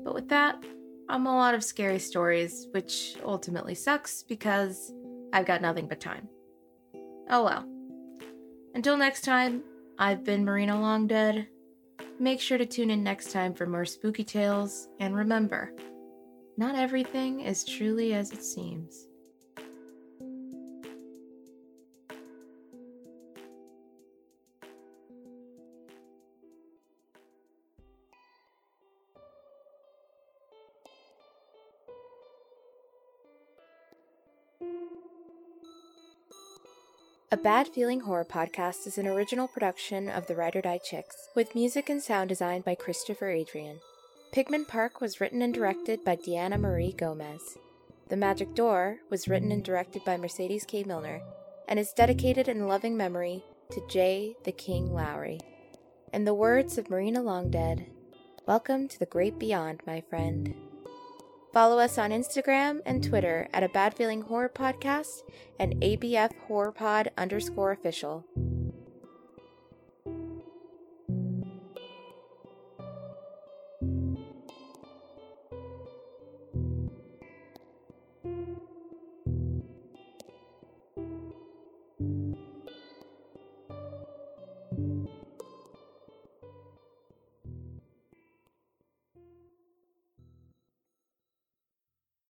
But 0.02 0.14
with 0.14 0.28
that, 0.28 0.62
I'm 1.08 1.26
a 1.26 1.36
lot 1.36 1.54
of 1.54 1.64
scary 1.64 1.98
stories, 1.98 2.66
which 2.72 3.16
ultimately 3.24 3.74
sucks 3.74 4.22
because 4.22 4.92
I've 5.32 5.46
got 5.46 5.62
nothing 5.62 5.86
but 5.86 6.00
time. 6.00 6.28
Oh 7.30 7.44
well. 7.44 7.64
Until 8.74 8.96
next 8.96 9.22
time, 9.22 9.62
I've 9.98 10.24
been 10.24 10.44
Marina 10.44 10.74
Longdead. 10.74 11.46
Make 12.20 12.40
sure 12.40 12.58
to 12.58 12.66
tune 12.66 12.90
in 12.90 13.02
next 13.02 13.32
time 13.32 13.54
for 13.54 13.66
more 13.66 13.84
spooky 13.84 14.24
tales, 14.24 14.88
and 15.00 15.14
remember, 15.14 15.72
not 16.56 16.74
everything 16.74 17.40
is 17.40 17.64
truly 17.64 18.14
as 18.14 18.32
it 18.32 18.42
seems. 18.42 19.07
Bad 37.42 37.68
Feeling 37.68 38.00
Horror 38.00 38.24
podcast 38.24 38.84
is 38.88 38.98
an 38.98 39.06
original 39.06 39.46
production 39.46 40.08
of 40.08 40.26
the 40.26 40.34
Ride 40.34 40.56
or 40.56 40.60
Die 40.60 40.78
Chicks, 40.78 41.28
with 41.36 41.54
music 41.54 41.88
and 41.88 42.02
sound 42.02 42.28
designed 42.28 42.64
by 42.64 42.74
Christopher 42.74 43.30
Adrian. 43.30 43.78
Pygman 44.34 44.66
Park 44.66 45.00
was 45.00 45.20
written 45.20 45.40
and 45.40 45.54
directed 45.54 46.04
by 46.04 46.16
Deanna 46.16 46.58
Marie 46.58 46.92
Gomez. 46.92 47.56
The 48.08 48.16
Magic 48.16 48.56
Door 48.56 48.98
was 49.08 49.28
written 49.28 49.52
and 49.52 49.62
directed 49.62 50.04
by 50.04 50.16
Mercedes 50.16 50.64
K. 50.64 50.82
Milner 50.82 51.20
and 51.68 51.78
is 51.78 51.92
dedicated 51.92 52.48
in 52.48 52.66
loving 52.66 52.96
memory 52.96 53.44
to 53.70 53.86
J. 53.88 54.34
the 54.42 54.52
King 54.52 54.92
Lowry. 54.92 55.38
In 56.12 56.24
the 56.24 56.34
words 56.34 56.76
of 56.76 56.90
Marina 56.90 57.20
Longdead, 57.20 57.86
welcome 58.46 58.88
to 58.88 58.98
the 58.98 59.06
great 59.06 59.38
beyond, 59.38 59.80
my 59.86 60.00
friend. 60.00 60.56
Follow 61.58 61.80
us 61.80 61.98
on 61.98 62.10
Instagram 62.10 62.82
and 62.86 63.02
Twitter 63.02 63.48
at 63.52 63.64
a 63.64 63.68
Bad 63.70 63.92
Feeling 63.92 64.22
Horror 64.22 64.48
Podcast 64.48 65.22
and 65.58 65.74
ABF 65.80 66.30
Horror 66.46 66.70
Pod 66.70 67.10
underscore 67.18 67.72
official. 67.72 68.24